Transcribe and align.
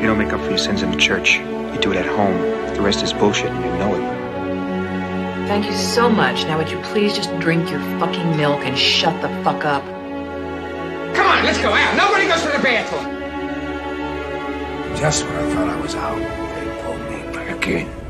You 0.00 0.06
don't 0.06 0.16
make 0.16 0.32
up 0.32 0.40
for 0.40 0.48
your 0.48 0.56
sins 0.56 0.82
in 0.82 0.90
the 0.90 0.96
church. 0.96 1.34
You 1.34 1.78
do 1.78 1.92
it 1.92 1.98
at 1.98 2.06
home. 2.06 2.40
The 2.74 2.80
rest 2.80 3.02
is 3.02 3.12
bullshit 3.12 3.50
and 3.50 3.62
you 3.62 3.70
know 3.72 3.94
it. 3.94 5.46
Thank 5.46 5.66
you 5.66 5.76
so 5.76 6.08
much. 6.08 6.44
Now, 6.44 6.56
would 6.56 6.70
you 6.70 6.80
please 6.84 7.14
just 7.14 7.28
drink 7.38 7.70
your 7.70 7.80
fucking 8.00 8.34
milk 8.34 8.64
and 8.64 8.78
shut 8.78 9.20
the 9.20 9.28
fuck 9.44 9.66
up? 9.66 9.84
Come 11.14 11.26
on, 11.26 11.44
let's 11.44 11.58
go 11.58 11.68
out. 11.68 11.96
Nobody 11.98 12.26
goes 12.26 12.40
to 12.40 12.48
the 12.48 12.62
bathroom. 12.62 13.04
Just 14.96 15.26
when 15.26 15.36
I 15.36 15.54
thought 15.54 15.68
I 15.68 15.80
was 15.82 15.94
out, 15.94 16.18
they 16.54 16.82
pulled 16.82 17.00
me 17.10 17.20
back 17.34 17.66
in. 17.66 18.00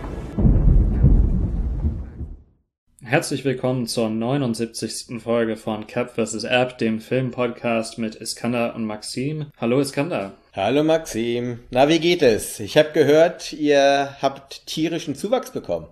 Herzlich 3.03 3.45
willkommen 3.45 3.89
zur 3.89 4.11
79. 4.11 5.21
Folge 5.21 5.57
von 5.57 5.89
Cap 5.89 6.15
vs. 6.15 6.45
App, 6.45 6.79
dem 6.79 7.01
Filmpodcast 7.01 7.99
mit 7.99 8.15
Iskander 8.15 8.77
und 8.77 8.85
Maxim. 8.85 9.47
Hallo 9.61 9.81
Iskander. 9.81 10.35
Hallo 10.53 10.83
Maxim. 10.83 11.61
Na, 11.71 11.89
wie 11.89 12.01
geht 12.01 12.23
es? 12.23 12.59
Ich 12.59 12.77
habe 12.77 12.91
gehört, 12.91 13.53
ihr 13.53 14.17
habt 14.21 14.67
tierischen 14.67 15.15
Zuwachs 15.15 15.53
bekommen. 15.53 15.87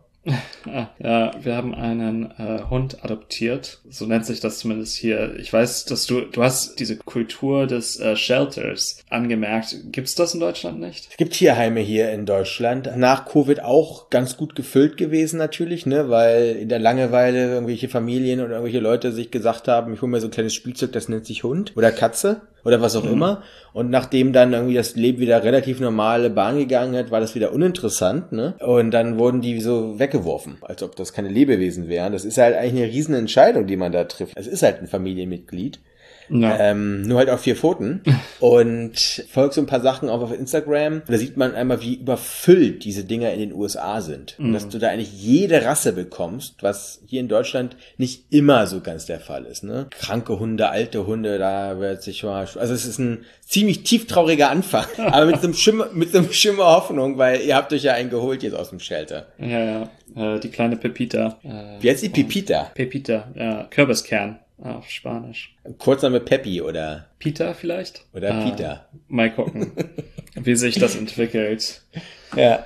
ja, 0.99 1.31
wir 1.41 1.55
haben 1.55 1.77
einen 1.77 2.33
äh, 2.39 2.65
Hund 2.69 3.05
adoptiert. 3.05 3.79
So 3.89 4.07
nennt 4.07 4.27
sich 4.27 4.41
das 4.41 4.59
zumindest 4.59 4.97
hier. 4.97 5.37
Ich 5.39 5.53
weiß, 5.53 5.85
dass 5.85 6.07
du, 6.07 6.23
du 6.23 6.43
hast 6.43 6.81
diese 6.81 6.97
Kultur 6.97 7.69
des 7.69 8.01
äh, 8.01 8.17
Shelters 8.17 9.05
angemerkt. 9.09 9.77
Gibt's 9.93 10.17
das 10.17 10.35
in 10.35 10.41
Deutschland 10.41 10.81
nicht? 10.81 11.07
Es 11.09 11.17
gibt 11.17 11.35
Tierheime 11.35 11.79
hier 11.79 12.11
in 12.11 12.27
Deutschland. 12.27 12.91
Nach 12.97 13.27
Covid 13.27 13.61
auch 13.63 14.11
ganz 14.11 14.37
gut 14.37 14.57
gefüllt 14.57 14.97
gewesen 14.97 15.39
natürlich, 15.39 15.87
ne, 15.87 16.11
weil 16.11 16.57
in 16.57 16.69
der 16.69 16.81
Langeweile 16.81 17.53
irgendwelche 17.53 17.89
Familien 17.89 18.41
oder 18.41 18.55
irgendwelche 18.55 18.81
Leute 18.81 19.13
sich 19.13 19.31
gesagt 19.31 19.69
haben, 19.69 19.95
ich 19.95 20.03
hole 20.03 20.11
mir 20.11 20.21
so 20.21 20.27
ein 20.27 20.33
kleines 20.33 20.55
Spielzeug, 20.55 20.93
das 20.93 21.09
nennt 21.09 21.27
sich 21.27 21.45
Hund 21.45 21.77
oder 21.77 21.93
Katze 21.93 22.43
oder 22.65 22.81
was 22.81 22.97
auch 22.97 23.05
mhm. 23.05 23.13
immer. 23.13 23.43
Und 23.73 23.91
nachdem 23.91 24.33
dann 24.33 24.53
irgendwie 24.53 24.75
das 24.75 24.97
Leben 24.97 25.21
wieder 25.21 25.45
relativ 25.45 25.81
normale 25.81 26.31
Bahn 26.31 26.59
gegangen 26.59 26.97
hat, 26.97 27.11
war 27.11 27.21
das 27.21 27.35
wieder 27.35 27.53
uninteressant, 27.53 28.33
ne? 28.33 28.55
Und 28.61 28.91
dann 28.91 29.19
wurden 29.19 29.41
die 29.41 29.61
so 29.61 29.99
weggeworfen, 29.99 30.59
als 30.63 30.83
ob 30.83 30.97
das 30.97 31.13
keine 31.13 31.29
Lebewesen 31.29 31.89
wären. 31.89 32.13
Das 32.13 32.25
ist 32.25 32.39
halt 32.39 32.57
eigentlich 32.57 32.83
eine 32.83 32.93
riesen 32.93 33.15
Entscheidung, 33.15 33.67
die 33.67 33.77
man 33.77 33.93
da 33.93 34.05
trifft. 34.05 34.33
Es 34.37 34.47
ist 34.47 34.63
halt 34.63 34.81
ein 34.81 34.87
Familienmitglied. 34.87 35.81
Ja. 36.31 36.59
Ähm, 36.59 37.03
nur 37.03 37.19
halt 37.19 37.31
auf 37.31 37.41
vier 37.41 37.57
Pfoten. 37.57 38.03
Und 38.41 39.25
folgt 39.31 39.55
so 39.55 39.61
ein 39.61 39.67
paar 39.67 39.81
Sachen 39.81 40.09
auch 40.09 40.21
auf 40.21 40.33
Instagram. 40.33 41.03
Da 41.07 41.19
sieht 41.19 41.37
man 41.37 41.55
einmal, 41.55 41.81
wie 41.81 41.95
überfüllt 41.95 42.85
diese 42.85 43.05
Dinger 43.05 43.33
in 43.33 43.41
den 43.41 43.53
USA 43.53 44.01
sind. 44.01 44.39
Mhm. 44.39 44.47
Und 44.47 44.53
dass 44.53 44.69
du 44.69 44.79
da 44.79 44.89
eigentlich 44.89 45.13
jede 45.13 45.65
Rasse 45.65 45.93
bekommst, 45.93 46.57
was 46.63 47.01
hier 47.07 47.21
in 47.21 47.29
Deutschland 47.29 47.77
nicht 47.97 48.25
immer 48.31 48.67
so 48.67 48.81
ganz 48.81 49.07
der 49.07 49.21
Fall 49.21 49.45
ist. 49.45 49.65
Ne? 49.65 49.87
Kranke 49.91 50.39
Hunde, 50.39 50.69
alte 50.71 51.07
Hunde, 51.07 51.39
da 51.39 51.79
wird 51.81 52.03
sich 52.03 52.23
mal. 52.23 52.41
Also 52.41 52.75
es 52.75 52.85
ist 52.85 52.99
ein 52.99 53.25
ziemlich 53.45 53.83
tieftrauriger 53.83 54.51
Anfang. 54.51 54.87
aber 54.99 55.27
mit 55.27 55.41
so 55.41 55.49
einem 55.49 55.55
Schimmer, 55.55 55.89
mit 55.93 56.13
so 56.13 56.19
einem 56.19 56.33
Schimmer 56.33 56.67
Hoffnung, 56.67 57.19
weil 57.19 57.41
ihr 57.41 57.57
habt 57.57 57.73
euch 57.73 57.83
ja 57.83 57.95
einen 57.95 58.11
geholt 58.11 58.43
jetzt 58.43 58.55
aus 58.55 58.71
dem 58.71 58.81
Shelter. 58.81 59.27
Ja, 59.39 59.65
ja. 59.65 59.89
Äh, 60.17 60.41
die 60.41 60.51
kleine 60.51 60.77
Pepita. 60.77 61.39
Äh, 61.43 61.83
Wie 61.83 61.91
heißt 61.91 62.03
die 62.03 62.09
Pepita? 62.09 62.71
Pepita, 62.75 63.29
ja. 63.35 63.65
Kürbiskern. 63.71 64.39
Auf 64.63 64.91
Spanisch. 64.91 65.55
Kurzname 65.79 66.21
Peppy 66.21 66.61
oder? 66.61 67.07
Peter 67.19 67.55
vielleicht? 67.55 68.05
Oder 68.13 68.35
ah, 68.35 68.45
Peter. 68.45 68.89
Mal 69.07 69.33
gucken, 69.33 69.73
wie 70.35 70.57
sich 70.57 70.77
das 70.79 70.97
entwickelt. 70.97 71.83
Ja. 72.37 72.65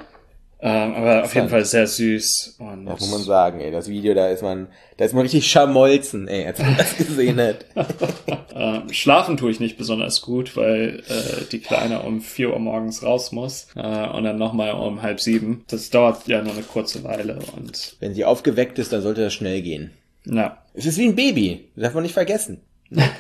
Ähm, 0.65 0.95
aber 0.95 1.25
auf 1.25 1.35
jeden 1.35 1.49
Fall 1.49 1.65
sehr 1.65 1.89
süß. 1.89 2.57
Und 2.61 2.87
das 2.87 3.01
muss 3.01 3.11
man 3.11 3.23
sagen, 3.23 3.61
ey. 3.61 3.73
Das 3.73 3.89
Video, 3.89 4.15
da 4.15 4.29
ist 4.29 4.43
man, 4.43 4.69
da 4.97 5.05
ist 5.05 5.13
man 5.13 5.23
richtig 5.23 5.51
schamolzen, 5.51 6.29
ey, 6.29 6.47
als 6.47 6.61
man 6.61 6.77
das 6.77 6.97
gesehen 6.97 7.41
hat. 7.41 7.67
ähm, 8.55 8.93
schlafen 8.93 9.37
tue 9.37 9.51
ich 9.51 9.59
nicht 9.59 9.77
besonders 9.77 10.23
gut, 10.23 10.57
weil 10.57 11.03
äh, 11.09 11.45
die 11.51 11.59
Kleine 11.59 12.03
um 12.03 12.21
vier 12.21 12.53
Uhr 12.53 12.61
morgens 12.61 13.03
raus 13.03 13.33
muss 13.33 13.67
äh, 13.75 14.09
und 14.09 14.23
dann 14.23 14.39
nochmal 14.39 14.73
um 14.75 15.03
halb 15.03 15.21
sieben. 15.21 15.65
Das 15.67 15.91
dauert 15.91 16.29
ja 16.29 16.41
nur 16.43 16.53
eine 16.53 16.63
kurze 16.63 17.03
Weile 17.03 17.41
und. 17.57 17.97
Wenn 17.99 18.15
sie 18.15 18.25
aufgeweckt 18.25 18.79
ist, 18.79 18.93
dann 18.93 19.03
sollte 19.03 19.23
das 19.23 19.35
schnell 19.35 19.63
gehen. 19.63 19.91
Ja. 20.25 20.59
Es 20.75 20.87
ist 20.87 20.99
wie 20.99 21.07
ein 21.07 21.15
Baby. 21.15 21.69
Das 21.75 21.85
darf 21.85 21.95
man 21.95 22.03
nicht 22.03 22.15
vergessen. 22.15 22.61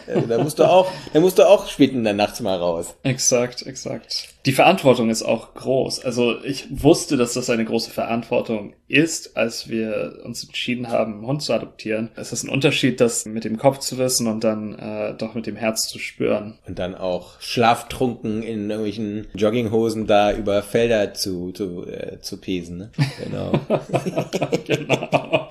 Also, 0.06 0.26
da 0.26 0.38
musst 0.38 0.58
du 0.58 0.64
auch, 0.64 0.90
da 1.12 1.20
musst 1.20 1.38
du 1.38 1.48
auch 1.48 1.66
spät 1.68 1.92
in 1.92 2.04
der 2.04 2.12
Nacht 2.12 2.40
mal 2.40 2.58
raus. 2.58 2.94
Exakt, 3.02 3.62
exakt. 3.66 4.28
Die 4.44 4.52
Verantwortung 4.52 5.08
ist 5.08 5.22
auch 5.22 5.54
groß. 5.54 6.04
Also 6.04 6.42
ich 6.42 6.66
wusste, 6.70 7.16
dass 7.16 7.34
das 7.34 7.48
eine 7.48 7.64
große 7.64 7.90
Verantwortung 7.90 8.74
ist, 8.88 9.36
als 9.36 9.68
wir 9.68 10.18
uns 10.24 10.42
entschieden 10.42 10.88
haben, 10.88 11.14
einen 11.14 11.26
Hund 11.26 11.42
zu 11.42 11.52
adoptieren. 11.52 12.10
Es 12.16 12.32
ist 12.32 12.42
ein 12.42 12.50
Unterschied, 12.50 13.00
das 13.00 13.24
mit 13.24 13.44
dem 13.44 13.56
Kopf 13.56 13.78
zu 13.78 13.98
wissen 13.98 14.26
und 14.26 14.42
dann 14.42 14.76
äh, 14.78 15.14
doch 15.14 15.34
mit 15.34 15.46
dem 15.46 15.54
Herz 15.54 15.88
zu 15.88 16.00
spüren. 16.00 16.58
Und 16.66 16.80
dann 16.80 16.96
auch 16.96 17.40
schlaftrunken 17.40 18.42
in 18.42 18.68
irgendwelchen 18.68 19.28
Jogginghosen 19.34 20.08
da 20.08 20.32
über 20.32 20.62
Felder 20.62 21.14
zu, 21.14 21.52
zu, 21.52 21.86
äh, 21.86 22.20
zu 22.20 22.38
pesen. 22.38 22.78
Ne? 22.78 22.90
Genau. 23.22 23.52
genau. 24.66 25.48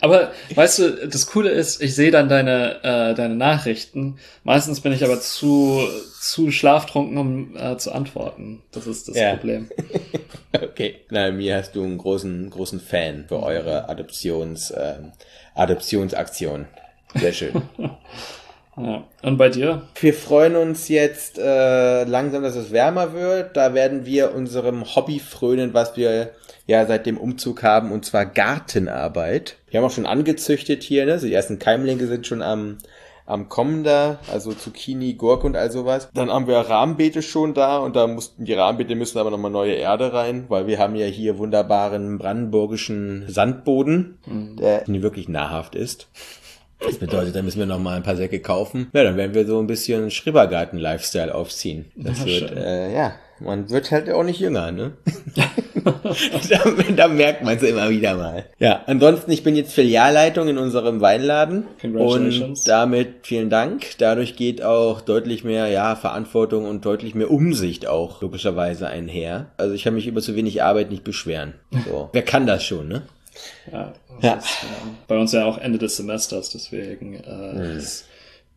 Aber 0.00 0.30
weißt 0.54 0.78
du, 0.78 1.08
das 1.08 1.26
Coole 1.26 1.50
ist, 1.50 1.82
ich 1.82 1.94
sehe 1.94 2.12
dann 2.12 2.28
deine, 2.28 2.84
äh, 2.84 3.14
deine 3.14 3.34
Nachrichten. 3.34 4.18
Meistens 4.44 4.80
bin 4.80 4.92
ich 4.92 5.02
aber 5.04 5.20
zu, 5.20 5.82
zu 6.20 6.52
schlaftrunken, 6.52 7.18
um 7.18 7.56
äh, 7.56 7.76
zu 7.76 7.92
antworten. 7.92 8.27
Das 8.72 8.86
ist 8.86 9.08
das 9.08 9.16
ja. 9.16 9.34
Problem. 9.34 9.68
okay. 10.52 11.00
Na, 11.10 11.30
mir 11.30 11.56
hast 11.56 11.74
du 11.74 11.82
einen 11.82 11.98
großen, 11.98 12.50
großen 12.50 12.80
Fan 12.80 13.26
für 13.28 13.42
eure 13.42 13.88
Adoptions, 13.88 14.70
äh, 14.70 14.96
Adoptionsaktion. 15.54 16.66
Sehr 17.14 17.32
schön. 17.32 17.62
Ja. 18.80 19.04
Und 19.22 19.38
bei 19.38 19.48
dir? 19.48 19.82
Wir 20.00 20.14
freuen 20.14 20.54
uns 20.54 20.88
jetzt 20.88 21.36
äh, 21.36 22.04
langsam, 22.04 22.44
dass 22.44 22.54
es 22.54 22.70
wärmer 22.70 23.12
wird. 23.12 23.56
Da 23.56 23.74
werden 23.74 24.06
wir 24.06 24.34
unserem 24.34 24.94
Hobby 24.94 25.18
frönen, 25.18 25.74
was 25.74 25.96
wir 25.96 26.30
ja 26.66 26.86
seit 26.86 27.06
dem 27.06 27.18
Umzug 27.18 27.62
haben, 27.62 27.90
und 27.90 28.04
zwar 28.04 28.24
Gartenarbeit. 28.24 29.56
Wir 29.68 29.80
haben 29.80 29.86
auch 29.86 29.92
schon 29.92 30.06
angezüchtet 30.06 30.82
hier, 30.82 31.06
ne? 31.06 31.12
Also 31.12 31.26
die 31.26 31.32
ersten 31.32 31.58
Keimlinge 31.58 32.06
sind 32.06 32.26
schon 32.26 32.42
am 32.42 32.78
am 33.28 33.48
Kommen 33.50 33.84
da, 33.84 34.18
also 34.32 34.54
Zucchini, 34.54 35.14
Gurke 35.14 35.46
und 35.46 35.54
all 35.54 35.70
sowas. 35.70 36.08
Dann 36.14 36.30
haben 36.30 36.46
wir 36.46 36.56
Rahmenbeete 36.56 37.20
schon 37.20 37.52
da 37.52 37.78
und 37.78 37.94
da 37.94 38.06
mussten 38.06 38.46
die 38.46 38.54
Rahmenbeete 38.54 38.94
müssen 38.94 39.18
aber 39.18 39.30
nochmal 39.30 39.50
neue 39.50 39.74
Erde 39.74 40.14
rein, 40.14 40.46
weil 40.48 40.66
wir 40.66 40.78
haben 40.78 40.96
ja 40.96 41.06
hier 41.06 41.36
wunderbaren 41.36 42.16
brandenburgischen 42.18 43.26
Sandboden, 43.28 44.18
mhm. 44.26 44.56
der 44.56 44.84
nie 44.86 45.02
wirklich 45.02 45.28
nahrhaft 45.28 45.74
ist. 45.74 46.08
Das 46.80 46.96
bedeutet, 46.96 47.34
da 47.34 47.42
müssen 47.42 47.58
wir 47.58 47.66
noch 47.66 47.80
mal 47.80 47.96
ein 47.96 48.02
paar 48.02 48.16
Säcke 48.16 48.40
kaufen. 48.40 48.88
Ja, 48.92 49.02
dann 49.02 49.16
werden 49.16 49.34
wir 49.34 49.46
so 49.46 49.58
ein 49.58 49.66
bisschen 49.66 50.10
Schrebergarten-Lifestyle 50.10 51.34
aufziehen. 51.34 51.86
Das 51.96 52.20
ja, 52.20 52.26
wird, 52.26 52.52
äh, 52.52 52.94
ja, 52.94 53.12
man 53.40 53.70
wird 53.70 53.90
halt 53.90 54.10
auch 54.10 54.24
nicht 54.24 54.40
jünger, 54.40 54.72
ne? 54.72 54.92
da, 56.48 56.58
da, 56.96 57.08
merkt 57.08 57.42
man 57.44 57.56
es 57.56 57.62
immer 57.62 57.88
wieder 57.90 58.16
mal. 58.16 58.44
Ja, 58.58 58.82
ansonsten, 58.86 59.30
ich 59.30 59.42
bin 59.42 59.56
jetzt 59.56 59.72
Filialleitung 59.72 60.48
in 60.48 60.58
unserem 60.58 61.00
Weinladen. 61.00 61.66
Und 61.82 62.66
damit 62.66 63.08
vielen 63.22 63.50
Dank. 63.50 63.86
Dadurch 63.98 64.36
geht 64.36 64.62
auch 64.62 65.00
deutlich 65.00 65.44
mehr, 65.44 65.68
ja, 65.68 65.96
Verantwortung 65.96 66.66
und 66.66 66.84
deutlich 66.84 67.14
mehr 67.14 67.30
Umsicht 67.30 67.86
auch 67.86 68.20
logischerweise 68.20 68.88
einher. 68.88 69.46
Also 69.56 69.74
ich 69.74 69.84
kann 69.84 69.94
mich 69.94 70.06
über 70.06 70.20
zu 70.20 70.34
wenig 70.34 70.62
Arbeit 70.62 70.90
nicht 70.90 71.04
beschweren. 71.04 71.54
So. 71.86 72.10
Wer 72.12 72.22
kann 72.22 72.46
das 72.46 72.64
schon, 72.64 72.88
ne? 72.88 73.02
Ja, 73.72 73.92
ja. 74.20 74.34
Ist, 74.34 74.46
äh, 74.46 74.88
bei 75.06 75.16
uns 75.16 75.32
ja 75.32 75.44
auch 75.44 75.58
Ende 75.58 75.78
des 75.78 75.96
Semesters, 75.96 76.50
deswegen 76.50 77.14
äh, 77.14 77.52
mhm 77.52 77.80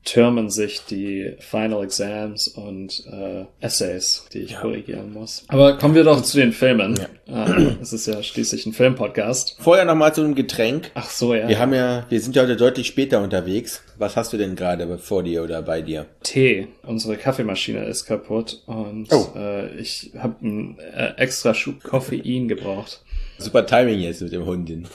türmen 0.04 0.50
sich 0.50 0.82
die 0.90 1.36
Final 1.40 1.84
Exams 1.84 2.48
und 2.48 3.04
äh, 3.08 3.46
Essays, 3.60 4.26
die 4.34 4.40
ich 4.40 4.52
ja. 4.52 4.62
korrigieren 4.62 5.14
muss. 5.14 5.44
Aber 5.48 5.78
kommen 5.78 5.96
wir 5.96 6.04
doch 6.04 6.22
zu 6.22 6.38
den 6.38 6.52
Filmen. 6.54 7.00
Ja. 7.28 7.46
Äh, 7.46 7.76
es 7.82 7.94
ist 7.94 8.08
ja 8.08 8.22
schließlich 8.24 8.66
ein 8.66 8.74
Filmpodcast. 8.74 9.58
Vorher 9.60 9.86
nochmal 9.86 10.14
zu 10.14 10.22
einem 10.22 10.36
Getränk. 10.36 10.92
Ach 10.96 11.10
so, 11.10 11.36
ja. 11.36 11.48
Wir 11.48 11.60
haben 11.60 11.74
ja, 11.74 12.06
wir 12.10 12.20
sind 12.20 12.36
ja 12.36 12.44
heute 12.44 12.58
deutlich 12.58 12.88
später 12.88 13.22
unterwegs. 13.22 13.84
Was 13.98 14.18
hast 14.18 14.34
du 14.34 14.38
denn 14.38 14.56
gerade 14.56 14.98
vor 14.98 15.24
dir 15.24 15.44
oder 15.44 15.62
bei 15.62 15.82
dir? 15.82 16.08
Tee. 16.24 16.68
Unsere 16.84 17.18
Kaffeemaschine 17.18 17.86
ist 17.86 18.06
kaputt 18.06 18.64
und 18.66 19.08
oh. 19.12 19.30
äh, 19.36 19.76
ich 19.76 20.12
habe 20.18 20.36
einen 20.42 20.80
äh, 20.80 21.14
extra 21.18 21.54
Schub 21.54 21.84
Koffein 21.84 22.48
gebraucht. 22.48 23.02
Super 23.38 23.66
Timing 23.66 24.00
jetzt 24.00 24.22
mit 24.22 24.34
dem 24.34 24.46
Hundin. 24.46 24.88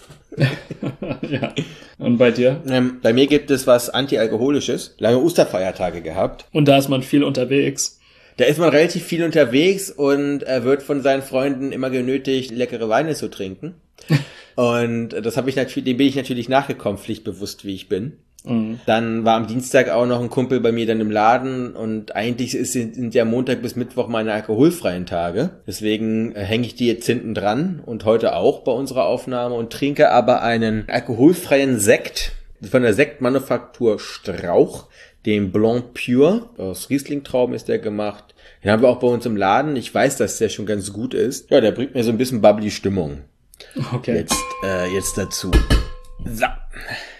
Ja. 1.28 1.54
Und 1.98 2.18
bei 2.18 2.30
dir? 2.30 2.62
Ähm, 2.68 2.98
bei 3.02 3.12
mir 3.12 3.26
gibt 3.26 3.50
es 3.50 3.66
was 3.66 3.90
Antialkoholisches. 3.90 4.94
Lange 4.98 5.18
Osterfeiertage 5.18 6.02
gehabt. 6.02 6.46
Und 6.52 6.66
da 6.68 6.78
ist 6.78 6.88
man 6.88 7.02
viel 7.02 7.24
unterwegs. 7.24 7.98
Da 8.36 8.44
ist 8.44 8.58
man 8.58 8.68
relativ 8.68 9.04
viel 9.04 9.24
unterwegs 9.24 9.90
und 9.90 10.42
er 10.42 10.64
wird 10.64 10.82
von 10.82 11.00
seinen 11.00 11.22
Freunden 11.22 11.72
immer 11.72 11.88
genötigt, 11.88 12.50
leckere 12.50 12.88
Weine 12.88 13.14
zu 13.14 13.30
trinken. 13.30 13.74
und 14.56 15.10
das 15.10 15.38
habe 15.38 15.48
ich 15.48 15.56
natürlich, 15.56 15.84
dem 15.84 15.96
bin 15.96 16.06
ich 16.06 16.16
natürlich 16.16 16.48
nachgekommen, 16.48 16.98
pflichtbewusst 16.98 17.64
wie 17.64 17.74
ich 17.74 17.88
bin. 17.88 18.18
Mhm. 18.46 18.80
Dann 18.86 19.24
war 19.24 19.36
am 19.36 19.46
Dienstag 19.46 19.90
auch 19.90 20.06
noch 20.06 20.20
ein 20.20 20.30
Kumpel 20.30 20.60
bei 20.60 20.72
mir 20.72 20.86
dann 20.86 21.00
im 21.00 21.10
Laden 21.10 21.74
und 21.74 22.14
eigentlich 22.14 22.54
ist, 22.54 22.72
sind 22.72 23.14
ja 23.14 23.24
Montag 23.24 23.60
bis 23.60 23.76
Mittwoch 23.76 24.08
meine 24.08 24.32
alkoholfreien 24.32 25.04
Tage. 25.04 25.50
Deswegen 25.66 26.34
äh, 26.34 26.40
hänge 26.40 26.66
ich 26.66 26.76
die 26.76 26.86
jetzt 26.86 27.06
hinten 27.06 27.34
dran 27.34 27.82
und 27.84 28.04
heute 28.04 28.36
auch 28.36 28.60
bei 28.60 28.72
unserer 28.72 29.06
Aufnahme 29.06 29.54
und 29.54 29.72
trinke 29.72 30.10
aber 30.10 30.42
einen 30.42 30.84
alkoholfreien 30.88 31.78
Sekt 31.80 32.32
von 32.70 32.82
der 32.82 32.94
Sektmanufaktur 32.94 33.98
Strauch, 33.98 34.86
den 35.26 35.50
Blanc 35.50 35.94
Pure. 35.94 36.48
Aus 36.56 36.88
Riesling-Trauben 36.88 37.54
ist 37.54 37.68
der 37.68 37.80
gemacht. 37.80 38.34
Den 38.62 38.70
haben 38.70 38.82
wir 38.82 38.88
auch 38.88 39.00
bei 39.00 39.08
uns 39.08 39.26
im 39.26 39.36
Laden. 39.36 39.76
Ich 39.76 39.94
weiß, 39.94 40.16
dass 40.16 40.38
der 40.38 40.48
schon 40.48 40.66
ganz 40.66 40.92
gut 40.92 41.14
ist. 41.14 41.50
Ja, 41.50 41.60
der 41.60 41.72
bringt 41.72 41.94
mir 41.94 42.04
so 42.04 42.10
ein 42.10 42.18
bisschen 42.18 42.40
bubbly 42.40 42.70
Stimmung. 42.70 43.22
Okay. 43.92 44.16
Jetzt, 44.16 44.36
äh, 44.64 44.94
jetzt 44.94 45.18
dazu. 45.18 45.50
So. 46.32 46.46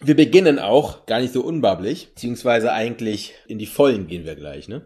Wir 0.03 0.17
beginnen 0.17 0.59
auch 0.59 1.07
gar 1.07 1.21
nicht 1.21 1.33
so 1.33 1.43
unbabblich, 1.43 2.09
beziehungsweise 2.15 2.73
eigentlich 2.73 3.35
in 3.47 3.59
die 3.59 3.67
Vollen 3.67 4.07
gehen 4.07 4.25
wir 4.25 4.35
gleich, 4.35 4.69
ne? 4.69 4.83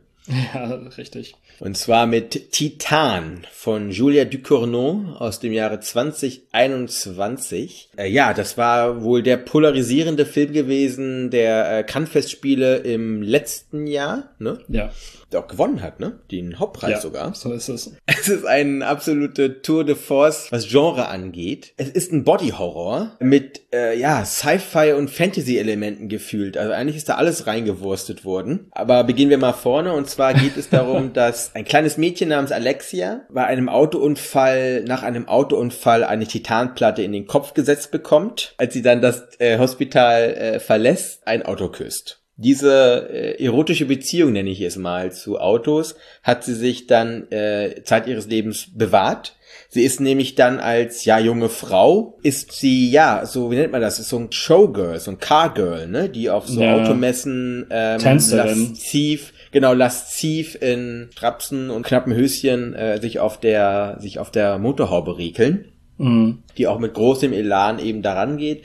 Ja, 0.54 0.74
richtig. 0.96 1.34
Und 1.58 1.76
zwar 1.76 2.06
mit 2.06 2.52
Titan 2.52 3.44
von 3.52 3.90
Julia 3.90 4.24
Ducournau 4.24 5.16
aus 5.18 5.40
dem 5.40 5.52
Jahre 5.52 5.80
2021. 5.80 7.90
Äh, 7.96 8.08
ja, 8.08 8.32
das 8.32 8.56
war 8.56 9.02
wohl 9.02 9.22
der 9.22 9.36
polarisierende 9.36 10.24
Film 10.24 10.52
gewesen 10.52 11.30
der 11.30 11.78
äh, 11.78 11.82
Cannes-Festspiele 11.82 12.78
im 12.78 13.22
letzten 13.22 13.86
Jahr, 13.86 14.30
ne? 14.38 14.58
Ja. 14.68 14.90
Der 15.32 15.40
auch 15.40 15.48
gewonnen 15.48 15.80
hat, 15.80 16.00
ne? 16.00 16.18
Den 16.30 16.58
Hauptpreis 16.58 16.90
ja, 16.90 17.00
sogar. 17.00 17.34
So 17.34 17.52
ist 17.52 17.68
es. 17.68 17.94
Es 18.06 18.28
ist 18.28 18.44
eine 18.44 18.86
absolute 18.86 19.62
Tour 19.62 19.84
de 19.84 19.94
Force, 19.94 20.48
was 20.50 20.68
Genre 20.68 21.08
angeht. 21.08 21.72
Es 21.78 21.88
ist 21.88 22.12
ein 22.12 22.24
Body-Horror 22.24 23.16
mit, 23.18 23.62
äh, 23.72 23.98
ja, 23.98 24.24
Sci-Fi 24.24 24.92
und 24.92 25.10
Fantasy-Elementen 25.10 26.08
gefühlt. 26.08 26.58
Also 26.58 26.72
eigentlich 26.72 26.96
ist 26.96 27.08
da 27.08 27.14
alles 27.14 27.46
reingewurstet 27.46 28.24
worden. 28.24 28.66
Aber 28.72 29.04
beginnen 29.04 29.30
wir 29.30 29.38
mal 29.38 29.52
vorne. 29.52 29.94
Und 29.94 30.10
zwar 30.10 30.34
geht 30.34 30.56
es 30.56 30.68
darum, 30.68 31.12
dass 31.14 31.54
ein 31.54 31.64
kleines 31.64 31.96
Mädchen 31.96 32.28
namens 32.28 32.52
Alexia 32.52 33.22
bei 33.30 33.46
einem 33.46 33.68
Autounfall, 33.68 34.84
nach 34.84 35.02
einem 35.02 35.28
Autounfall 35.28 36.04
eine 36.04 36.26
Titanplatte 36.26 37.02
in 37.02 37.12
den 37.12 37.26
Kopf 37.26 37.54
gesetzt 37.54 37.90
bekommt. 37.90 38.54
Als 38.58 38.74
sie 38.74 38.82
dann 38.82 39.00
das 39.00 39.28
äh, 39.38 39.58
Hospital 39.58 40.34
äh, 40.34 40.60
verlässt, 40.60 41.26
ein 41.26 41.46
Auto 41.46 41.68
küsst 41.68 42.19
diese 42.40 43.08
äh, 43.12 43.44
erotische 43.44 43.86
Beziehung, 43.86 44.32
nenne 44.32 44.50
ich 44.50 44.60
es 44.60 44.76
mal, 44.76 45.12
zu 45.12 45.38
Autos, 45.38 45.94
hat 46.22 46.42
sie 46.44 46.54
sich 46.54 46.86
dann 46.86 47.30
äh, 47.30 47.82
Zeit 47.84 48.06
ihres 48.06 48.26
Lebens 48.26 48.68
bewahrt. 48.74 49.36
Sie 49.68 49.82
ist 49.82 50.00
nämlich 50.00 50.34
dann 50.34 50.58
als 50.58 51.04
ja 51.04 51.18
junge 51.18 51.48
Frau 51.48 52.18
ist 52.22 52.52
sie 52.52 52.90
ja 52.90 53.24
so 53.26 53.50
wie 53.50 53.56
nennt 53.56 53.72
man 53.72 53.80
das 53.80 53.98
ist 54.00 54.08
so 54.08 54.18
ein 54.18 54.30
Showgirl 54.32 54.98
so 54.98 55.12
ein 55.12 55.18
Cargirl 55.18 55.86
ne 55.88 56.08
die 56.08 56.28
auf 56.30 56.48
so 56.48 56.60
Ja. 56.60 56.76
Automessen 56.82 57.66
ähm, 57.70 57.98
Tänzerin. 58.00 58.70
lasziv 58.70 59.32
genau 59.52 59.72
lasziv 59.72 60.56
in 60.60 61.08
Strapsen 61.12 61.70
und 61.70 61.84
knappen 61.86 62.12
Höschen 62.14 62.74
äh, 62.74 63.00
sich 63.00 63.18
auf 63.20 63.38
der 63.38 63.96
sich 64.00 64.18
auf 64.18 64.30
der 64.30 64.58
Motorhaube 64.58 65.18
rekeln 65.18 65.66
Mhm. 65.98 66.38
die 66.56 66.66
auch 66.66 66.78
mit 66.78 66.94
großem 66.94 67.32
Elan 67.34 67.78
eben 67.78 68.00
daran 68.02 68.38
geht. 68.38 68.64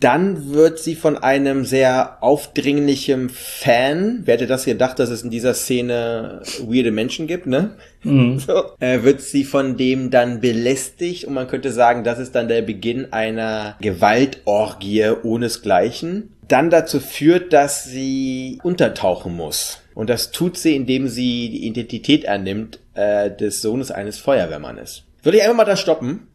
Dann 0.00 0.52
wird 0.52 0.78
sie 0.78 0.94
von 0.94 1.18
einem 1.18 1.64
sehr 1.64 2.22
aufdringlichen 2.22 3.30
Fan, 3.30 4.20
wer 4.24 4.34
hätte 4.34 4.46
das 4.46 4.64
gedacht, 4.64 4.98
dass 5.00 5.10
es 5.10 5.22
in 5.22 5.30
dieser 5.30 5.54
Szene 5.54 6.42
weirde 6.60 6.92
Menschen 6.92 7.26
gibt, 7.26 7.46
ne? 7.46 7.76
Mhm. 8.04 8.38
So, 8.48 8.64
äh, 8.78 9.02
wird 9.02 9.20
sie 9.20 9.44
von 9.44 9.76
dem 9.76 10.10
dann 10.10 10.40
belästigt 10.40 11.24
und 11.24 11.34
man 11.34 11.48
könnte 11.48 11.72
sagen, 11.72 12.04
das 12.04 12.18
ist 12.18 12.34
dann 12.34 12.48
der 12.48 12.62
Beginn 12.62 13.12
einer 13.12 13.76
Gewaltorgie 13.80 15.10
ohnesgleichen. 15.22 16.34
Dann 16.46 16.70
dazu 16.70 17.00
führt, 17.00 17.52
dass 17.52 17.84
sie 17.84 18.58
untertauchen 18.62 19.36
muss. 19.36 19.80
Und 19.94 20.08
das 20.08 20.30
tut 20.30 20.56
sie, 20.56 20.76
indem 20.76 21.08
sie 21.08 21.50
die 21.50 21.66
Identität 21.66 22.28
annimmt 22.28 22.78
äh, 22.94 23.30
des 23.30 23.60
Sohnes 23.60 23.90
eines 23.90 24.18
Feuerwehrmannes. 24.18 25.02
Würde 25.22 25.38
ich 25.38 25.42
einfach 25.42 25.56
mal 25.56 25.64
da 25.64 25.76
stoppen, 25.76 26.27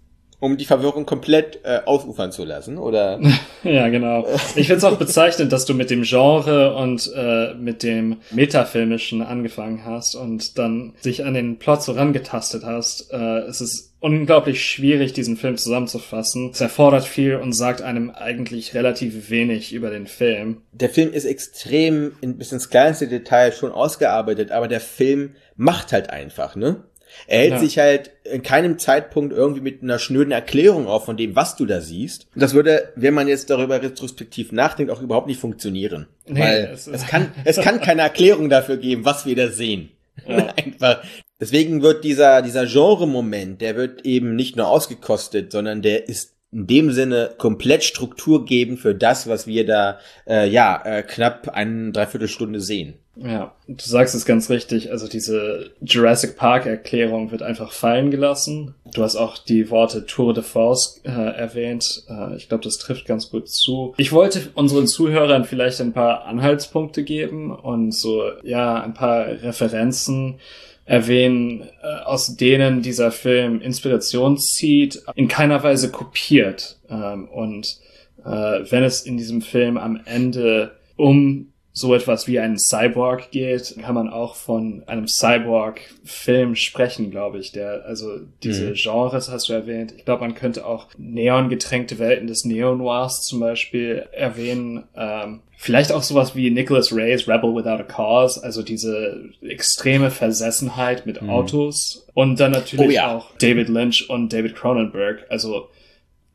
um 0.43 0.57
die 0.57 0.65
Verwirrung 0.65 1.05
komplett 1.05 1.61
äh, 1.63 1.79
ausufern 1.85 2.33
zu 2.33 2.43
lassen, 2.43 2.77
oder? 2.77 3.19
Ja, 3.63 3.87
genau. 3.87 4.27
Ich 4.57 4.67
finde 4.67 4.75
es 4.75 4.83
auch 4.83 4.97
bezeichnend, 4.97 5.53
dass 5.53 5.63
du 5.63 5.73
mit 5.73 5.89
dem 5.89 6.03
Genre 6.03 6.75
und 6.75 7.09
äh, 7.15 7.53
mit 7.53 7.81
dem 7.81 8.17
Metafilmischen 8.31 9.21
angefangen 9.21 9.85
hast 9.85 10.15
und 10.15 10.57
dann 10.57 10.95
dich 11.05 11.23
an 11.23 11.33
den 11.33 11.59
Plot 11.59 11.81
so 11.81 11.93
rangetastet 11.93 12.63
hast. 12.65 13.13
Äh, 13.13 13.39
es 13.47 13.61
ist 13.61 13.93
unglaublich 14.01 14.65
schwierig, 14.65 15.13
diesen 15.13 15.37
Film 15.37 15.55
zusammenzufassen. 15.55 16.49
Es 16.51 16.59
erfordert 16.59 17.05
viel 17.05 17.37
und 17.37 17.53
sagt 17.53 17.81
einem 17.81 18.09
eigentlich 18.09 18.73
relativ 18.73 19.29
wenig 19.29 19.71
über 19.71 19.89
den 19.91 20.07
Film. 20.07 20.57
der 20.73 20.89
Film 20.89 21.13
ist 21.13 21.23
extrem 21.23 22.11
in, 22.19 22.37
bis 22.37 22.51
ins 22.51 22.69
kleinste 22.69 23.07
Detail 23.07 23.53
schon 23.53 23.71
ausgearbeitet, 23.71 24.51
aber 24.51 24.67
der 24.67 24.81
Film 24.81 25.35
macht 25.55 25.93
halt 25.93 26.09
einfach, 26.09 26.57
ne? 26.57 26.83
Er 27.27 27.39
hält 27.39 27.51
Ja. 27.53 27.59
sich 27.59 27.77
halt 27.79 28.11
in 28.23 28.41
keinem 28.43 28.79
Zeitpunkt 28.79 29.33
irgendwie 29.33 29.61
mit 29.61 29.81
einer 29.83 29.99
schnöden 29.99 30.31
Erklärung 30.31 30.87
auf 30.87 31.05
von 31.05 31.17
dem, 31.17 31.35
was 31.35 31.55
du 31.55 31.65
da 31.65 31.81
siehst. 31.81 32.27
Das 32.35 32.53
würde, 32.53 32.91
wenn 32.95 33.13
man 33.13 33.27
jetzt 33.27 33.49
darüber 33.49 33.81
retrospektiv 33.81 34.51
nachdenkt, 34.51 34.91
auch 34.91 35.01
überhaupt 35.01 35.27
nicht 35.27 35.39
funktionieren. 35.39 36.07
Nee, 36.27 36.39
Weil 36.39 36.69
es 36.73 36.87
es, 36.87 37.05
kann, 37.07 37.31
es 37.45 37.57
kann 37.61 37.81
keine 37.81 38.01
Erklärung 38.03 38.49
dafür 38.49 38.77
geben, 38.77 39.05
was 39.05 39.25
wir 39.25 39.35
da 39.35 39.49
sehen. 39.49 39.89
Ja. 40.27 40.53
Einfach. 40.57 41.03
Deswegen 41.39 41.81
wird 41.81 42.03
dieser, 42.03 42.41
dieser 42.41 42.65
Genre-Moment, 42.65 43.59
der 43.61 43.75
wird 43.75 44.05
eben 44.05 44.35
nicht 44.35 44.55
nur 44.55 44.67
ausgekostet, 44.69 45.51
sondern 45.51 45.81
der 45.81 46.07
ist 46.07 46.33
in 46.53 46.67
dem 46.67 46.91
Sinne 46.91 47.31
komplett 47.37 47.83
strukturgebend 47.83 48.79
für 48.79 48.93
das, 48.93 49.27
was 49.27 49.47
wir 49.47 49.65
da, 49.65 49.99
äh, 50.27 50.47
ja, 50.47 50.81
äh, 50.85 51.03
knapp 51.03 51.49
eine 51.49 51.91
Dreiviertelstunde 51.91 52.59
sehen. 52.59 52.95
Ja, 53.15 53.53
du 53.67 53.83
sagst 53.83 54.15
es 54.15 54.25
ganz 54.25 54.49
richtig. 54.49 54.91
Also 54.91 55.07
diese 55.07 55.71
Jurassic 55.81 56.35
Park 56.35 56.65
Erklärung 56.65 57.31
wird 57.31 57.43
einfach 57.43 57.71
fallen 57.71 58.09
gelassen. 58.09 58.73
Du 58.91 59.03
hast 59.03 59.17
auch 59.17 59.37
die 59.37 59.69
Worte 59.69 60.07
Tour 60.07 60.33
de 60.33 60.43
Force 60.43 60.99
äh, 61.03 61.11
erwähnt. 61.11 62.03
Äh, 62.09 62.35
ich 62.37 62.49
glaube, 62.49 62.63
das 62.63 62.79
trifft 62.79 63.05
ganz 63.05 63.29
gut 63.29 63.49
zu. 63.49 63.93
Ich 63.97 64.11
wollte 64.11 64.49
unseren 64.55 64.87
Zuhörern 64.87 65.45
vielleicht 65.45 65.79
ein 65.79 65.93
paar 65.93 66.25
Anhaltspunkte 66.25 67.03
geben 67.03 67.51
und 67.55 67.91
so, 67.91 68.23
ja, 68.41 68.81
ein 68.81 68.95
paar 68.95 69.27
Referenzen 69.27 70.39
erwähnen, 70.85 71.69
äh, 71.81 72.03
aus 72.03 72.35
denen 72.35 72.81
dieser 72.81 73.11
Film 73.11 73.61
Inspiration 73.61 74.37
zieht, 74.37 75.01
in 75.15 75.27
keiner 75.27 75.63
Weise 75.63 75.91
kopiert. 75.91 76.79
Ähm, 76.89 77.27
und 77.29 77.77
äh, 78.23 78.29
wenn 78.29 78.83
es 78.83 79.01
in 79.01 79.17
diesem 79.17 79.41
Film 79.41 79.77
am 79.77 80.01
Ende 80.05 80.77
um 80.95 81.52
so 81.75 81.95
etwas 81.95 82.27
wie 82.27 82.37
einen 82.39 82.59
Cyborg 82.59 83.31
geht, 83.31 83.75
kann 83.81 83.95
man 83.95 84.07
auch 84.07 84.35
von 84.35 84.83
einem 84.85 85.07
Cyborg-Film 85.07 86.55
sprechen, 86.55 87.09
glaube 87.11 87.39
ich. 87.39 87.51
Der, 87.51 87.83
also 87.85 88.19
diese 88.43 88.69
Mhm. 88.69 88.73
Genres 88.75 89.29
hast 89.31 89.49
du 89.49 89.53
erwähnt. 89.53 89.93
Ich 89.97 90.05
glaube, 90.05 90.21
man 90.21 90.35
könnte 90.35 90.65
auch 90.65 90.87
neongetränkte 90.97 91.97
Welten 91.99 92.27
des 92.27 92.45
Neo-Noirs 92.45 93.21
zum 93.23 93.39
Beispiel 93.39 94.05
erwähnen. 94.11 94.83
Ähm, 94.95 95.39
vielleicht 95.57 95.91
auch 95.91 96.03
sowas 96.03 96.35
wie 96.35 96.51
Nicholas 96.51 96.93
Ray's 96.95 97.27
Rebel 97.27 97.55
Without 97.55 97.69
a 97.81 97.83
Cause, 97.83 98.43
also 98.43 98.61
diese 98.61 99.29
extreme 99.41 100.11
Versessenheit 100.11 101.05
mit 101.05 101.21
Autos. 101.23 102.05
Und 102.13 102.39
dann 102.39 102.51
natürlich 102.51 102.85
Oh 102.87 102.91
ja. 102.91 103.15
auch 103.15 103.31
David 103.39 103.69
Lynch 103.69 104.09
und 104.09 104.31
David 104.31 104.55
Cronenberg. 104.55 105.25
Also 105.29 105.69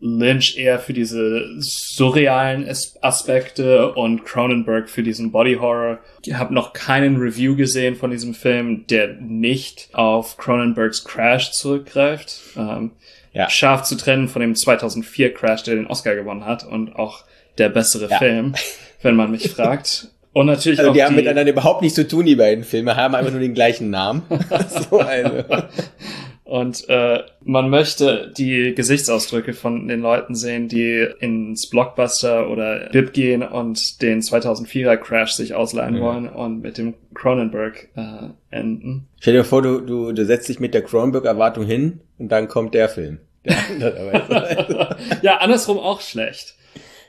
Lynch 0.00 0.56
eher 0.56 0.78
für 0.78 0.92
diese 0.92 1.44
surrealen 1.58 2.68
As 2.68 2.96
Aspekte 3.02 3.92
und 3.94 4.24
Cronenberg 4.24 4.88
für 4.88 5.02
diesen 5.02 5.32
Body 5.32 5.54
Horror. 5.56 5.98
Ich 6.24 6.34
habe 6.34 6.54
noch 6.54 6.72
keinen 6.72 7.16
Review 7.16 7.56
gesehen 7.56 7.96
von 7.96 8.10
diesem 8.10 8.34
Film, 8.34 8.86
der 8.88 9.14
nicht 9.20 9.88
auf 9.92 10.36
Cronenbergs 10.36 11.04
Crash 11.04 11.50
zurückgreift. 11.52 12.40
Ähm, 12.56 12.92
Ja. 13.32 13.50
Scharf 13.50 13.82
zu 13.82 13.96
trennen 13.96 14.26
von 14.28 14.40
dem 14.40 14.54
2004 14.56 15.34
Crash, 15.34 15.62
der 15.64 15.74
den 15.76 15.86
Oscar 15.86 16.14
gewonnen 16.14 16.44
hat 16.46 16.64
und 16.64 16.94
auch 16.96 17.24
der 17.58 17.68
bessere 17.68 18.08
Ja. 18.10 18.18
Film, 18.18 18.54
wenn 19.02 19.16
man 19.16 19.30
mich 19.30 19.50
fragt. 19.50 20.08
Und 20.32 20.46
natürlich 20.46 20.78
Also 20.78 20.92
die 20.92 21.02
haben 21.02 21.14
die, 21.16 21.22
miteinander 21.22 21.50
überhaupt 21.52 21.82
nichts 21.82 21.96
zu 21.96 22.06
tun, 22.06 22.24
die 22.24 22.36
beiden 22.36 22.62
Filme, 22.64 22.94
haben 22.96 23.14
einfach 23.14 23.32
nur 23.32 23.40
den 23.40 23.54
gleichen 23.54 23.90
Namen. 23.90 24.22
so 24.90 25.00
also. 25.00 25.44
Und 26.48 26.88
äh, 26.88 27.24
man 27.44 27.68
möchte 27.68 28.32
die 28.36 28.74
Gesichtsausdrücke 28.74 29.52
von 29.52 29.86
den 29.86 30.00
Leuten 30.00 30.34
sehen, 30.34 30.66
die 30.66 31.06
ins 31.20 31.68
Blockbuster 31.68 32.48
oder 32.48 32.88
Bib 32.90 33.12
gehen 33.12 33.42
und 33.42 34.00
den 34.00 34.22
2004er 34.22 34.96
Crash 34.96 35.32
sich 35.32 35.52
ausleihen 35.54 35.96
Mhm. 35.96 36.00
wollen 36.00 36.28
und 36.28 36.62
mit 36.62 36.78
dem 36.78 36.94
Cronenberg 37.14 37.88
äh, 37.96 38.30
enden. 38.50 39.08
Stell 39.20 39.34
dir 39.34 39.44
vor, 39.44 39.60
du, 39.60 39.80
du, 39.80 40.12
du 40.12 40.24
setzt 40.24 40.48
dich 40.48 40.58
mit 40.58 40.72
der 40.72 40.80
Cronenberg-Erwartung 40.82 41.66
hin 41.66 42.00
und 42.18 42.32
dann 42.32 42.48
kommt 42.48 42.72
der 42.72 42.88
Film. 42.88 43.18
Der 43.44 43.56
andere, 44.28 44.96
ja, 45.20 45.36
andersrum 45.38 45.78
auch 45.78 46.00
schlecht. 46.00 46.54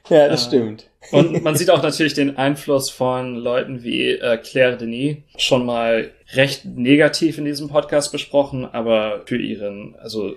ja, 0.09 0.27
das 0.27 0.45
stimmt. 0.45 0.89
Und 1.11 1.43
man 1.43 1.55
sieht 1.55 1.69
auch 1.69 1.81
natürlich 1.81 2.13
den 2.13 2.37
Einfluss 2.37 2.89
von 2.89 3.35
Leuten 3.35 3.83
wie 3.83 4.09
äh, 4.11 4.37
Claire 4.37 4.75
Denis 4.77 5.17
schon 5.37 5.65
mal 5.65 6.11
recht 6.33 6.65
negativ 6.65 7.37
in 7.37 7.45
diesem 7.45 7.69
Podcast 7.69 8.11
besprochen, 8.11 8.65
aber 8.65 9.21
für 9.25 9.37
ihren, 9.37 9.95
also 9.99 10.35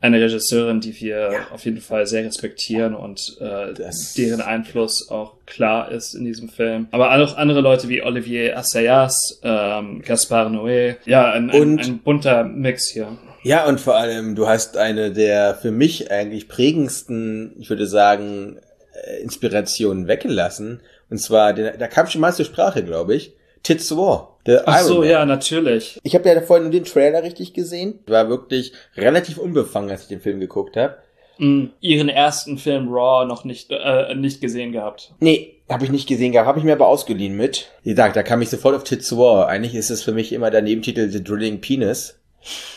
eine 0.00 0.20
Regisseurin, 0.20 0.80
die 0.80 1.00
wir 1.00 1.46
auf 1.50 1.64
jeden 1.64 1.80
Fall 1.80 2.06
sehr 2.06 2.24
respektieren 2.24 2.94
und 2.94 3.38
äh, 3.40 3.72
deren 4.18 4.42
Einfluss 4.42 5.08
auch 5.08 5.32
klar 5.46 5.90
ist 5.90 6.14
in 6.14 6.26
diesem 6.26 6.50
Film. 6.50 6.88
Aber 6.90 7.14
auch 7.14 7.36
andere 7.38 7.62
Leute 7.62 7.88
wie 7.88 8.02
Olivier 8.02 8.58
Assayas, 8.58 9.40
ähm, 9.42 10.02
Gaspar 10.02 10.50
Noé, 10.50 10.96
ja, 11.06 11.32
ein, 11.32 11.50
ein, 11.50 11.78
ein 11.78 11.98
bunter 12.00 12.44
Mix 12.44 12.90
hier. 12.90 13.16
Ja, 13.44 13.66
und 13.66 13.80
vor 13.80 13.96
allem, 13.96 14.34
du 14.34 14.46
hast 14.46 14.76
eine 14.76 15.10
der 15.10 15.54
für 15.54 15.70
mich 15.70 16.10
eigentlich 16.10 16.48
prägendsten, 16.48 17.54
ich 17.58 17.70
würde 17.70 17.86
sagen, 17.86 18.58
äh, 19.06 19.22
Inspirationen 19.22 20.06
weggelassen. 20.06 20.80
Und 21.08 21.18
zwar, 21.18 21.54
da 21.54 21.86
kam 21.88 22.08
schon 22.08 22.20
mal 22.20 22.34
zur 22.34 22.44
Sprache, 22.44 22.84
glaube 22.84 23.14
ich. 23.14 23.32
Tits 23.64 23.96
War. 23.96 24.38
The 24.46 24.58
Ach 24.66 24.80
so, 24.80 25.02
ja, 25.02 25.24
natürlich. 25.24 25.98
Ich 26.02 26.14
habe 26.14 26.28
ja 26.28 26.40
vorhin 26.42 26.64
nur 26.64 26.72
den 26.72 26.84
Trailer 26.84 27.22
richtig 27.22 27.54
gesehen. 27.54 27.98
War 28.06 28.28
wirklich 28.28 28.72
relativ 28.96 29.38
unbefangen, 29.38 29.90
als 29.90 30.02
ich 30.02 30.08
den 30.08 30.20
Film 30.20 30.38
geguckt 30.38 30.76
habe. 30.76 30.96
Mhm. 31.38 31.70
Ihren 31.80 32.08
ersten 32.08 32.58
Film 32.58 32.88
Raw 32.92 33.26
noch 33.26 33.44
nicht, 33.44 33.70
äh, 33.70 34.14
nicht 34.14 34.40
gesehen 34.40 34.72
gehabt. 34.72 35.14
Nee, 35.18 35.56
habe 35.68 35.84
ich 35.84 35.90
nicht 35.90 36.06
gesehen 36.06 36.32
gehabt, 36.32 36.46
habe 36.46 36.58
ich 36.58 36.64
mir 36.64 36.74
aber 36.74 36.86
ausgeliehen 36.86 37.36
mit. 37.36 37.70
Wie 37.82 37.90
gesagt, 37.90 38.16
da 38.16 38.22
kam 38.22 38.42
ich 38.42 38.50
sofort 38.50 38.76
auf 38.76 38.84
Tits 38.84 39.16
War. 39.16 39.48
Eigentlich 39.48 39.74
ist 39.74 39.90
es 39.90 40.02
für 40.02 40.12
mich 40.12 40.32
immer 40.32 40.50
der 40.50 40.62
Nebentitel 40.62 41.08
The 41.08 41.24
Drilling 41.24 41.60
Penis. 41.60 42.20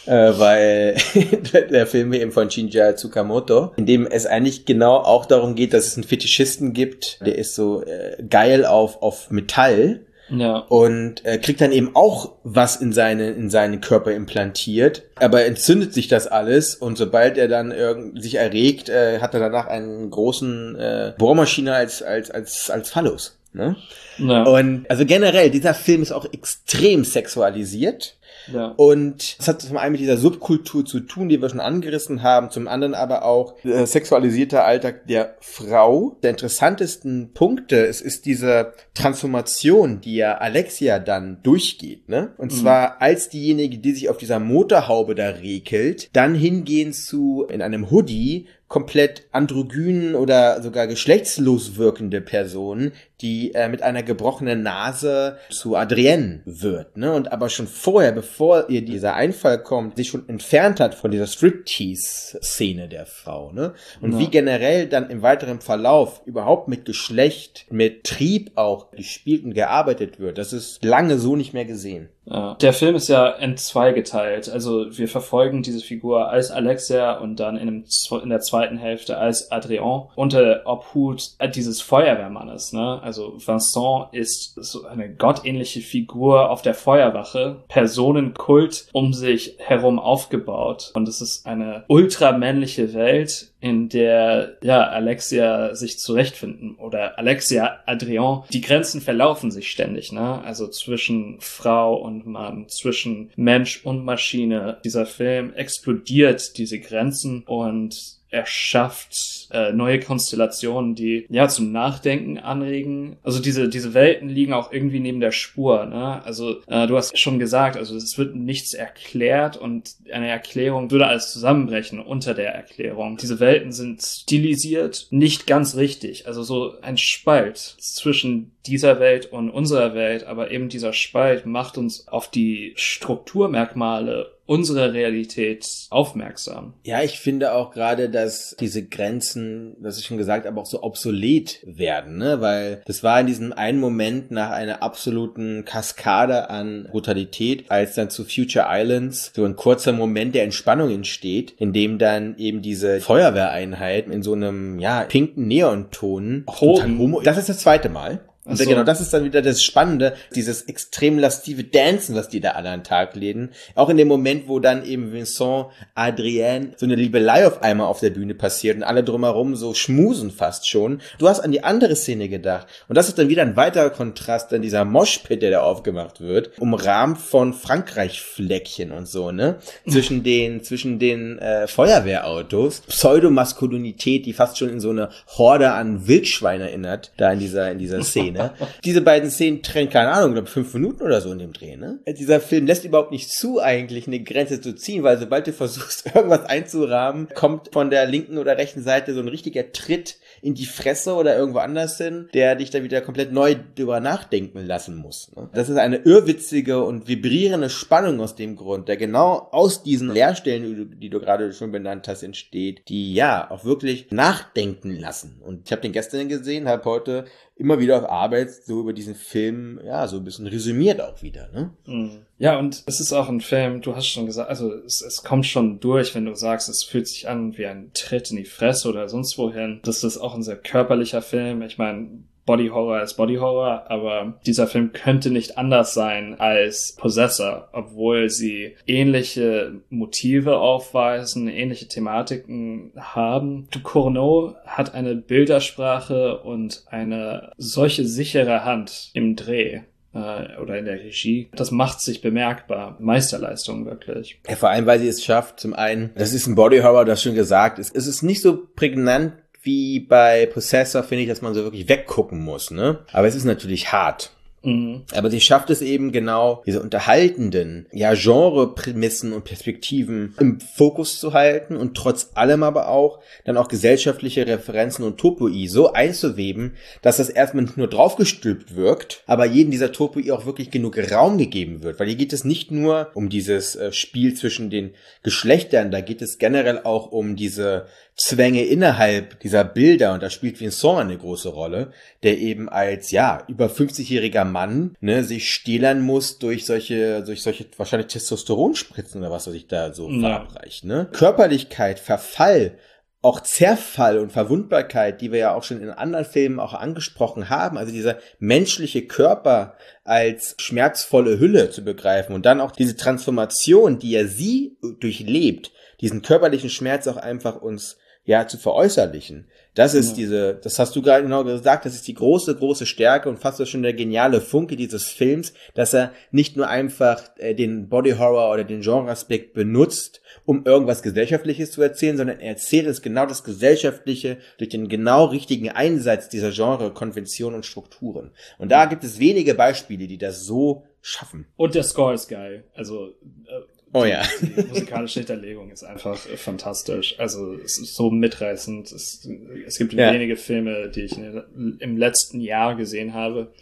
Äh, 0.06 0.32
weil 0.40 0.96
der 1.70 1.86
Film 1.88 2.14
eben 2.14 2.32
von 2.32 2.50
Shinja 2.50 2.96
Tsukamoto, 2.96 3.74
in 3.76 3.86
dem 3.86 4.08
es 4.08 4.26
eigentlich 4.26 4.64
genau 4.64 4.96
auch 4.96 5.26
darum 5.26 5.56
geht, 5.56 5.74
dass 5.74 5.88
es 5.88 5.98
einen 5.98 6.06
Fetischisten 6.06 6.72
gibt, 6.72 7.20
der 7.26 7.38
ist 7.38 7.54
so 7.54 7.84
äh, 7.84 8.24
geil 8.30 8.66
auf, 8.66 9.02
auf 9.02 9.30
Metall 9.30 10.07
Ja. 10.30 10.58
und 10.58 11.26
äh, 11.26 11.38
kriegt 11.38 11.62
dann 11.62 11.72
eben 11.72 11.92
auch 11.96 12.34
was 12.44 12.76
in 12.78 12.92
seine 12.92 13.30
in 13.32 13.50
seinen 13.50 13.82
Körper 13.82 14.12
implantiert, 14.12 15.04
aber 15.16 15.46
entzündet 15.46 15.94
sich 15.94 16.08
das 16.08 16.28
alles 16.28 16.76
und 16.76 16.98
sobald 16.98 17.38
er 17.38 17.48
dann 17.48 17.72
irgend 17.72 18.22
sich 18.22 18.36
erregt, 18.36 18.90
äh, 18.90 19.20
hat 19.20 19.34
er 19.34 19.40
danach 19.40 19.68
einen 19.68 20.10
großen 20.10 20.76
äh, 20.76 21.14
Bohrmaschine 21.18 21.74
als 21.74 22.02
als 22.02 22.30
als 22.30 22.70
als 22.70 22.90
Phallus. 22.90 23.38
Ne? 23.54 23.76
Ja. 24.18 24.44
Und 24.44 24.86
also 24.90 25.06
generell 25.06 25.50
dieser 25.50 25.74
Film 25.74 26.02
ist 26.02 26.12
auch 26.12 26.32
extrem 26.32 27.04
sexualisiert. 27.04 28.17
Ja. 28.54 28.74
Und 28.78 29.40
das 29.40 29.48
hat 29.48 29.62
zum 29.62 29.78
einen 29.78 29.94
mit 29.94 30.02
dieser 30.02 30.18
Subkultur 30.18 30.86
zu 30.86 31.02
tun, 31.02 31.30
die 31.30 31.42
wir 31.42 31.50
schon 31.50 31.60
angerissen 31.60 32.24
haben, 32.24 32.50
zum 32.50 32.68
anderen 32.68 32.94
aber 32.94 33.24
auch 33.24 33.56
äh, 33.64 33.86
sexualisierter 33.86 34.66
Alltag 34.66 35.08
der 35.08 35.36
Frau. 35.40 36.18
Der 36.24 36.32
interessantesten 36.32 37.32
Punkte, 37.34 37.86
es 37.86 38.02
ist 38.02 38.26
diese 38.26 38.74
Transformation, 38.94 40.02
die 40.02 40.16
ja 40.16 40.38
Alexia 40.38 41.00
dann 41.00 41.40
durchgeht, 41.44 42.10
ne? 42.10 42.34
Und 42.38 42.52
zwar 42.52 43.02
als 43.02 43.30
diejenige, 43.30 43.78
die 43.78 43.94
sich 43.94 44.10
auf 44.10 44.18
dieser 44.18 44.40
Motorhaube 44.40 45.16
da 45.16 45.30
regelt, 45.30 46.10
dann 46.14 46.36
hingehen 46.36 46.94
zu 46.94 47.46
in 47.50 47.62
einem 47.62 47.92
Hoodie 47.92 48.48
komplett 48.68 49.24
androgyn 49.32 50.14
oder 50.14 50.62
sogar 50.62 50.88
geschlechtslos 50.88 51.78
wirkende 51.78 52.20
Person, 52.20 52.92
die 53.22 53.54
äh, 53.56 53.70
mit 53.70 53.82
einer 53.82 54.04
gebrochenen 54.04 54.62
Nase 54.62 55.38
zu 55.50 55.76
Adrienne 55.78 56.42
wird, 56.46 56.98
ne? 56.98 57.14
Und 57.14 57.32
aber 57.32 57.50
schon 57.50 57.68
vorher, 57.68 58.12
bevor 58.12 58.70
ihr 58.70 58.84
dieser 58.84 59.14
Einfall 59.16 59.64
kommt, 59.64 59.96
sich 59.98 60.10
schon 60.10 60.28
entfernt 60.28 60.80
hat 60.80 60.96
von 60.96 61.12
dieser 61.12 61.28
Striptease-Szene 61.28 62.88
der 62.90 63.06
Frau, 63.06 63.52
ne? 63.52 63.74
Und 64.02 64.14
Ja. 64.14 64.20
wie 64.20 64.28
generell 64.28 64.88
dann 64.88 65.10
im 65.10 65.22
weiteren 65.22 65.62
Verlauf 65.62 66.22
überhaupt 66.26 66.68
mit 66.68 66.86
Geschlecht, 66.86 67.66
mit 67.70 68.04
Trieb 68.04 68.52
auch 68.56 68.92
gespielt 68.92 69.46
und 69.46 69.54
gearbeitet 69.54 70.20
wird, 70.20 70.38
das 70.38 70.54
ist 70.54 70.84
lange 70.84 71.18
so 71.18 71.36
nicht 71.36 71.54
mehr 71.54 71.66
gesehen. 71.66 72.10
Der 72.28 72.74
Film 72.74 72.96
ist 72.96 73.08
ja 73.08 73.30
in 73.30 73.56
zwei 73.58 73.94
geteilt. 73.94 74.50
Also 74.50 74.98
wir 74.98 75.08
verfolgen 75.08 75.64
diese 75.64 75.80
Figur 75.80 76.30
als 76.30 76.52
Alexia 76.52 77.18
und 77.18 77.40
dann 77.40 77.58
in, 77.58 77.68
dem, 77.68 77.86
in 78.22 78.30
der 78.30 78.42
zweiten 78.42 78.78
Hälfte 78.78 79.18
als 79.18 79.52
Adrien 79.52 80.04
unter 80.16 80.44
der 80.44 80.68
Obhut 80.68 81.32
dieses 81.56 81.82
Feuerwehrmannes. 81.82 82.74
Ne? 82.74 83.00
Also 83.02 83.38
Vincent 83.38 84.08
ist 84.12 84.56
so 84.56 84.86
eine 84.86 85.10
gottähnliche 85.10 85.82
Figur 85.82 86.50
auf 86.50 86.62
der 86.62 86.74
Feuerwache, 86.74 87.64
Personenkult 87.70 88.88
um 88.92 89.14
sich 89.14 89.56
herum 89.60 90.00
aufgebaut. 90.00 90.92
Und 90.94 91.08
es 91.08 91.22
ist 91.22 91.46
eine 91.46 91.86
ultramännliche 91.88 92.94
Welt, 92.94 93.52
in 93.60 93.90
der 93.90 94.58
ja 94.62 94.84
Alexia 94.84 95.74
sich 95.74 96.00
zurechtfinden 96.00 96.76
oder 96.76 97.18
Alexia 97.18 97.80
Adrien 97.88 98.44
die 98.52 98.62
Grenzen 98.62 99.02
verlaufen 99.02 99.50
sich 99.50 99.72
ständig 99.72 100.12
ne 100.12 100.44
also 100.44 100.68
zwischen 100.68 101.38
Frau 101.40 101.96
und 101.96 102.17
Mann 102.26 102.68
zwischen 102.70 103.32
Mensch 103.36 103.86
und 103.86 104.04
Maschine 104.04 104.80
dieser 104.84 105.06
Film 105.06 105.54
explodiert 105.54 106.58
diese 106.58 106.80
Grenzen 106.80 107.44
und 107.44 108.18
er 108.30 108.46
schafft 108.46 109.48
äh, 109.52 109.72
neue 109.72 110.00
Konstellationen, 110.00 110.96
die 110.96 111.26
ja 111.30 111.48
zum 111.48 111.72
Nachdenken 111.72 112.38
anregen. 112.38 113.18
Also 113.24 113.42
diese 113.42 113.70
diese 113.70 113.94
Welten 113.94 114.28
liegen 114.28 114.54
auch 114.54 114.72
irgendwie 114.72 115.00
neben 115.00 115.22
der 115.22 115.32
Spur. 115.32 115.86
Ne? 115.86 116.24
Also 116.24 116.62
äh, 116.68 116.88
du 116.88 116.98
hast 116.98 117.18
schon 117.18 117.40
gesagt, 117.40 117.78
also 117.78 117.96
es 117.96 118.18
wird 118.18 118.36
nichts 118.36 118.74
erklärt 118.74 119.56
und 119.56 119.92
eine 120.12 120.28
Erklärung 120.28 120.92
würde 120.92 121.08
alles 121.08 121.32
zusammenbrechen 121.32 122.00
unter 122.00 122.34
der 122.34 122.54
Erklärung. 122.54 123.18
Diese 123.18 123.40
Welten 123.40 123.72
sind 123.72 124.02
stilisiert, 124.02 125.08
nicht 125.10 125.48
ganz 125.48 125.76
richtig. 125.76 126.28
Also 126.28 126.44
so 126.44 126.74
ein 126.82 126.98
Spalt 126.98 127.58
zwischen 127.80 128.52
dieser 128.68 129.00
Welt 129.00 129.32
und 129.32 129.50
unserer 129.50 129.94
Welt, 129.94 130.26
aber 130.26 130.52
eben 130.52 130.70
dieser 130.70 130.94
Spalt 130.94 131.46
macht 131.46 131.78
uns 131.78 132.08
auf 132.08 132.30
die 132.30 132.74
Strukturmerkmale 132.76 134.38
unserer 134.48 134.94
Realität 134.94 135.68
aufmerksam. 135.90 136.74
Ja, 136.84 137.04
ich 137.04 137.20
finde 137.20 137.54
auch 137.54 137.72
gerade, 137.72 138.10
dass 138.10 138.56
diese 138.60 138.84
Grenzen, 138.86 139.76
das 139.82 139.98
ist 139.98 140.06
schon 140.06 140.18
gesagt, 140.18 140.48
aber 140.48 140.62
auch 140.62 140.66
so 140.66 140.82
obsolet 140.82 141.60
werden, 141.66 142.18
ne? 142.18 142.42
Weil 142.42 142.82
das 142.86 143.04
war 143.04 143.20
in 143.20 143.28
diesem 143.28 143.54
einen 143.54 143.80
Moment 143.80 144.32
nach 144.32 144.52
einer 144.52 144.82
absoluten 144.82 145.66
Kaskade 145.66 146.50
an 146.50 146.88
Brutalität, 146.90 147.70
als 147.70 147.96
dann 147.96 148.10
zu 148.10 148.24
Future 148.24 148.68
Islands 148.70 149.32
so 149.36 149.44
ein 149.44 149.58
kurzer 149.58 149.92
Moment 149.92 150.34
der 150.34 150.44
Entspannung 150.44 150.90
entsteht, 150.92 151.54
in 151.58 151.74
dem 151.74 152.00
dann 152.00 152.38
eben 152.38 152.62
diese 152.62 153.02
Feuerwehreinheit 153.02 154.08
in 154.08 154.24
so 154.24 154.34
einem, 154.34 154.80
ja, 154.80 155.04
pinken 155.04 155.48
Neonton 155.48 156.46
homo 156.48 157.22
das 157.22 157.38
ist 157.38 157.50
das 157.50 157.60
zweite 157.60 157.90
Mal. 157.90 158.22
Und 158.48 158.58
so. 158.58 158.66
genau, 158.66 158.84
das 158.84 159.02
ist 159.02 159.14
dann 159.14 159.26
wieder 159.26 159.42
das 159.42 159.64
Spannende, 159.64 160.16
dieses 160.34 160.64
extrem 160.64 161.20
lastive 161.20 161.64
Dancen, 161.64 162.16
was 162.16 162.30
die 162.30 162.40
da 162.40 162.52
alle 162.52 162.70
an 162.70 162.80
den 162.80 162.84
Tag 162.86 163.16
legen. 163.16 163.50
Auch 163.76 163.90
in 163.90 163.98
dem 163.98 164.08
Moment, 164.08 164.48
wo 164.48 164.60
dann 164.60 164.86
eben 164.86 165.12
Vincent, 165.12 165.68
Adrienne, 165.96 166.72
so 166.78 166.86
eine 166.86 166.96
Liebelei 166.96 167.46
auf 167.46 167.62
einmal 167.62 167.88
auf 167.88 168.00
der 168.00 168.12
Bühne 168.12 168.36
passiert 168.36 168.78
und 168.78 168.84
alle 168.84 169.04
drumherum 169.04 169.56
so 169.56 169.74
schmusen 169.74 170.32
fast 170.32 170.68
schon. 170.68 171.02
Du 171.20 171.28
hast 171.28 171.42
an 171.42 171.52
die 171.52 171.64
andere 171.64 171.96
Szene 171.96 172.30
gedacht. 172.30 172.68
Und 172.88 172.96
das 172.98 173.10
ist 173.10 173.18
dann 173.18 173.30
wieder 173.30 173.42
ein 173.42 173.56
weiterer 173.56 173.90
Kontrast, 173.90 174.52
dann 174.52 174.62
dieser 174.62 174.86
Moshpit, 174.86 175.42
der 175.42 175.52
da 175.52 175.62
aufgemacht 175.62 176.22
wird, 176.22 176.52
umrahmt 176.60 177.18
von 177.18 177.54
Frankreich-Fleckchen 177.54 178.92
und 178.92 179.08
so, 179.08 179.32
ne? 179.32 179.58
Zwischen 179.88 180.24
den, 180.24 180.64
zwischen 180.64 181.00
den 181.00 181.40
äh, 181.40 181.68
Feuerwehrautos. 181.68 182.82
Pseudomaskulinität, 182.82 184.26
die 184.26 184.34
fast 184.34 184.58
schon 184.58 184.70
in 184.70 184.80
so 184.80 184.90
eine 184.90 185.10
Horde 185.38 185.72
an 185.72 186.08
Wildschwein 186.08 186.62
erinnert, 186.62 187.12
da 187.18 187.32
in 187.32 187.40
dieser, 187.40 187.72
in 187.72 187.80
dieser 187.80 188.04
Szene. 188.08 188.37
Diese 188.84 189.02
beiden 189.02 189.30
Szenen 189.30 189.62
trennen, 189.62 189.90
keine 189.90 190.12
Ahnung, 190.12 190.34
glaube 190.34 190.48
fünf 190.48 190.74
Minuten 190.74 191.04
oder 191.04 191.22
so 191.22 191.32
in 191.32 191.40
dem 191.40 191.54
Dreh, 191.54 191.76
ne? 191.76 192.00
Dieser 192.08 192.40
Film 192.40 192.66
lässt 192.66 192.86
überhaupt 192.86 193.12
nicht 193.12 193.30
zu, 193.30 193.60
eigentlich 193.60 194.08
eine 194.08 194.22
Grenze 194.22 194.62
zu 194.62 194.74
ziehen, 194.74 195.04
weil 195.04 195.18
sobald 195.18 195.48
du 195.48 195.54
versuchst, 195.54 196.06
irgendwas 196.16 196.46
einzurahmen, 196.46 197.30
kommt 197.34 197.70
von 197.74 197.90
der 197.90 198.06
linken 198.06 198.38
oder 198.38 198.58
rechten 198.58 198.84
Seite 198.84 199.14
so 199.14 199.20
ein 199.20 199.28
richtiger 199.28 199.72
Tritt 199.72 200.18
in 200.42 200.54
die 200.54 200.66
Fresse 200.66 201.14
oder 201.16 201.38
irgendwo 201.38 201.60
anders 201.60 201.98
hin, 201.98 202.30
der 202.34 202.56
dich 202.56 202.70
dann 202.70 202.84
wieder 202.84 203.02
komplett 203.02 203.32
neu 203.32 203.56
drüber 203.76 204.00
nachdenken 204.00 204.66
lassen 204.66 204.96
muss. 204.96 205.32
Ne? 205.36 205.50
Das 205.54 205.70
ist 205.70 205.78
eine 205.78 205.98
irrwitzige 205.98 206.84
und 206.84 207.08
vibrierende 207.08 207.70
Spannung 207.70 208.20
aus 208.22 208.36
dem 208.36 208.56
Grund, 208.56 208.88
der 208.88 208.98
genau 208.98 209.48
aus 209.52 209.84
diesen 209.84 210.12
Leerstellen, 210.12 210.64
die 210.64 210.76
du, 210.76 210.86
die 210.86 211.10
du 211.10 211.20
gerade 211.20 211.54
schon 211.54 211.72
benannt 211.72 212.08
hast, 212.08 212.24
entsteht, 212.24 212.82
die 212.88 213.14
ja 213.14 213.50
auch 213.50 213.66
wirklich 213.66 214.08
nachdenken 214.12 215.00
lassen. 215.00 215.42
Und 215.44 215.66
ich 215.66 215.72
habe 215.72 215.82
den 215.82 215.92
gestern 215.92 216.30
gesehen, 216.30 216.68
habe 216.68 216.86
heute 216.86 217.26
immer 217.58 217.80
wieder 217.80 217.98
auf 217.98 218.10
Arbeit 218.10 218.52
so 218.52 218.80
über 218.80 218.94
diesen 218.94 219.16
Film, 219.16 219.80
ja, 219.84 220.08
so 220.08 220.18
ein 220.18 220.24
bisschen 220.24 220.48
resümiert 220.48 221.02
auch 221.02 221.22
wieder, 221.22 221.50
ne? 221.52 221.72
Mhm. 221.86 222.26
Ja, 222.38 222.60
und 222.60 222.84
es 222.86 223.00
ist 223.00 223.14
auch 223.14 223.30
ein 223.30 223.42
Film, 223.42 223.82
du 223.82 223.96
hast 223.96 224.08
schon 224.08 224.28
gesagt, 224.28 224.50
also 224.50 224.72
es, 224.72 225.02
es 225.02 225.24
kommt 225.24 225.46
schon 225.46 225.80
durch, 225.80 226.14
wenn 226.14 226.26
du 226.26 226.36
sagst, 226.36 226.70
es 226.70 226.84
fühlt 226.84 227.08
sich 227.08 227.28
an 227.28 227.58
wie 227.58 227.66
ein 227.66 227.92
Tritt 227.94 228.30
in 228.30 228.38
die 228.38 228.46
Fresse 228.46 228.90
oder 228.90 229.10
sonst 229.10 229.38
wohin. 229.38 229.80
Das 229.84 230.04
ist 230.04 230.20
auch 230.20 230.36
ein 230.36 230.44
sehr 230.44 230.58
körperlicher 230.58 231.24
Film. 231.24 231.64
Ich 231.64 231.80
meine, 231.80 232.10
Body 232.48 232.70
Horror 232.70 233.04
ist 233.04 233.16
Body 233.16 233.36
Horror, 233.36 233.84
aber 233.90 234.40
dieser 234.48 234.66
Film 234.66 234.94
könnte 234.94 235.30
nicht 235.30 235.58
anders 235.58 235.94
sein 235.94 236.40
als 236.40 236.96
Possessor, 236.98 237.70
obwohl 237.74 238.30
sie 238.30 238.76
ähnliche 238.88 239.82
Motive 239.90 240.58
aufweisen, 240.58 241.50
ähnliche 241.50 241.88
Thematiken 241.88 242.94
haben. 242.96 243.68
Ducournau 243.70 244.56
hat 244.66 244.96
eine 244.96 245.16
Bildersprache 245.16 246.40
und 246.40 246.86
eine 246.88 247.52
solche 247.58 248.06
sichere 248.06 248.64
Hand 248.64 249.12
im 249.14 249.36
Dreh 249.36 249.82
äh, 250.14 250.58
oder 250.62 250.78
in 250.78 250.86
der 250.86 251.00
Regie. 251.02 251.50
Das 251.54 251.72
macht 251.72 252.02
sich 252.02 252.22
bemerkbar. 252.22 252.96
Meisterleistung 253.00 253.86
wirklich. 253.86 254.40
Ja, 254.48 254.56
vor 254.56 254.70
allem, 254.70 254.86
weil 254.86 255.00
sie 255.00 255.10
es 255.10 255.24
schafft, 255.24 255.60
zum 255.60 255.74
einen, 255.74 256.12
das 256.16 256.34
ist 256.34 256.48
ein 256.48 256.56
Body 256.56 256.80
Horror, 256.80 257.06
das 257.06 257.22
schon 257.22 257.36
gesagt 257.36 257.78
ist, 257.78 257.96
es 257.96 258.08
ist 258.08 258.24
nicht 258.24 258.42
so 258.42 258.68
prägnant 258.76 259.34
wie 259.68 260.00
bei 260.00 260.48
Possessor, 260.48 261.04
finde 261.04 261.24
ich, 261.24 261.30
dass 261.30 261.44
man 261.44 261.54
so 261.54 261.64
wirklich 261.64 261.90
weggucken 261.90 262.40
muss, 262.44 262.72
ne? 262.72 263.00
Aber 263.12 263.28
es 263.28 263.36
ist 263.36 263.44
natürlich 263.44 263.92
hart. 263.92 264.32
Mhm. 264.64 265.04
Aber 265.14 265.30
sie 265.30 265.40
schafft 265.40 265.70
es 265.70 265.82
eben 265.82 266.12
genau, 266.12 266.64
diese 266.66 266.82
unterhaltenden, 266.82 267.86
ja, 267.92 268.14
Genre-Prämissen 268.16 269.32
und 269.34 269.44
Perspektiven 269.44 270.34
im 270.40 270.60
Fokus 270.60 271.20
zu 271.20 271.34
halten 271.34 271.76
und 271.78 271.96
trotz 271.96 272.32
allem 272.34 272.64
aber 272.64 272.90
auch 272.90 273.20
dann 273.46 273.56
auch 273.56 273.68
gesellschaftliche 273.68 274.48
Referenzen 274.48 275.06
und 275.06 275.20
Topoi 275.20 275.68
so 275.68 275.94
einzuweben, 275.94 276.74
dass 277.02 277.18
das 277.18 277.30
erstmal 277.30 277.66
nicht 277.66 277.78
nur 277.78 277.88
draufgestülpt 277.88 278.76
wirkt, 278.76 279.24
aber 279.28 279.46
jedem 279.46 279.72
dieser 279.72 279.92
Topoi 279.92 280.32
auch 280.32 280.46
wirklich 280.46 280.72
genug 280.72 280.98
Raum 281.12 281.38
gegeben 281.38 281.84
wird. 281.84 282.00
Weil 282.00 282.08
hier 282.08 282.18
geht 282.18 282.34
es 282.34 282.44
nicht 282.44 282.72
nur 282.72 283.12
um 283.14 283.30
dieses 283.30 283.76
äh, 283.76 283.92
Spiel 283.92 284.34
zwischen 284.34 284.70
den 284.70 284.94
Geschlechtern, 285.24 285.92
da 285.92 286.02
geht 286.02 286.22
es 286.22 286.40
generell 286.40 286.82
auch 286.84 287.12
um 287.12 287.36
diese 287.36 287.86
Zwänge 288.20 288.64
innerhalb 288.66 289.40
dieser 289.42 289.64
Bilder 289.64 290.14
und 290.14 290.24
da 290.24 290.30
spielt 290.32 290.60
Vincent 290.60 290.98
eine 291.00 291.18
große 291.18 291.50
Rolle, 291.50 291.92
der 292.24 292.40
eben 292.40 292.68
als 292.68 293.12
ja 293.12 293.44
über 293.48 293.68
50-jähriger 293.68 294.44
Mann 294.44 294.96
ne, 295.02 295.24
sich 295.24 295.52
stählern 295.54 296.02
muss 296.02 296.40
durch 296.40 296.66
solche 296.66 297.24
durch 297.24 297.44
solche 297.44 297.66
wahrscheinlich 297.78 298.08
Testosteronspritzen 298.08 299.22
oder 299.22 299.32
was 299.32 299.46
was 299.46 299.54
sich 299.54 299.68
da 299.68 299.94
so 299.94 300.10
Ja. 300.10 300.20
verabreicht. 300.20 300.84
Ne? 300.84 301.08
Körperlichkeit, 301.14 302.00
Verfall, 302.00 302.80
auch 303.22 303.40
Zerfall 303.42 304.18
und 304.20 304.32
Verwundbarkeit, 304.32 305.22
die 305.22 305.32
wir 305.32 305.40
ja 305.40 305.54
auch 305.54 305.64
schon 305.64 305.82
in 305.82 305.90
anderen 305.90 306.26
Filmen 306.26 306.60
auch 306.60 306.74
angesprochen 306.74 307.50
haben, 307.50 307.78
also 307.78 307.92
dieser 307.92 308.18
menschliche 308.40 309.06
Körper 309.06 309.76
als 310.04 310.56
schmerzvolle 310.60 311.40
Hülle 311.40 311.70
zu 311.70 311.84
begreifen 311.84 312.34
und 312.34 312.46
dann 312.46 312.62
auch 312.62 312.72
diese 312.72 312.96
Transformation, 312.96 314.00
die 314.00 314.12
ja 314.12 314.26
sie 314.26 314.78
durchlebt, 315.00 315.72
diesen 316.02 316.22
körperlichen 316.22 316.70
Schmerz 316.70 317.08
auch 317.08 317.18
einfach 317.18 317.62
uns 317.62 317.98
ja 318.28 318.46
zu 318.46 318.58
veräußerlichen. 318.58 319.48
Das 319.74 319.94
ist 319.94 320.10
Ja. 320.10 320.16
diese, 320.16 320.54
das 320.56 320.78
hast 320.80 320.96
du 320.96 321.02
gerade 321.02 321.24
genau 321.24 321.44
gesagt, 321.44 321.86
das 321.86 321.96
ist 321.96 322.08
die 322.08 322.14
große, 322.14 322.56
große 322.56 322.86
Stärke 322.86 323.30
und 323.30 323.40
fast 323.40 323.66
schon 323.68 323.84
der 323.84 323.94
geniale 323.94 324.42
Funke 324.42 324.76
dieses 324.76 325.06
Films, 325.06 325.54
dass 325.76 325.94
er 325.94 326.12
nicht 326.32 326.58
nur 326.58 326.68
einfach 326.68 327.24
äh, 327.38 327.56
den 327.56 327.88
Body 327.88 328.12
Horror 328.12 328.52
oder 328.52 328.66
den 328.66 328.82
Genreaspekt 328.82 329.54
benutzt, 329.54 330.22
um 330.46 330.66
irgendwas 330.66 331.04
Gesellschaftliches 331.04 331.72
zu 331.72 331.82
erzählen, 331.82 332.18
sondern 332.18 332.40
er 332.40 332.50
erzählt 332.50 332.88
es 332.88 333.02
genau 333.02 333.26
das 333.26 333.46
Gesellschaftliche 333.46 334.40
durch 334.58 334.70
den 334.70 334.90
genau 334.90 335.26
richtigen 335.26 335.70
Einsatz 335.70 336.28
dieser 336.28 336.52
Genre-Konventionen 336.52 337.56
und 337.56 337.66
Strukturen. 337.66 338.32
Und 338.58 338.72
da 338.74 338.86
gibt 338.86 339.06
es 339.06 339.20
wenige 339.20 339.56
Beispiele, 339.56 340.06
die 340.08 340.18
das 340.18 340.44
so 340.44 340.84
schaffen. 341.02 341.48
Und 341.56 341.76
der 341.76 341.84
Score 341.84 342.14
ist 342.14 342.28
geil. 342.28 342.66
Also 342.74 343.08
äh, 343.46 343.77
Oh 343.94 344.04
ja. 344.06 344.22
die 344.42 344.62
musikalische 344.68 345.20
Hinterlegung 345.22 345.72
ist 345.72 345.84
einfach 345.84 346.18
äh, 346.30 346.38
fantastisch. 346.38 347.16
Also 347.20 347.54
es 347.56 347.80
ist 347.80 347.96
so 347.96 348.10
mitreißend. 348.12 348.92
Es, 348.92 349.28
es 349.66 349.78
gibt 349.78 349.94
Ja. 349.94 350.14
wenige 350.14 350.36
Filme, 350.36 350.90
die 350.90 351.02
ich 351.02 351.18
in, 351.18 351.78
im 351.80 351.98
letzten 351.98 352.42
Jahr 352.42 352.76
gesehen 352.76 353.14
habe, 353.14 353.54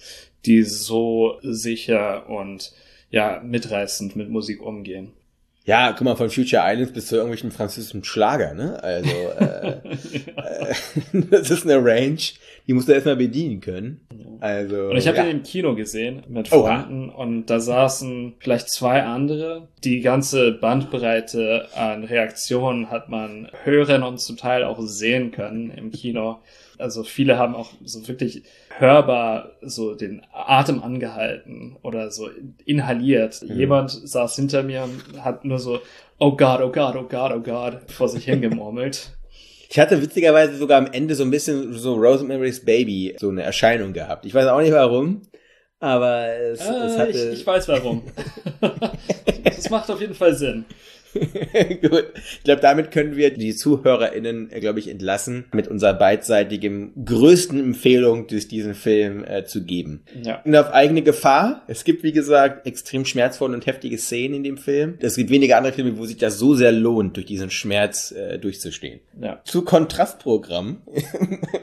die 0.46 0.64
so 0.64 1.38
sicher 1.42 2.30
und 2.30 2.72
ja 3.12 3.42
mitreißend 3.44 4.16
mit 4.16 4.30
Musik 4.30 4.62
umgehen. 4.62 5.14
Ja, 5.64 5.94
guck 5.94 6.02
mal, 6.06 6.16
von 6.16 6.30
Future 6.30 6.62
Islands 6.64 6.94
bis 6.94 7.08
zu 7.08 7.16
irgendwelchen 7.16 7.52
französischen 7.52 8.04
Schlager, 8.04 8.54
ne? 8.54 8.84
Also, 8.84 9.10
äh, 9.10 9.80
äh, 10.36 10.76
das 11.32 11.50
ist 11.50 11.64
eine 11.66 11.84
Range, 11.84 12.20
die 12.68 12.74
musst 12.74 12.88
du 12.88 12.94
erstmal 12.94 13.16
bedienen 13.16 13.62
können. 13.62 14.02
Also, 14.40 14.90
Und 14.90 14.98
ich 14.98 15.08
habe 15.08 15.18
ja. 15.18 15.24
ihn 15.26 15.38
im 15.38 15.44
Kino 15.44 15.76
gesehen 15.76 16.24
mit. 16.28 16.48
Freunden 16.48 17.10
und 17.10 17.48
da 17.48 17.60
saßen 17.60 18.34
vielleicht 18.40 18.70
zwei 18.70 19.04
andere. 19.04 19.68
Die 19.84 20.02
ganze 20.02 20.52
Bandbreite 20.52 21.68
an 21.76 22.04
Reaktionen 22.04 22.90
hat 22.90 23.10
man 23.10 23.50
hören 23.64 24.04
und 24.04 24.20
zum 24.20 24.38
Teil 24.38 24.64
auch 24.64 24.80
sehen 24.82 25.32
können 25.32 25.72
im 25.72 25.92
Kino. 25.92 26.40
Also 26.78 27.04
viele 27.04 27.38
haben 27.38 27.56
auch 27.56 27.72
so 27.84 28.08
wirklich 28.08 28.44
hörbar 28.78 29.52
so 29.62 29.96
den 29.96 30.22
Atem 30.34 30.84
angehalten 30.84 31.78
oder 31.82 32.12
so 32.12 32.30
inhaliert. 32.66 33.42
Mhm. 33.42 33.58
Jemand 33.58 33.92
saß 33.92 34.36
hinter 34.36 34.64
mir 34.64 34.84
und 34.84 35.24
hat 35.24 35.46
nur 35.46 35.60
so 35.60 35.80
Oh 36.18 36.36
Gott, 36.36 36.62
oh 36.62 36.72
Gott, 36.72 36.96
oh 36.96 37.08
Gott, 37.10 37.34
oh 37.36 37.42
Gott 37.42 37.92
vor 37.92 38.08
sich 38.08 38.26
hingemurmelt. 38.26 39.12
Ich 39.70 39.80
hatte 39.80 40.02
witzigerweise 40.02 40.58
sogar 40.58 40.78
am 40.78 40.88
Ende 40.92 41.16
so 41.16 41.24
ein 41.24 41.32
bisschen 41.32 41.74
so 41.74 41.96
Rosemary's 41.96 42.64
Baby 42.64 43.16
so 43.20 43.30
eine 43.30 43.44
Erscheinung 43.44 43.94
gehabt. 43.94 44.26
Ich 44.26 44.34
weiß 44.34 44.48
auch 44.48 44.62
nicht 44.62 44.72
warum, 44.74 45.22
aber 45.80 46.28
es, 46.36 46.62
es 46.62 46.68
Äh, 46.68 47.00
hatte. 47.00 47.10
ich, 47.12 47.40
ich 47.42 47.48
weiß 47.48 47.68
warum. 47.68 48.04
das 49.44 49.70
macht 49.70 49.90
auf 49.90 50.00
jeden 50.02 50.16
Fall 50.16 50.36
Sinn. 50.36 50.66
Gut. 51.82 52.06
Ich 52.38 52.44
glaube, 52.44 52.62
damit 52.62 52.92
können 52.92 53.16
wir 53.16 53.32
die 53.34 53.56
ZuhörerInnen, 53.56 54.52
äh, 54.52 54.60
glaube 54.60 54.80
ich, 54.80 54.88
entlassen, 54.90 55.46
mit 55.54 55.68
unserer 55.68 55.94
beidseitigen 55.94 56.94
größten 57.06 57.60
Empfehlung, 57.60 58.28
durch 58.28 58.48
diesen 58.48 58.74
Film 58.76 59.24
äh, 59.24 59.46
zu 59.46 59.64
geben. 59.64 60.04
Ja. 60.24 60.42
Und 60.44 60.56
auf 60.56 60.72
eigene 60.74 61.02
Gefahr. 61.02 61.64
Es 61.68 61.84
gibt, 61.84 62.04
wie 62.04 62.12
gesagt, 62.12 62.68
extrem 62.68 63.06
schmerzvolle 63.06 63.54
und 63.56 63.66
heftige 63.66 63.98
Szenen 63.98 64.36
in 64.36 64.44
dem 64.44 64.58
Film. 64.58 64.98
Es 65.00 65.16
gibt 65.16 65.30
wenige 65.30 65.58
andere 65.58 65.74
Filme, 65.74 65.98
wo 65.98 66.06
sich 66.06 66.18
das 66.18 66.38
so 66.38 66.54
sehr 66.56 66.72
lohnt, 66.72 67.16
durch 67.16 67.26
diesen 67.26 67.50
Schmerz 67.50 68.12
äh, 68.12 68.38
durchzustehen. 68.38 69.00
Ja. 69.22 69.42
Zu 69.46 69.64
Kontrastprogramm. 69.64 70.82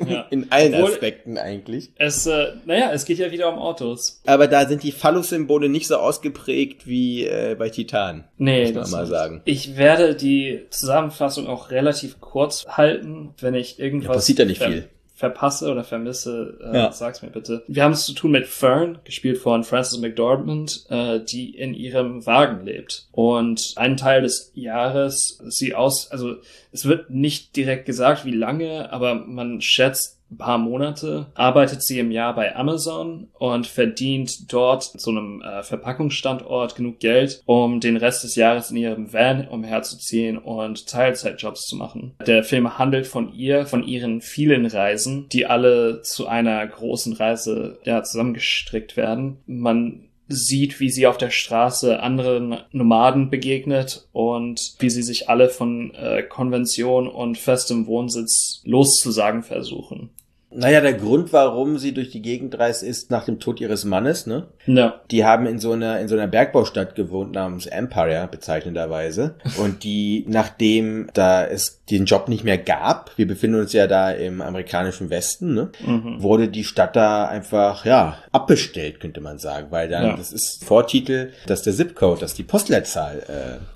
Ja. 0.08 0.26
in 0.30 0.50
allen 0.50 0.74
Obwohl- 0.74 0.90
Aspekten 0.92 1.38
eigentlich. 1.38 1.90
Es, 1.96 2.26
äh, 2.26 2.48
naja, 2.66 2.90
es 2.92 3.04
geht 3.04 3.18
ja 3.18 3.30
wieder 3.30 3.50
um 3.52 3.58
Autos. 3.58 4.20
Aber 4.26 4.46
da 4.48 4.66
sind 4.66 4.82
die 4.82 4.90
Phallus-Symbole 4.92 5.68
nicht 5.68 5.86
so 5.86 5.96
ausgeprägt 5.96 6.86
wie 6.86 7.24
äh, 7.24 7.54
bei 7.58 7.70
Titan. 7.70 8.24
Nee, 8.36 8.64
muss 8.64 8.72
man 8.74 8.82
das 8.82 8.90
mal 8.90 9.00
nicht. 9.02 9.10
sagen. 9.10 9.41
Ich 9.44 9.76
werde 9.76 10.14
die 10.14 10.66
Zusammenfassung 10.70 11.46
auch 11.46 11.70
relativ 11.70 12.20
kurz 12.20 12.64
halten, 12.68 13.34
wenn 13.40 13.54
ich 13.54 13.78
irgendwas 13.78 14.08
Ja, 14.08 14.14
passiert 14.14 14.38
ja 14.40 14.44
nicht 14.44 14.62
viel. 14.62 14.88
verpasse 15.14 15.70
oder 15.70 15.84
vermisse, 15.84 16.58
äh, 16.64 16.76
Ja. 16.76 16.92
sag's 16.92 17.22
mir 17.22 17.30
bitte. 17.30 17.62
Wir 17.68 17.84
haben 17.84 17.92
es 17.92 18.04
zu 18.06 18.12
tun 18.12 18.32
mit 18.32 18.46
Fern, 18.48 18.98
gespielt 19.04 19.38
von 19.38 19.62
Frances 19.62 20.00
McDormand, 20.00 20.84
äh, 20.90 21.20
die 21.20 21.54
in 21.56 21.74
ihrem 21.74 22.26
Wagen 22.26 22.64
lebt. 22.64 23.06
Und 23.12 23.72
einen 23.76 23.96
Teil 23.96 24.22
des 24.22 24.50
Jahres 24.54 25.40
sie 25.46 25.74
aus, 25.76 26.10
also 26.10 26.36
es 26.72 26.86
wird 26.86 27.10
nicht 27.10 27.54
direkt 27.54 27.86
gesagt, 27.86 28.24
wie 28.24 28.32
lange, 28.34 28.92
aber 28.92 29.14
man 29.14 29.60
schätzt 29.60 30.18
paar 30.36 30.58
Monate, 30.58 31.26
arbeitet 31.34 31.82
sie 31.82 31.98
im 31.98 32.10
Jahr 32.10 32.34
bei 32.34 32.54
Amazon 32.54 33.28
und 33.38 33.66
verdient 33.66 34.52
dort 34.52 34.84
so 34.84 35.10
einem 35.10 35.42
äh, 35.42 35.62
Verpackungsstandort 35.62 36.74
genug 36.74 36.98
Geld, 37.00 37.42
um 37.46 37.80
den 37.80 37.96
Rest 37.96 38.24
des 38.24 38.36
Jahres 38.36 38.70
in 38.70 38.76
ihrem 38.76 39.12
Van 39.12 39.48
umherzuziehen 39.48 40.38
und 40.38 40.86
Teilzeitjobs 40.86 41.66
zu 41.66 41.76
machen. 41.76 42.14
Der 42.26 42.44
Film 42.44 42.78
handelt 42.78 43.06
von 43.06 43.32
ihr, 43.32 43.66
von 43.66 43.84
ihren 43.84 44.20
vielen 44.20 44.66
Reisen, 44.66 45.28
die 45.30 45.46
alle 45.46 46.02
zu 46.02 46.26
einer 46.26 46.66
großen 46.66 47.12
Reise 47.14 47.78
ja, 47.84 48.02
zusammengestrickt 48.02 48.96
werden. 48.96 49.38
Man 49.46 50.08
sieht, 50.28 50.80
wie 50.80 50.90
sie 50.90 51.06
auf 51.06 51.18
der 51.18 51.30
Straße 51.30 52.00
anderen 52.00 52.58
Nomaden 52.72 53.30
begegnet 53.30 54.08
und 54.12 54.74
wie 54.78 54.90
sie 54.90 55.02
sich 55.02 55.28
alle 55.28 55.48
von 55.48 55.94
äh, 55.94 56.22
Konvention 56.22 57.08
und 57.08 57.38
festem 57.38 57.86
Wohnsitz 57.86 58.62
loszusagen 58.64 59.42
versuchen. 59.42 60.10
Naja, 60.54 60.80
der 60.80 60.92
Grund, 60.94 61.32
warum 61.32 61.78
sie 61.78 61.92
durch 61.94 62.10
die 62.10 62.22
Gegend 62.22 62.58
reist, 62.58 62.82
ist 62.82 63.10
nach 63.10 63.24
dem 63.24 63.40
Tod 63.40 63.60
ihres 63.60 63.84
Mannes, 63.84 64.26
ne? 64.26 64.46
Ja, 64.66 65.00
Die 65.10 65.24
haben 65.24 65.46
in 65.46 65.58
so 65.58 65.72
einer, 65.72 65.98
in 66.00 66.08
so 66.08 66.14
einer 66.14 66.26
Bergbaustadt 66.26 66.94
gewohnt 66.94 67.32
namens 67.32 67.66
Empire, 67.66 68.28
bezeichnenderweise. 68.30 69.34
Und 69.58 69.84
die, 69.84 70.24
nachdem 70.28 71.08
da 71.14 71.44
es 71.44 71.82
den 71.90 72.04
Job 72.04 72.28
nicht 72.28 72.44
mehr 72.44 72.58
gab, 72.58 73.10
wir 73.16 73.26
befinden 73.26 73.60
uns 73.60 73.72
ja 73.72 73.86
da 73.86 74.10
im 74.10 74.40
amerikanischen 74.40 75.10
Westen, 75.10 75.54
ne? 75.54 75.70
mhm. 75.84 76.22
Wurde 76.22 76.48
die 76.48 76.64
Stadt 76.64 76.96
da 76.96 77.26
einfach, 77.26 77.84
ja, 77.84 78.18
abbestellt, 78.30 79.00
könnte 79.00 79.20
man 79.20 79.38
sagen. 79.38 79.68
Weil 79.70 79.88
dann, 79.88 80.04
Ja. 80.04 80.16
das 80.16 80.32
ist 80.32 80.64
Vortitel, 80.64 81.30
dass 81.46 81.62
der 81.62 81.72
Zipcode, 81.72 82.22
dass 82.22 82.34
die 82.34 82.42
Postleitzahl, 82.42 83.18
äh, 83.28 83.71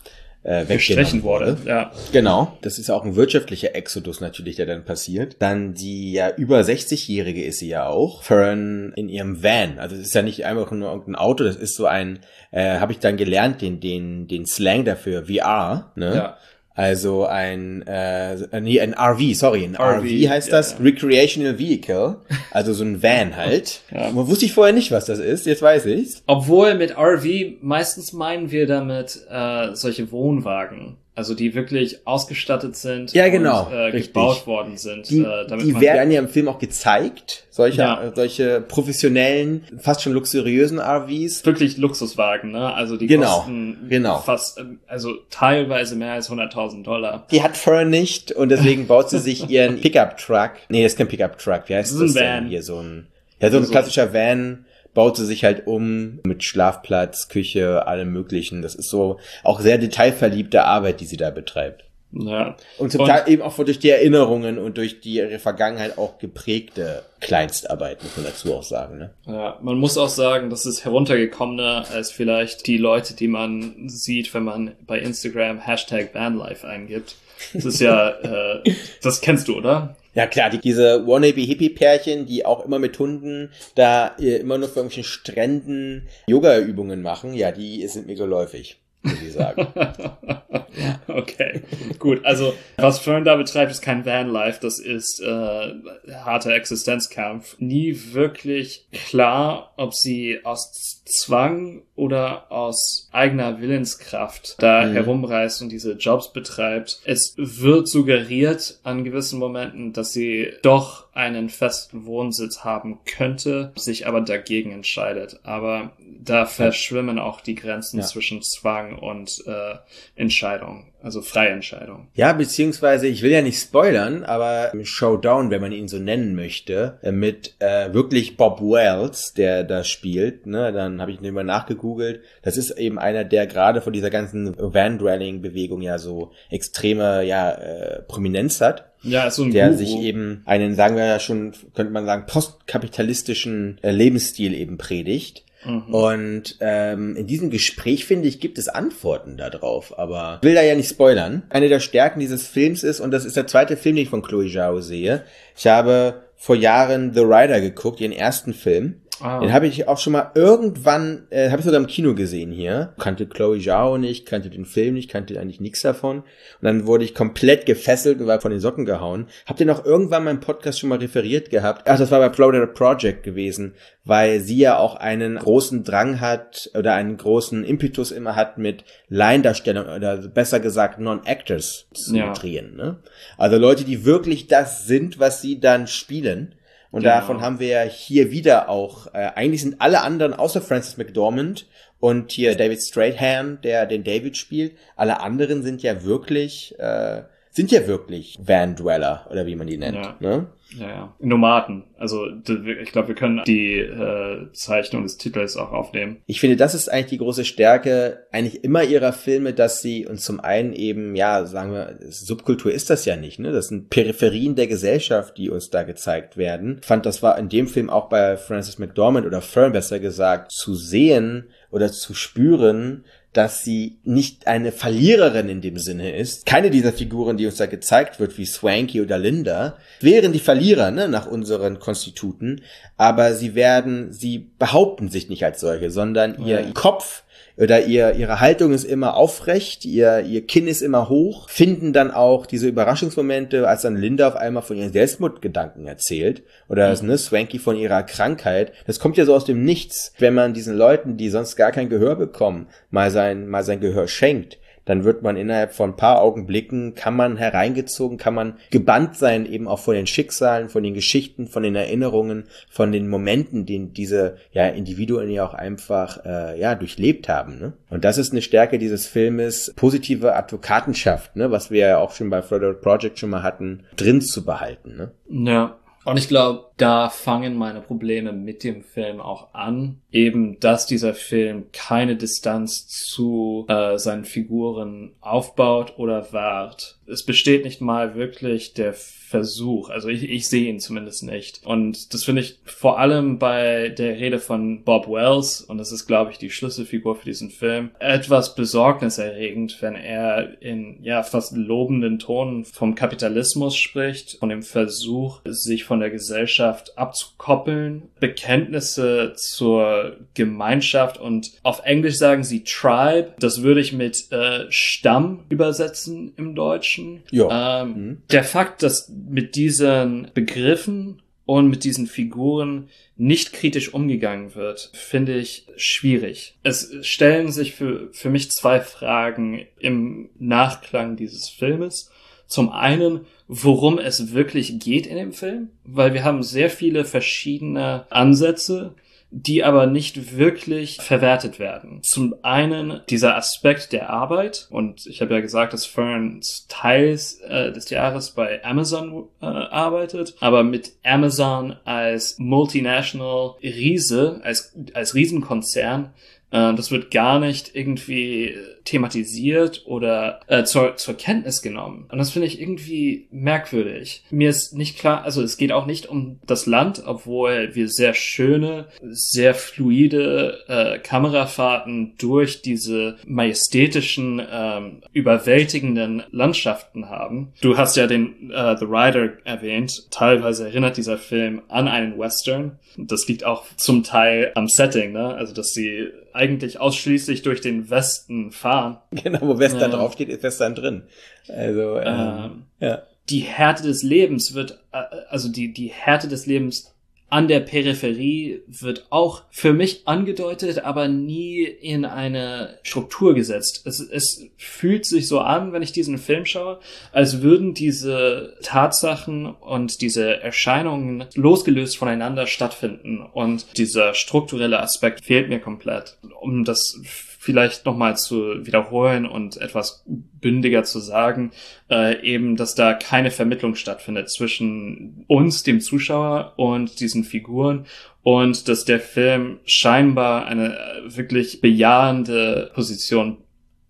äh, 0.47 0.65
gestrichen 0.65 0.97
weggenommen 0.97 1.23
wurde. 1.25 1.59
Ja, 1.65 1.93
Genau, 2.13 2.57
das 2.63 2.79
ist 2.79 2.89
auch 2.91 3.05
ein 3.05 3.17
wirtschaftlicher 3.17 3.75
Exodus 3.75 4.21
natürlich, 4.21 4.57
der 4.57 4.67
dann 4.67 4.85
passiert. 4.85 5.37
Dann 5.41 5.75
die 5.75 6.13
ja 6.13 6.31
über 6.37 6.61
60-Jährige 6.61 7.45
ist 7.45 7.59
sie 7.59 7.69
ja 7.69 7.89
auch. 7.89 8.23
Fern 8.23 8.93
in 8.95 9.09
ihrem 9.09 9.43
Van. 9.43 9.79
Also 9.79 9.97
es 9.97 10.03
ist 10.03 10.15
ja 10.15 10.23
nicht 10.23 10.47
einfach 10.47 10.71
nur 10.71 10.91
irgendein 10.91 11.17
Auto, 11.17 11.45
das 11.45 11.57
ist 11.57 11.75
so 11.77 11.87
ein, 11.87 12.21
äh, 12.53 12.79
habe 12.79 12.93
ich 12.93 13.01
dann 13.01 13.17
gelernt, 13.17 13.61
den, 13.61 13.81
den, 13.81 14.29
den 14.29 14.47
Slang 14.47 14.85
dafür, 14.85 15.27
VR, 15.27 15.93
ne? 15.97 16.15
ja. 16.15 16.37
Also 16.77 17.25
ein, 17.25 17.83
äh, 17.87 18.61
nee, 18.61 18.79
ein 18.79 18.93
RV, 18.93 19.35
sorry, 19.35 19.65
ein 19.65 19.77
RV, 19.77 20.05
RV, 20.05 20.29
heißt 20.29 20.49
ja, 20.49 20.57
das, 20.57 20.73
ja. 20.73 20.85
Recreational 20.85 21.59
Vehicle, 21.59 22.17
also 22.51 22.75
so 22.75 22.85
ein 22.85 23.03
Van 23.03 23.35
halt. 23.37 23.81
Ja. 23.91 24.11
Man 24.11 24.29
wusste 24.29 24.45
ich 24.45 24.53
vorher 24.53 24.75
nicht, 24.75 24.93
was 24.93 25.07
das 25.07 25.19
ist, 25.19 25.47
jetzt 25.47 25.62
weiß 25.62 25.87
ich's. 25.87 26.23
Obwohl 26.27 26.75
mit 26.75 26.95
RV 26.97 27.25
meistens 27.62 28.12
meinen 28.12 28.51
wir 28.51 28.67
damit 28.67 29.27
äh, 29.31 29.75
solche 29.75 30.12
Wohnwagen. 30.12 30.99
Also 31.17 31.33
die 31.35 31.55
wirklich 31.55 32.07
ausgestattet 32.07 32.77
sind 32.77 33.15
Ja, 33.15 33.31
genau, 33.31 33.69
und 33.69 33.73
äh, 33.73 33.91
gebaut 34.03 34.47
worden 34.47 34.77
sind. 34.77 35.09
Die, 35.09 35.21
äh, 35.21 35.47
damit 35.49 35.65
die 35.65 35.81
werden 35.81 36.11
ja 36.11 36.19
im 36.21 36.29
Film 36.29 36.47
auch 36.47 36.59
gezeigt, 36.59 37.45
solche, 37.49 37.81
Ja. 37.81 38.03
äh, 38.05 38.13
solche 38.15 38.61
professionellen, 38.61 39.65
fast 39.79 40.03
schon 40.03 40.13
luxuriösen 40.13 40.79
RVs. 40.79 41.47
wirklich 41.47 41.79
Luxuswagen, 41.79 42.53
ne? 42.53 42.71
Also 42.75 42.99
die 42.99 43.07
Genau, 43.07 43.39
kosten 43.39 43.87
genau. 43.89 44.19
fast, 44.19 44.59
ähm, 44.61 44.79
also 44.87 45.15
teilweise 45.31 45.97
mehr 45.97 46.13
als 46.13 46.29
100.000 46.31 46.85
Dollar. 46.85 47.27
Die 47.31 47.43
hat 47.43 47.57
Fern 47.57 47.89
nicht 47.89 48.33
und 48.33 48.51
deswegen 48.51 48.87
baut 48.87 49.09
sie 49.09 49.19
sich 49.19 49.49
ihren 49.49 49.81
Pickup-Truck. 49.81 50.51
Nee, 50.69 50.83
das 50.83 50.93
ist 50.93 50.99
kein 50.99 51.09
Pickup-Truck. 51.09 51.63
Wie 51.69 51.77
heißt 51.77 51.99
Das 51.99 52.13
denn 52.13 52.23
Van. 52.23 52.49
hier? 52.49 52.63
So 52.63 52.79
ein, 52.81 53.07
ja, 53.41 53.51
so 53.51 53.57
ein 53.57 53.71
klassischer 53.71 54.13
Van 54.13 54.66
baut 54.97 55.19
sie 55.19 55.27
sich 55.27 55.45
halt 55.45 55.67
um 55.67 56.21
mit 56.25 56.43
Schlafplatz, 56.43 57.29
Küche, 57.29 57.87
allem 57.87 58.15
möglichen. 58.15 58.63
Das 58.63 58.75
ist 58.75 58.89
so 58.89 59.21
auch 59.45 59.61
sehr 59.61 59.77
detailverliebte 59.77 60.65
Arbeit, 60.65 61.01
die 61.01 61.05
sie 61.05 61.19
da 61.19 61.31
betreibt. 61.31 61.85
Ja. 62.13 62.57
Und 62.79 62.93
zum 62.93 63.05
Teil 63.05 63.25
eben 63.27 63.43
auch 63.43 63.55
durch 63.57 63.79
die 63.79 63.91
Erinnerungen 63.91 64.57
und 64.57 64.79
durch 64.79 65.01
die 65.01 65.17
ihre 65.17 65.39
Vergangenheit 65.39 65.99
auch 65.99 66.19
geprägte 66.19 67.03
Kleinstarbeit, 67.21 68.03
muss 68.03 68.17
man 68.17 68.25
dazu 68.25 68.55
auch 68.55 68.63
sagen. 68.63 68.97
Ne? 68.97 69.11
Ja, 69.27 69.59
man 69.61 69.77
muss 69.77 69.99
auch 69.99 70.09
sagen, 70.09 70.49
das 70.49 70.65
ist 70.65 70.87
heruntergekommener 70.87 71.85
als 71.93 72.11
vielleicht 72.11 72.67
die 72.67 72.79
Leute, 72.79 73.15
die 73.15 73.29
man 73.29 73.91
sieht, 73.91 74.33
wenn 74.33 74.45
man 74.45 74.73
bei 74.87 74.99
Instagram 74.99 75.59
Hashtag 75.59 76.15
Vanlife 76.15 76.67
eingibt. 76.67 77.17
Das 77.53 77.67
ist 77.67 77.81
ja, 77.81 78.11
äh, 78.63 78.73
das 79.03 79.21
kennst 79.21 79.49
du, 79.49 79.57
oder? 79.57 79.95
Ja 80.17 80.27
klar, 80.27 80.51
die, 80.51 80.59
diese 80.59 81.07
Wannabe-Hippie-Pärchen, 81.07 82.27
die 82.27 82.45
auch 82.45 82.65
immer 82.65 82.79
mit 82.79 82.99
Hunden 82.99 83.53
da 83.75 84.17
äh, 84.19 84.39
immer 84.39 84.59
nur 84.59 84.69
für 84.69 84.81
irgendwelchen 84.81 85.05
Stränden 85.05 86.09
Yoga-Übungen 86.27 87.03
machen, 87.03 87.35
ja, 87.35 87.53
die 87.53 87.87
sind 87.87 88.07
mir 88.07 88.17
geläufig 88.17 88.81
muss 89.07 89.23
ich 89.23 89.33
sagen. 89.33 89.67
okay, 91.07 91.63
gut. 91.99 92.25
Also, 92.25 92.55
was 92.77 92.99
Fern 92.99 93.25
da 93.25 93.37
betreibt, 93.37 93.71
ist 93.71 93.83
kein 93.83 94.05
Vanlife, 94.05 94.59
das 94.61 94.79
ist 94.79 95.21
äh, 95.21 95.75
harter 96.13 96.55
Existenzkampf. 96.55 97.57
Nie 97.59 97.97
wirklich 98.13 98.89
klar, 99.09 99.73
ob 99.77 99.95
sie 99.95 100.41
aus 100.45 100.96
Zwang 101.07 101.83
oder 101.95 102.51
aus 102.51 103.09
eigener 103.12 103.61
Willenskraft 103.61 104.57
da 104.59 104.85
mhm. 104.85 104.92
herumreist 104.92 105.62
und 105.62 105.71
diese 105.71 105.92
Jobs 105.92 106.33
betreibt. 106.33 107.01
Es 107.05 107.35
wird 107.37 107.88
suggeriert 107.88 108.79
an 108.83 109.05
gewissen 109.05 109.38
Momenten, 109.38 109.92
dass 109.92 110.12
sie 110.12 110.53
doch 110.62 111.07
einen 111.14 111.49
festen 111.49 112.05
Wohnsitz 112.05 112.62
haben 112.64 112.99
könnte, 113.07 113.73
sich 113.77 114.07
aber 114.07 114.21
dagegen 114.21 114.71
entscheidet. 114.73 115.40
Aber 115.45 115.92
da 116.23 116.45
verschwimmen 116.45 117.19
auch 117.19 117.40
die 117.40 117.55
Grenzen 117.55 118.01
ja. 118.01 118.05
zwischen 118.05 118.42
Zwang 118.42 118.99
und 118.99 119.42
äh, 119.47 119.77
Entscheidung, 120.14 120.92
also 121.03 121.23
freie 121.23 121.51
Entscheidung. 121.51 122.09
Ja, 122.14 122.33
beziehungsweise 122.35 123.07
ich 123.07 123.23
will 123.23 123.31
ja 123.31 123.40
nicht 123.40 123.59
spoilern, 123.59 124.25
aber 124.25 124.75
im 124.75 124.85
Showdown, 124.85 125.51
wenn 125.51 125.62
man 125.62 125.73
ihn 125.73 125.88
so 125.88 125.99
nennen 125.99 126.35
möchte, 126.35 126.99
äh, 127.03 127.12
mit 127.12 127.55
äh, 127.61 127.95
wirklich 127.95 128.37
Bob 128.37 128.61
Wells, 128.61 129.33
der 129.33 129.64
da 129.64 129.85
spielt, 129.85 130.47
ne, 130.47 130.73
dann 130.73 130.96
habe 131.01 131.13
ich 131.13 131.21
mal 131.21 131.45
nachgegoogelt. 131.45 132.21
Das 132.43 132.57
ist 132.57 132.71
eben 132.73 132.99
einer, 132.99 133.25
der 133.25 133.47
gerade 133.47 133.81
von 133.81 133.93
dieser 133.93 134.11
ganzen 134.11 134.57
Van-Dwelling-Bewegung 134.59 135.83
ja 135.83 135.99
so 135.99 136.33
extreme 136.51 137.25
ja 137.25 137.53
äh, 137.53 138.03
Prominenz 138.03 138.61
hat. 138.61 138.93
Ja, 139.03 139.31
so 139.31 139.45
ein 139.45 139.53
der 139.53 139.69
Guru. 139.69 139.79
sich 139.79 139.97
eben 139.99 140.43
einen, 140.47 140.75
sagen 140.75 140.97
wir 140.97 141.07
ja 141.07 141.21
schon, 141.21 141.53
könnte 141.75 141.93
man 141.93 142.07
sagen, 142.07 142.27
postkapitalistischen 142.27 143.79
äh, 143.83 143.91
Lebensstil 143.91 144.55
eben 144.55 144.79
predigt. 144.79 145.45
Mhm. 145.65 145.95
Und 145.95 146.57
ähm, 146.61 147.17
in 147.17 147.27
diesem 147.27 147.51
Gespräch, 147.51 148.05
finde 148.05 148.29
ich, 148.29 148.41
gibt 148.41 148.59
es 148.59 148.69
Antworten 148.69 149.37
darauf, 149.37 149.99
aber 149.99 150.39
will 150.43 150.55
da 150.55 150.63
ja 150.63 150.75
nicht 150.75 150.91
spoilern. 150.91 151.43
Eine 151.49 151.69
der 151.69 151.81
Stärken 151.81 152.21
dieses 152.21 152.47
Films 152.47 152.83
ist, 152.83 153.01
und 153.01 153.11
das 153.11 153.25
ist 153.25 153.37
der 153.37 153.47
zweite 153.47 153.77
Film, 153.77 153.97
den 153.97 154.05
ich 154.05 154.11
von 154.11 154.23
Chloe 154.23 154.51
Zhao 154.51 154.81
sehe, 154.81 155.25
ich 155.57 155.67
habe 155.67 156.23
vor 156.37 156.55
Jahren 156.55 157.15
The 157.15 157.21
Rider 157.21 157.61
geguckt, 157.61 158.01
ihren 158.01 158.13
ersten 158.13 158.53
Film. 158.53 159.01
Ah. 159.21 159.41
Den 159.41 159.53
habe 159.53 159.67
ich 159.67 159.89
auch 159.89 159.99
schon 159.99 160.13
mal 160.13 160.31
irgendwann, 160.35 161.27
äh, 161.31 161.51
habe 161.51 161.61
ich 161.61 161.65
sogar 161.65 161.81
im 161.81 161.87
Kino 161.87 162.15
gesehen 162.15 162.53
hier. 162.53 162.95
Kannte 162.99 163.27
Chloe 163.27 163.61
Zhao 163.61 163.99
nicht, 163.99 164.27
kannte 164.27 164.51
den 164.51 164.65
Film 164.65 164.95
nicht, 164.95 165.11
kannte 165.11 165.39
eigentlich 165.41 165.61
nichts 165.61 165.83
davon. 165.83 166.19
Und 166.19 166.25
dann 166.63 166.87
wurde 166.87 167.05
ich 167.05 167.15
komplett 167.15 167.67
gefesselt 167.67 168.21
und 168.21 168.27
war 168.27 168.41
von 168.41 168.51
den 168.51 168.61
Socken 168.61 168.85
gehauen. 168.85 169.29
Habt 169.47 169.61
ihr 169.61 169.67
noch 169.67 169.85
irgendwann 169.85 170.25
meinen 170.25 170.41
Podcast 170.41 170.81
schon 170.81 170.89
mal 170.89 170.99
referiert 170.99 171.51
gehabt? 171.51 171.89
Ach, 171.89 171.99
das 171.99 172.11
war 172.11 172.21
bei 172.21 172.33
Florida 172.33 172.67
Project 172.67 173.23
gewesen, 173.23 173.75
weil 174.05 174.41
sie 174.41 174.59
ja 174.59 174.79
auch 174.79 174.97
einen 174.97 175.37
großen 175.37 175.85
Drang 175.85 176.21
hat 176.21 176.71
oder 176.77 176.95
einen 176.95 177.17
großen 177.17 177.65
Impetus 177.65 178.11
immer 178.11 178.37
hat 178.37 178.59
mit 178.59 178.85
Laiendarstellung 179.09 179.87
oder 179.87 180.17
besser 180.29 180.61
gesagt 180.61 180.99
Non-Actors 180.99 181.87
zu 181.95 182.17
ja. 182.17 182.33
drehen. 182.33 182.77
Ne? 182.77 182.99
Also 183.39 183.57
Leute, 183.57 183.85
die 183.85 184.05
wirklich 184.05 184.49
das 184.49 184.87
sind, 184.87 185.19
was 185.19 185.41
sie 185.41 185.61
dann 185.61 185.87
spielen. 185.87 186.56
Und 186.97 187.03
genau. 187.03 187.17
davon 187.17 187.43
haben 187.43 187.61
wir 187.61 187.69
ja 187.69 187.83
hier 187.83 188.31
wieder 188.31 188.71
auch, 188.71 189.09
äh, 189.09 189.31
eigentlich 189.35 189.61
sind 189.61 189.83
alle 189.83 190.01
anderen 190.01 190.33
außer 190.33 190.63
Francis 190.63 190.97
McDormand 190.97 191.67
und 192.01 192.33
hier 192.33 192.57
David 192.57 192.81
Stratham, 192.83 193.61
der 193.61 193.85
den 193.85 194.03
David 194.03 194.39
spielt, 194.39 194.79
alle 194.97 195.21
anderen 195.21 195.63
sind 195.63 195.83
ja 195.83 196.05
wirklich, 196.05 196.75
äh, 196.79 197.25
sind 197.57 197.73
ja 197.73 197.87
wirklich 197.87 198.38
Van 198.38 198.77
Dweller 198.77 199.27
oder 199.31 199.47
wie 199.47 199.57
man 199.57 199.66
die 199.66 199.79
nennt. 199.79 199.97
Ja. 199.97 200.16
Ne? 200.21 200.47
Ja, 200.79 200.88
ja. 200.88 201.14
Nomaden. 201.21 201.85
Also 201.97 202.27
ich 202.27 202.92
glaube, 202.92 203.09
wir 203.09 203.14
können 203.14 203.42
die 203.47 203.79
äh, 203.79 204.53
Zeichnung 204.53 205.05
des 205.05 205.16
Titels 205.16 205.57
auch 205.57 205.73
aufnehmen. 205.73 206.19
Ich 206.27 206.40
finde, 206.40 206.57
das 206.57 206.75
ist 206.75 206.88
eigentlich 206.88 207.07
die 207.07 207.19
große 207.19 207.45
Stärke 207.45 208.27
eigentlich 208.31 208.62
immer 208.64 208.83
ihrer 208.83 209.12
Filme, 209.12 209.55
dass 209.55 209.81
sie 209.81 210.07
uns 210.07 210.25
zum 210.25 210.40
einen 210.40 210.73
eben, 210.73 211.14
ja, 211.16 211.47
sagen 211.47 211.73
wir, 211.73 211.99
Subkultur 212.09 212.73
ist 212.73 212.90
das 212.90 213.05
ja 213.05 213.16
nicht, 213.16 213.38
ne? 213.38 213.53
Das 213.53 213.69
sind 213.69 213.88
Peripherien 213.90 214.57
der 214.57 214.66
Gesellschaft, 214.66 215.38
die 215.38 215.51
uns 215.51 215.71
da 215.71 215.85
gezeigt 215.85 216.37
werden. 216.37 216.79
Ich 216.81 216.87
fand, 216.87 217.07
das 217.07 217.23
war 217.23 217.38
in 217.38 217.49
dem 217.49 217.69
Film 217.69 217.88
auch 217.88 218.09
bei 218.09 218.37
Francis 218.37 218.79
McDormand 218.79 219.27
oder 219.27 219.40
Fern 219.40 219.73
besser 219.73 220.01
gesagt, 220.01 220.53
zu 220.53 220.75
sehen 220.75 221.49
oder 221.71 221.90
zu 221.92 222.12
spüren, 222.12 223.05
dass 223.37 223.62
sie 223.62 223.99
nicht 224.03 224.46
eine 224.46 224.72
Verliererin 224.72 225.51
in 225.51 225.61
dem 225.61 225.77
Sinne 225.79 226.16
ist. 226.16 226.46
Keine 226.46 226.70
dieser 226.70 226.92
Figuren, 226.92 227.37
die 227.37 227.44
uns 227.44 227.57
da 227.57 227.66
gezeigt 227.66 228.18
wird, 228.18 228.38
wie 228.38 228.46
Swanky 228.46 229.03
oder 229.03 229.18
Linda, 229.18 229.77
wären 230.01 230.33
die 230.33 230.38
Verlierer, 230.38 230.90
ne, 230.90 231.07
nach 231.07 231.27
unseren 231.27 231.79
Konstituten, 231.79 232.62
aber 232.96 233.35
sie 233.35 233.55
werden, 233.55 234.11
sie 234.11 234.51
behaupten 234.59 235.11
sich 235.11 235.29
nicht 235.29 235.44
als 235.44 235.61
solche, 235.61 235.90
sondern 235.90 236.42
ihr 236.46 236.62
ja. 236.62 236.70
Kopf 236.72 237.25
oder 237.57 237.87
ihr, 237.87 238.14
ihre 238.14 238.40
Haltung 238.40 238.73
ist 238.73 238.85
immer 238.85 239.16
aufrecht, 239.16 239.85
ihr, 239.85 240.21
ihr 240.21 240.47
Kinn 240.47 240.66
ist 240.66 240.83
immer 240.83 241.09
hoch, 241.09 241.49
finden 241.49 241.92
dann 241.92 242.11
auch 242.11 242.47
diese 242.47 242.69
Überraschungsmomente, 242.69 243.66
als 243.66 243.83
dann 243.83 243.97
Linda 243.97 244.29
auf 244.29 244.37
einmal 244.37 244.62
von 244.62 244.77
ihren 244.77 244.92
Selbstmordgedanken 244.92 245.87
erzählt 245.87 246.42
oder 246.69 246.95
mhm. 247.01 247.09
ne, 247.09 247.19
Swanky 247.19 247.59
von 247.59 247.77
ihrer 247.77 248.03
Krankheit. 248.03 248.73
Das 248.87 249.01
kommt 249.01 249.16
ja 249.16 249.25
so 249.25 249.35
aus 249.35 249.45
dem 249.45 249.64
Nichts, 249.64 250.12
wenn 250.19 250.35
man 250.35 250.53
diesen 250.53 250.77
Leuten, 250.77 251.16
die 251.16 251.31
sonst 251.31 251.57
gar 251.57 251.73
kein 251.73 251.88
Gehör 251.88 252.16
bekommen, 252.16 252.69
mal 252.90 253.11
sein, 253.11 253.49
mal 253.49 253.64
sein 253.64 253.81
Gehör 253.81 254.07
schenkt 254.09 254.59
dann 254.87 255.05
wird 255.05 255.22
man 255.22 255.37
innerhalb 255.37 255.75
von 255.75 255.90
ein 255.90 255.96
paar 255.96 256.22
Augenblicken, 256.22 256.94
kann 256.94 257.14
man 257.14 257.37
hereingezogen, 257.37 258.16
kann 258.16 258.35
man 258.35 258.57
gebannt 258.70 259.16
sein 259.16 259.44
eben 259.44 259.68
auch 259.68 259.81
von 259.81 259.94
den 259.94 260.07
Schicksalen, 260.07 260.70
von 260.70 260.83
den 260.83 260.94
Geschichten, 260.94 261.49
von 261.49 261.62
den 261.62 261.75
Erinnerungen, 261.75 262.44
von 262.70 262.92
den 262.92 263.09
Momenten, 263.09 263.66
die 263.66 263.87
diese 263.92 264.37
ja, 264.53 264.66
Individuen 264.68 265.29
ja 265.29 265.46
auch 265.46 265.55
einfach 265.55 266.25
äh, 266.25 266.59
ja, 266.59 266.75
durchlebt 266.75 267.29
haben. 267.29 267.59
Ne? 267.59 267.72
Und 267.90 268.05
das 268.05 268.16
ist 268.16 268.33
eine 268.33 268.42
Stärke 268.42 268.79
dieses 268.79 269.07
Filmes, 269.07 269.75
positive 269.77 270.35
Advokatenschaft, 270.35 271.37
ne? 271.37 271.51
was 271.51 271.70
wir 271.70 271.81
ja 271.81 271.99
auch 271.99 272.12
schon 272.12 272.31
bei 272.31 272.40
Further 272.40 272.72
Project 272.72 273.18
schon 273.18 273.31
mal 273.31 273.42
hatten, 273.42 273.85
drin 273.96 274.20
zu 274.20 274.44
behalten. 274.44 274.96
Ne? 274.96 275.11
Ja. 275.29 275.77
Und 276.05 276.18
ich 276.18 276.29
glaube, 276.29 276.66
da 276.77 277.09
fangen 277.09 277.57
meine 277.57 277.81
Probleme 277.81 278.33
mit 278.33 278.62
dem 278.62 278.83
Film 278.83 279.21
auch 279.21 279.55
an. 279.55 280.01
Eben, 280.12 280.61
dass 280.61 280.87
dieser 280.87 281.15
Film 281.15 281.67
keine 281.73 282.17
Distanz 282.17 282.87
zu 282.87 283.65
äh, 283.69 283.99
seinen 283.99 284.25
Figuren 284.25 285.12
aufbaut 285.21 285.95
oder 285.97 286.33
wahrt. 286.33 286.99
Es 287.07 287.25
besteht 287.25 287.65
nicht 287.65 287.81
mal 287.81 288.15
wirklich 288.15 288.75
der 288.75 288.95
Versuch. 288.95 289.91
Also 289.91 290.09
ich, 290.09 290.29
ich 290.31 290.49
sehe 290.49 290.69
ihn 290.69 290.81
zumindest 290.81 291.25
nicht. 291.25 291.61
Und 291.65 292.15
das 292.15 292.25
finde 292.25 292.43
ich 292.43 292.59
vor 292.65 292.99
allem 292.99 293.39
bei 293.39 293.89
der 293.89 294.19
Rede 294.19 294.39
von 294.39 294.85
Bob 294.85 295.09
Wells, 295.09 295.61
und 295.61 295.79
das 295.79 295.93
ist, 295.93 296.07
glaube 296.07 296.31
ich, 296.31 296.39
die 296.39 296.51
Schlüsselfigur 296.51 297.17
für 297.17 297.25
diesen 297.25 297.51
Film, 297.51 297.91
etwas 297.99 298.55
besorgniserregend, 298.55 299.79
wenn 299.81 299.97
er 299.97 300.61
in 300.62 301.03
ja 301.03 301.23
fast 301.23 301.57
lobenden 301.57 302.19
Tonen 302.19 302.65
vom 302.65 302.95
Kapitalismus 302.95 303.77
spricht, 303.77 304.39
von 304.39 304.49
dem 304.49 304.62
Versuch, 304.62 305.41
sich 305.45 305.85
von 305.85 306.01
der 306.01 306.11
Gesellschaft 306.11 306.66
abzukoppeln, 306.97 308.11
Bekenntnisse 308.21 309.35
zur 309.37 310.17
Gemeinschaft 310.35 311.19
und 311.19 311.53
auf 311.63 311.83
Englisch 311.85 312.17
sagen 312.17 312.45
sie 312.45 312.65
Tribe. 312.65 313.35
Das 313.39 313.63
würde 313.63 313.81
ich 313.81 313.93
mit 313.93 314.31
äh, 314.33 314.67
Stamm 314.71 315.45
übersetzen 315.49 316.33
im 316.37 316.55
Deutschen. 316.55 317.23
Ja. 317.31 317.83
Ähm, 317.83 317.89
mhm. 317.89 318.23
Der 318.31 318.45
Fakt, 318.45 318.83
dass 318.83 319.09
mit 319.09 319.55
diesen 319.55 320.31
Begriffen 320.35 321.23
und 321.47 321.69
mit 321.69 321.85
diesen 321.85 322.07
Figuren 322.07 322.89
nicht 323.17 323.53
kritisch 323.53 323.95
umgegangen 323.95 324.55
wird, 324.55 324.91
finde 324.93 325.37
ich 325.39 325.67
schwierig. 325.77 326.59
Es 326.65 326.93
stellen 327.03 327.51
sich 327.51 327.75
für, 327.75 328.13
für 328.13 328.29
mich 328.31 328.51
zwei 328.51 328.81
Fragen 328.81 329.67
im 329.79 330.29
Nachklang 330.39 331.17
dieses 331.17 331.49
Filmes. 331.49 332.11
Zum 332.49 332.71
einen, 332.71 333.27
worum 333.49 333.99
es 333.99 334.33
wirklich 334.33 334.79
geht 334.79 335.07
in 335.07 335.17
dem 335.17 335.33
Film, 335.33 335.69
weil 335.85 336.15
wir 336.15 336.25
haben 336.25 336.43
sehr 336.43 336.71
viele 336.71 337.05
verschiedene 337.05 338.07
Ansätze, 338.11 338.95
die 339.31 339.65
aber 339.65 339.87
nicht 339.87 340.37
wirklich 340.37 340.99
verwertet 340.99 341.59
werden. 341.59 342.01
Zum 342.03 342.37
einen 342.43 343.01
dieser 343.11 343.37
Aspekt 343.37 343.93
der 343.93 344.09
Arbeit 344.09 344.69
und 344.71 345.07
ich 345.07 345.21
habe 345.21 345.35
ja 345.35 345.41
gesagt, 345.41 345.73
dass 345.73 345.85
Fern 345.85 346.41
teils 346.69 347.41
äh, 347.41 347.73
des 347.73 347.91
Jahres 347.91 348.31
bei 348.31 348.65
Amazon 348.65 349.29
äh, 349.43 349.47
arbeitet, 349.47 350.37
aber 350.41 350.63
mit 350.63 350.93
Amazon 351.05 351.77
als 351.85 352.39
multinational 352.39 353.57
Riese, 353.63 354.41
als, 354.45 354.75
als 354.95 355.15
Riesenkonzern 355.15 356.15
das 356.51 356.91
wird 356.91 357.11
gar 357.11 357.39
nicht 357.39 357.75
irgendwie 357.75 358.55
thematisiert 358.87 359.83
oder 359.85 360.41
äh, 360.47 360.65
zur, 360.65 360.97
zur 360.97 361.15
Kenntnis 361.15 361.61
genommen. 361.61 362.07
Und 362.11 362.19
das 362.19 362.31
finde 362.31 362.47
ich 362.47 362.61
irgendwie 362.61 363.27
merkwürdig. 363.31 364.25
Mir 364.31 364.49
ist 364.49 364.75
nicht 364.75 364.99
klar, 364.99 365.25
also 365.25 365.43
es 365.43 365.59
geht 365.59 365.73
auch 365.73 365.87
nicht 365.87 366.07
um 366.07 366.39
das 366.47 366.67
Land, 366.67 367.03
obwohl 367.05 367.75
wir 367.75 367.89
sehr 367.89 368.15
schöne, 368.15 368.87
sehr 369.03 369.55
fluide 369.55 370.61
äh, 370.69 370.99
Kamerafahrten 370.99 372.15
durch 372.19 372.63
diese 372.63 373.17
majestätischen, 373.27 374.41
ähm, 374.51 375.03
überwältigenden 375.13 376.23
Landschaften 376.31 377.09
haben. 377.09 377.53
Du 377.61 377.77
hast 377.77 377.97
ja 377.97 378.07
den 378.07 378.51
äh, 378.51 378.77
The 378.79 378.87
Rider 378.87 379.33
erwähnt. 379.45 380.07
Teilweise 380.11 380.67
erinnert 380.69 380.97
dieser 380.97 381.19
Film 381.19 381.63
an 381.69 381.89
einen 381.89 382.19
Western. 382.19 382.79
Das 382.97 383.27
liegt 383.29 383.45
auch 383.45 383.65
zum 383.77 384.05
Teil 384.05 384.53
am 384.55 384.69
Setting, 384.69 385.13
ne? 385.13 385.35
Also 385.35 385.53
dass 385.53 385.73
sie 385.73 386.09
eigentlich 386.37 386.79
ausschließlich 386.79 387.42
durch 387.42 387.61
den 387.61 387.90
Westen 387.90 388.53
fahren. 388.53 388.99
Genau, 389.11 389.40
wo 389.42 389.59
Western 389.59 389.90
ja. 389.90 389.96
draufsteht, 389.96 390.29
ist 390.29 390.42
Western 390.42 390.75
drin. 390.75 391.03
Also, 391.49 391.99
ähm, 391.99 392.05
ähm, 392.07 392.62
ja. 392.81 393.03
Die 393.29 393.40
Härte 393.40 393.83
des 393.83 394.03
Lebens 394.03 394.55
wird, 394.55 394.79
äh, 394.92 395.03
also 395.29 395.49
die, 395.49 395.72
die 395.72 395.88
Härte 395.88 396.29
des 396.29 396.46
Lebens 396.46 396.94
an 397.29 397.49
der 397.49 397.61
Peripherie 397.61 398.62
wird 398.69 399.07
auch 399.11 399.43
für 399.51 399.73
mich 399.73 400.07
angedeutet, 400.07 400.85
aber 400.85 401.09
nie 401.09 401.65
in 401.65 402.05
eine 402.05 402.79
Struktur 402.83 403.35
gesetzt. 403.35 403.83
Es, 403.85 404.01
es 404.01 404.47
fühlt 404.57 405.07
sich 405.07 405.27
so 405.27 405.41
an, 405.41 405.73
wenn 405.73 405.83
ich 405.83 405.91
diesen 405.91 406.19
Film 406.19 406.47
schaue, 406.47 406.79
als 407.12 407.43
würden 407.43 407.75
diese 407.75 408.55
Tatsachen 408.62 409.47
und 409.47 410.01
diese 410.03 410.41
Erscheinungen 410.41 411.25
losgelöst 411.35 411.97
voneinander 411.97 412.47
stattfinden. 412.47 413.21
Und 413.21 413.77
dieser 413.77 414.15
strukturelle 414.15 414.79
Aspekt 414.79 415.25
fehlt 415.25 415.49
mir 415.49 415.59
komplett. 415.59 416.19
Um 416.41 416.65
das 416.65 417.01
vielleicht 417.47 417.87
nochmal 417.87 418.17
zu 418.17 418.67
wiederholen 418.67 419.25
und 419.25 419.57
etwas 419.57 420.05
bündiger 420.07 420.83
zu 420.83 420.99
sagen, 420.99 421.53
äh, 421.89 422.21
eben, 422.23 422.57
dass 422.57 422.75
da 422.75 422.93
keine 422.93 423.31
Vermittlung 423.31 423.77
stattfindet 423.77 424.29
zwischen 424.31 425.25
uns, 425.29 425.63
dem 425.63 425.81
Zuschauer, 425.81 426.55
und 426.57 426.99
diesen 426.99 427.23
Figuren 427.23 427.87
und 428.25 428.69
dass 428.69 428.85
der 428.85 428.99
Film 428.99 429.61
scheinbar 429.65 430.47
eine 430.47 430.77
äh, 430.77 431.17
wirklich 431.17 431.61
bejahende 431.61 432.73
Position 432.75 433.39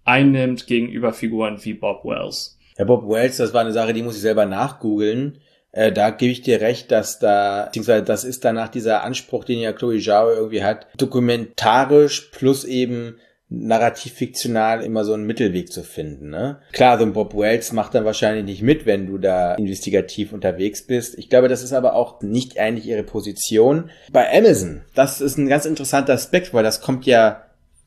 einnimmt 0.05 0.67
gegenüber 0.67 1.15
Figuren 1.15 1.65
wie 1.65 1.73
Bob 1.73 2.05
Wells. 2.05 2.59
Ja, 2.77 2.85
Bob 2.85 3.09
Wells, 3.09 3.39
das 3.39 3.55
war 3.55 3.63
eine 3.63 3.73
Sache, 3.73 3.95
die 3.95 4.03
muss 4.03 4.17
ich 4.17 4.21
selber 4.21 4.45
nachgoogeln. 4.45 5.39
Äh, 5.73 5.93
da 5.93 6.11
gebe 6.11 6.33
ich 6.33 6.43
dir 6.43 6.61
recht, 6.61 6.91
dass 6.91 7.19
da, 7.19 7.65
beziehungsweise 7.65 8.05
das 8.05 8.25
ist 8.25 8.45
danach 8.45 8.69
dieser 8.69 9.03
Anspruch, 9.03 9.45
den 9.45 9.61
ja 9.61 9.73
Chloe 9.73 9.99
Zhao 9.99 10.31
irgendwie 10.31 10.63
hat, 10.63 10.87
dokumentarisch 10.99 12.29
plus 12.33 12.65
eben 12.65 13.17
narrativ-fiktional 13.49 14.83
immer 14.83 15.05
so 15.05 15.13
einen 15.13 15.27
Mittelweg 15.27 15.73
zu 15.73 15.85
finden. 15.85 16.31
Ne? 16.31 16.59
Klar, 16.73 16.99
so 16.99 17.05
ein 17.05 17.13
Bob 17.13 17.37
Wells 17.37 17.73
macht 17.73 17.95
dann 17.95 18.05
wahrscheinlich 18.05 18.45
nicht 18.45 18.63
mit, 18.63 18.87
wenn 18.87 19.07
du 19.07 19.19
da 19.19 19.55
investigativ 19.55 20.33
unterwegs 20.33 20.85
bist. 20.87 21.17
Ich 21.17 21.31
glaube, 21.31 21.49
das 21.49 21.63
ist 21.63 21.73
aber 21.73 21.95
auch 21.95 22.23
nicht 22.23 22.59
eigentlich 22.59 22.87
ihre 22.87 23.05
Position. 23.05 23.91
Bei 24.11 24.37
Amazon, 24.37 24.83
das 24.95 25.21
ist 25.21 25.39
ein 25.39 25.49
ganz 25.49 25.65
interessanter 25.65 26.15
Aspekt, 26.15 26.53
weil 26.55 26.65
das 26.65 26.81
kommt 26.81 27.07
ja 27.07 27.43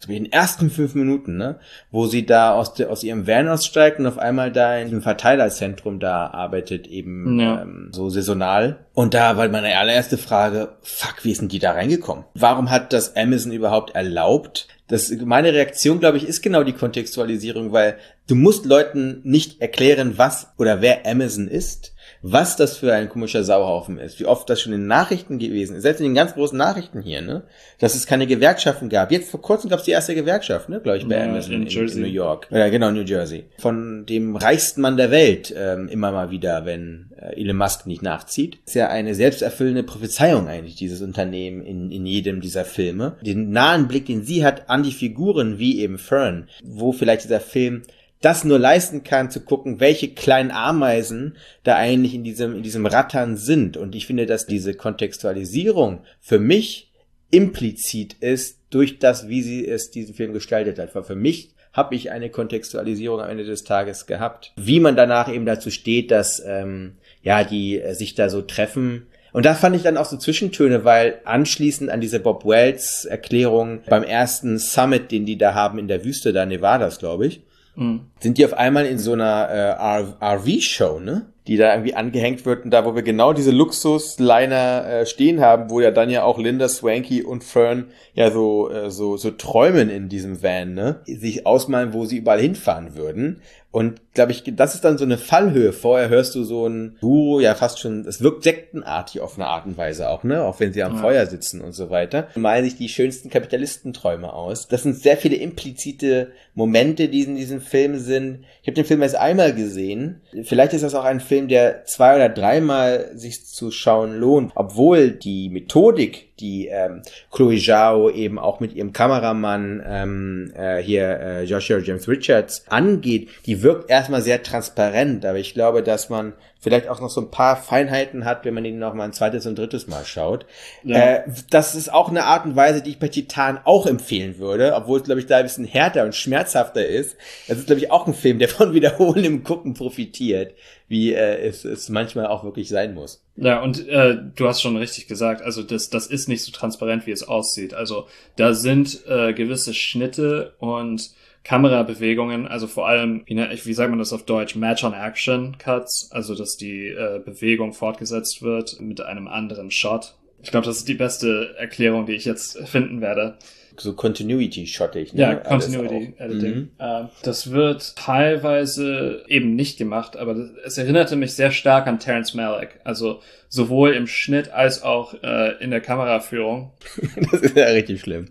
in 0.07 0.13
den 0.13 0.31
ersten 0.31 0.69
fünf 0.69 0.95
Minuten, 0.95 1.35
ne, 1.35 1.59
wo 1.91 2.05
sie 2.07 2.25
da 2.25 2.53
aus, 2.53 2.73
de, 2.73 2.87
aus 2.87 3.03
ihrem 3.03 3.27
Van 3.27 3.49
aussteigt 3.49 3.99
und 3.99 4.07
auf 4.07 4.17
einmal 4.17 4.51
da 4.51 4.77
in 4.77 4.89
dem 4.89 5.01
Verteilerzentrum 5.01 5.99
da 5.99 6.27
arbeitet, 6.27 6.87
eben 6.87 7.37
ja. 7.39 7.61
ähm, 7.61 7.89
so 7.91 8.09
saisonal. 8.09 8.85
Und 8.93 9.13
da 9.13 9.35
war 9.35 9.49
meine 9.49 9.77
allererste 9.77 10.17
Frage, 10.17 10.77
fuck, 10.81 11.25
wie 11.25 11.33
sind 11.33 11.51
die 11.51 11.59
da 11.59 11.73
reingekommen? 11.73 12.23
Warum 12.33 12.69
hat 12.69 12.93
das 12.93 13.17
Amazon 13.17 13.51
überhaupt 13.51 13.93
erlaubt, 13.93 14.67
das, 14.89 15.11
meine 15.23 15.53
Reaktion, 15.53 15.99
glaube 15.99 16.17
ich, 16.17 16.27
ist 16.27 16.41
genau 16.41 16.63
die 16.63 16.73
Kontextualisierung, 16.73 17.71
weil 17.71 17.97
du 18.29 18.35
musst 18.35 18.65
Leuten 18.65 19.21
nicht 19.23 19.61
erklären, 19.61 20.17
was 20.17 20.47
oder 20.57 20.81
wer 20.81 21.05
Amazon 21.05 21.47
ist 21.47 21.93
was 22.21 22.55
das 22.55 22.77
für 22.77 22.93
ein 22.93 23.09
komischer 23.09 23.43
Sauhaufen 23.43 23.97
ist, 23.97 24.19
wie 24.19 24.25
oft 24.25 24.49
das 24.49 24.61
schon 24.61 24.73
in 24.73 24.87
Nachrichten 24.87 25.39
gewesen 25.39 25.75
ist, 25.75 25.83
selbst 25.83 25.99
in 25.99 26.07
den 26.07 26.15
ganz 26.15 26.33
großen 26.33 26.57
Nachrichten 26.57 27.01
hier, 27.01 27.21
ne, 27.21 27.43
dass 27.79 27.95
es 27.95 28.07
keine 28.07 28.27
Gewerkschaften 28.27 28.89
gab. 28.89 29.11
Jetzt 29.11 29.31
vor 29.31 29.41
kurzem 29.41 29.69
gab 29.69 29.79
es 29.79 29.85
die 29.85 29.91
erste 29.91 30.15
Gewerkschaft, 30.15 30.69
ne, 30.69 30.81
glaube 30.81 30.97
ich, 30.97 31.07
bei 31.07 31.17
ja, 31.17 31.25
Amazon 31.25 31.53
in, 31.53 31.67
in, 31.67 31.87
in, 31.87 32.01
New 32.01 32.07
York. 32.07 32.47
Ja, 32.51 32.67
genau, 32.69 32.91
New 32.91 33.03
Jersey. 33.03 33.45
Von 33.57 34.05
dem 34.05 34.35
reichsten 34.35 34.81
Mann 34.81 34.97
der 34.97 35.11
Welt 35.11 35.53
ähm, 35.55 35.87
immer 35.87 36.11
mal 36.11 36.29
wieder, 36.31 36.65
wenn 36.65 37.11
äh, 37.17 37.39
Elon 37.39 37.57
Musk 37.57 37.85
nicht 37.85 38.01
nachzieht. 38.01 38.59
Ist 38.65 38.75
ja 38.75 38.89
eine 38.89 39.15
selbsterfüllende 39.15 39.83
Prophezeiung 39.83 40.47
eigentlich, 40.47 40.75
dieses 40.75 41.01
Unternehmen 41.01 41.61
in, 41.61 41.91
in 41.91 42.05
jedem 42.05 42.41
dieser 42.41 42.65
Filme. 42.65 43.17
Den 43.21 43.51
nahen 43.51 43.87
Blick, 43.87 44.07
den 44.07 44.23
sie 44.23 44.43
hat 44.43 44.69
an 44.69 44.83
die 44.83 44.91
Figuren 44.91 45.57
wie 45.57 45.79
eben 45.79 45.97
Fern, 45.97 46.49
wo 46.63 46.91
vielleicht 46.91 47.23
dieser 47.23 47.39
Film 47.39 47.83
das 48.21 48.43
nur 48.43 48.59
leisten 48.59 49.03
kann, 49.03 49.31
zu 49.31 49.41
gucken, 49.41 49.79
welche 49.79 50.09
kleinen 50.13 50.51
Ameisen 50.51 51.37
da 51.63 51.75
eigentlich 51.75 52.13
in 52.13 52.23
diesem, 52.23 52.55
in 52.55 52.63
diesem 52.63 52.85
Rattern 52.85 53.37
sind. 53.37 53.77
Und 53.77 53.95
ich 53.95 54.07
finde, 54.07 54.25
dass 54.25 54.45
diese 54.45 54.73
Kontextualisierung 54.73 56.01
für 56.19 56.39
mich 56.39 56.91
implizit 57.31 58.15
ist 58.19 58.59
durch 58.69 58.99
das, 58.99 59.27
wie 59.29 59.41
sie 59.41 59.65
es 59.65 59.91
diesen 59.91 60.15
Film 60.15 60.33
gestaltet 60.33 60.79
hat. 60.79 60.93
Weil 60.95 61.03
für 61.03 61.15
mich 61.15 61.53
habe 61.71 61.95
ich 61.95 62.11
eine 62.11 62.29
Kontextualisierung 62.29 63.21
am 63.21 63.29
Ende 63.29 63.45
des 63.45 63.63
Tages 63.63 64.05
gehabt. 64.05 64.51
Wie 64.57 64.79
man 64.79 64.95
danach 64.95 65.31
eben 65.31 65.45
dazu 65.45 65.69
steht, 65.69 66.11
dass 66.11 66.43
ähm, 66.45 66.97
ja 67.21 67.43
die 67.43 67.79
äh, 67.79 67.93
sich 67.93 68.15
da 68.15 68.29
so 68.29 68.41
treffen. 68.41 69.07
Und 69.31 69.45
da 69.45 69.53
fand 69.53 69.75
ich 69.75 69.83
dann 69.83 69.97
auch 69.97 70.05
so 70.05 70.17
Zwischentöne, 70.17 70.83
weil 70.83 71.21
anschließend 71.23 71.91
an 71.91 72.01
diese 72.01 72.19
Bob 72.19 72.45
Wells 72.45 73.05
Erklärung 73.05 73.81
beim 73.87 74.03
ersten 74.03 74.57
Summit, 74.57 75.11
den 75.11 75.25
die 75.25 75.37
da 75.37 75.53
haben 75.53 75.77
in 75.77 75.87
der 75.87 76.03
Wüste 76.03 76.33
da 76.33 76.47
Nevadas, 76.47 76.97
glaube 76.97 77.27
ich, 77.27 77.41
Mhm. 77.79 78.01
Sind 78.19 78.37
die 78.37 78.45
auf 78.45 78.53
einmal 78.53 78.85
in 78.85 78.99
so 78.99 79.13
einer 79.13 79.47
äh, 79.49 80.25
RV-Show, 80.25 80.99
ne? 80.99 81.27
Die 81.47 81.55
da 81.57 81.73
irgendwie 81.73 81.95
angehängt 81.95 82.45
wird 82.45 82.65
und 82.65 82.71
da, 82.71 82.85
wo 82.85 82.93
wir 82.93 83.01
genau 83.01 83.33
diese 83.33 83.51
Luxus-Liner 83.51 84.85
äh, 84.85 85.05
stehen 85.05 85.39
haben, 85.39 85.71
wo 85.71 85.79
ja 85.79 85.89
dann 85.89 86.09
ja 86.09 86.23
auch 86.23 86.37
Linda 86.37 86.67
Swanky 86.67 87.23
und 87.23 87.43
Fern 87.43 87.87
ja 88.13 88.29
so, 88.29 88.69
äh, 88.69 88.91
so, 88.91 89.17
so 89.17 89.31
träumen 89.31 89.89
in 89.89 90.09
diesem 90.09 90.43
Van, 90.43 90.73
ne? 90.73 90.99
Sich 91.05 91.47
ausmalen, 91.47 91.93
wo 91.93 92.05
sie 92.05 92.17
überall 92.17 92.41
hinfahren 92.41 92.95
würden. 92.95 93.41
Und 93.71 94.01
glaube 94.19 94.33
ich, 94.33 94.43
das 94.53 94.75
ist 94.75 94.83
dann 94.83 94.97
so 94.97 95.05
eine 95.05 95.17
Fallhöhe. 95.17 95.71
Vorher 95.71 96.09
hörst 96.09 96.35
du 96.35 96.43
so 96.43 96.67
ein 96.67 96.97
Guru, 96.99 97.39
ja 97.39 97.55
fast 97.55 97.79
schon, 97.79 98.05
es 98.05 98.21
wirkt 98.21 98.43
sektenartig 98.43 99.21
auf 99.21 99.37
eine 99.37 99.47
Art 99.47 99.65
und 99.65 99.77
Weise 99.77 100.09
auch, 100.09 100.25
ne? 100.25 100.43
Auch 100.43 100.59
wenn 100.59 100.73
sie 100.73 100.83
am 100.83 100.95
ja. 100.95 101.01
Feuer 101.01 101.25
sitzen 101.25 101.61
und 101.61 101.71
so 101.71 101.89
weiter. 101.89 102.27
Malen 102.35 102.65
sich 102.65 102.75
die 102.75 102.89
schönsten 102.89 103.29
Kapitalistenträume 103.29 104.33
aus. 104.33 104.67
Das 104.67 104.83
sind 104.83 104.97
sehr 104.97 105.15
viele 105.15 105.37
implizite 105.37 106.33
Momente, 106.53 107.07
die 107.07 107.21
in 107.21 107.37
diesem 107.37 107.61
Film 107.61 107.97
sind. 107.97 108.43
Ich 108.61 108.67
habe 108.67 108.75
den 108.75 108.83
Film 108.83 109.01
erst 109.01 109.15
einmal 109.15 109.53
gesehen. 109.55 110.19
Vielleicht 110.43 110.73
ist 110.73 110.83
das 110.83 110.95
auch 110.95 111.05
ein 111.05 111.21
Film, 111.21 111.47
der 111.47 111.85
zwei 111.85 112.15
oder 112.15 112.27
dreimal 112.27 113.11
sich 113.15 113.45
zu 113.45 113.71
schauen 113.71 114.19
lohnt, 114.19 114.51
obwohl 114.55 115.11
die 115.11 115.47
Methodik 115.49 116.29
die 116.39 116.67
ähm, 116.67 117.01
Chloe 117.31 117.59
Zhao 117.59 118.09
eben 118.09 118.39
auch 118.39 118.59
mit 118.59 118.73
ihrem 118.73 118.93
Kameramann 118.93 119.83
ähm, 119.85 120.53
äh, 120.55 120.77
hier 120.81 121.19
äh, 121.19 121.43
Joshua 121.43 121.79
James 121.79 122.07
Richards 122.07 122.65
angeht, 122.69 123.29
die 123.45 123.61
wirkt 123.61 123.89
erstmal 124.09 124.21
sehr 124.23 124.41
transparent, 124.41 125.23
aber 125.23 125.37
ich 125.37 125.53
glaube, 125.53 125.83
dass 125.83 126.09
man 126.09 126.33
vielleicht 126.59 126.87
auch 126.87 126.99
noch 126.99 127.11
so 127.11 127.21
ein 127.21 127.29
paar 127.29 127.55
Feinheiten 127.55 128.25
hat, 128.25 128.43
wenn 128.43 128.55
man 128.55 128.65
ihn 128.65 128.79
noch 128.79 128.95
mal 128.95 129.03
ein 129.03 129.13
zweites 129.13 129.45
und 129.45 129.57
drittes 129.57 129.87
Mal 129.87 130.03
schaut. 130.03 130.47
Ja. 130.83 130.97
Äh, 130.97 131.23
das 131.51 131.75
ist 131.75 131.93
auch 131.93 132.09
eine 132.09 132.23
Art 132.23 132.45
und 132.45 132.55
Weise, 132.55 132.81
die 132.81 132.89
ich 132.89 132.99
bei 132.99 133.07
Titan 133.07 133.59
auch 133.63 133.85
empfehlen 133.85 134.39
würde, 134.39 134.73
obwohl 134.73 134.99
es, 134.99 135.05
glaube 135.05 135.21
ich, 135.21 135.27
da 135.27 135.37
ein 135.37 135.43
bisschen 135.43 135.65
härter 135.65 136.05
und 136.05 136.15
schmerzhafter 136.15 136.85
ist. 136.85 137.17
Das 137.47 137.59
ist, 137.59 137.67
glaube 137.67 137.81
ich, 137.81 137.91
auch 137.91 138.07
ein 138.07 138.15
Film, 138.15 138.39
der 138.39 138.49
von 138.49 138.73
wiederholendem 138.73 139.43
Gucken 139.43 139.75
profitiert, 139.75 140.55
wie 140.87 141.13
äh, 141.13 141.47
es, 141.47 141.65
es 141.65 141.89
manchmal 141.89 142.25
auch 142.25 142.43
wirklich 142.43 142.67
sein 142.67 142.95
muss. 142.95 143.23
Ja, 143.35 143.61
und 143.61 143.87
äh, 143.87 144.17
du 144.35 144.47
hast 144.47 144.61
schon 144.61 144.75
richtig 144.75 145.07
gesagt, 145.07 145.43
also 145.43 145.61
das, 145.61 145.91
das 145.91 146.07
ist 146.07 146.27
nicht 146.27 146.43
so 146.43 146.51
transparent, 146.51 147.05
wie 147.05 147.11
es 147.11 147.27
aussieht. 147.27 147.75
Also 147.75 148.07
da 148.37 148.55
sind 148.55 149.05
äh, 149.07 149.33
gewisse 149.33 149.75
Schnitte 149.75 150.55
und 150.57 151.11
Kamerabewegungen, 151.43 152.47
also 152.47 152.67
vor 152.67 152.87
allem, 152.87 153.23
wie, 153.25 153.35
wie 153.37 153.73
sagt 153.73 153.89
man 153.89 153.99
das 153.99 154.13
auf 154.13 154.23
Deutsch, 154.23 154.55
Match-on-Action-Cuts, 154.55 156.09
also 156.11 156.35
dass 156.35 156.57
die 156.57 156.87
äh, 156.87 157.21
Bewegung 157.23 157.73
fortgesetzt 157.73 158.41
wird 158.41 158.79
mit 158.79 159.01
einem 159.01 159.27
anderen 159.27 159.71
Shot 159.71 160.15
Ich 160.41 160.51
glaube, 160.51 160.65
das 160.65 160.77
ist 160.77 160.87
die 160.87 160.93
beste 160.93 161.55
Erklärung, 161.57 162.05
die 162.05 162.13
ich 162.13 162.25
jetzt 162.25 162.57
finden 162.67 163.01
werde. 163.01 163.37
So 163.79 163.93
Continuity-shottig, 163.93 165.13
ne? 165.13 165.21
Ja, 165.21 165.29
Alles 165.43 165.65
Continuity 165.71 166.13
auch. 166.17 166.21
Editing. 166.25 166.55
Mhm. 166.55 166.69
Äh, 166.79 167.03
Das 167.23 167.51
wird 167.51 167.95
teilweise 167.95 169.23
eben 169.27 169.55
nicht 169.55 169.77
gemacht, 169.77 170.17
aber 170.17 170.33
das- 170.33 170.49
es 170.65 170.77
erinnerte 170.77 171.15
mich 171.15 171.33
sehr 171.33 171.51
stark 171.51 171.87
an 171.87 171.99
Terrence 171.99 172.33
Malick. 172.33 172.79
Also 172.83 173.21
sowohl 173.47 173.93
im 173.93 174.05
Schnitt 174.07 174.51
als 174.51 174.83
auch 174.83 175.13
äh, 175.23 175.53
in 175.63 175.71
der 175.71 175.81
Kameraführung. 175.81 176.71
Das 177.31 177.41
ist 177.41 177.55
ja 177.55 177.65
richtig 177.67 178.01
schlimm. 178.01 178.25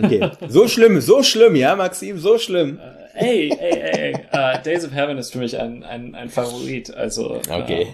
Okay. 0.00 0.30
So 0.48 0.68
schlimm, 0.68 1.00
so 1.00 1.22
schlimm, 1.22 1.56
ja, 1.56 1.74
Maxim, 1.76 2.18
so 2.18 2.38
schlimm. 2.38 2.78
Ey, 3.14 3.50
ey, 3.50 3.78
ey, 3.78 3.90
ey. 3.98 4.14
Äh, 4.32 4.62
Days 4.62 4.84
of 4.86 4.94
Heaven 4.94 5.18
ist 5.18 5.32
für 5.32 5.38
mich 5.38 5.58
ein, 5.58 5.82
ein, 5.84 6.14
ein 6.14 6.28
Favorit. 6.30 6.94
Also 6.94 7.40
Okay. 7.50 7.82
äh, 7.82 7.86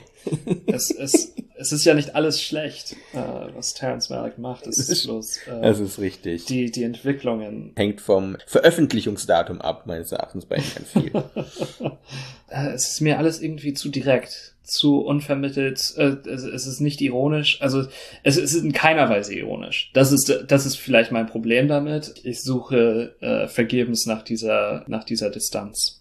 es, 0.66 0.90
es, 0.90 1.34
es 1.56 1.72
ist 1.72 1.84
ja 1.84 1.94
nicht 1.94 2.14
alles 2.14 2.42
schlecht, 2.42 2.92
äh, 3.12 3.18
was 3.54 3.74
Terrence 3.74 4.10
Malick 4.10 4.38
macht. 4.38 4.66
Es 4.66 4.78
ist 4.78 5.04
bloß 5.04 5.38
äh, 5.46 5.60
Das 5.62 5.80
ist 5.80 5.98
richtig. 5.98 6.44
die, 6.46 6.70
die 6.70 6.82
Entwicklungen. 6.84 7.72
Hängt 7.76 8.00
vom 8.00 8.36
Veröffentlichungsdatum 8.46 9.60
ab, 9.60 9.86
meines 9.86 10.12
Erachtens 10.12 10.46
bei 10.46 10.56
ihm 10.56 10.64
ganz 10.74 10.90
viel. 10.90 11.12
Äh, 12.50 12.68
es 12.70 12.88
ist 12.92 13.00
mir 13.02 13.18
alles 13.18 13.42
irgendwie 13.42 13.74
zu 13.74 13.90
direkt, 13.90 14.54
zu 14.62 15.00
unvermittelt. 15.00 15.94
Äh, 15.98 16.16
es, 16.26 16.44
es 16.44 16.66
ist 16.66 16.80
nicht 16.80 17.00
ironisch. 17.02 17.60
Also 17.60 17.86
es, 18.22 18.38
es 18.38 18.54
ist 18.54 18.64
in 18.64 18.72
keiner 18.72 19.10
Weise 19.10 19.34
ironisch. 19.34 19.90
Das 19.92 20.12
ist 20.12 20.44
das 20.48 20.64
ist 20.64 20.76
vielleicht 20.76 21.12
mein 21.12 21.26
Problem 21.26 21.68
damit. 21.68 22.14
Ich 22.22 22.42
suche 22.42 23.14
äh, 23.20 23.48
vergebens 23.48 24.06
nach 24.06 24.22
dieser 24.22 24.84
nach 24.88 25.04
dieser 25.04 25.28
Distanz. 25.28 25.97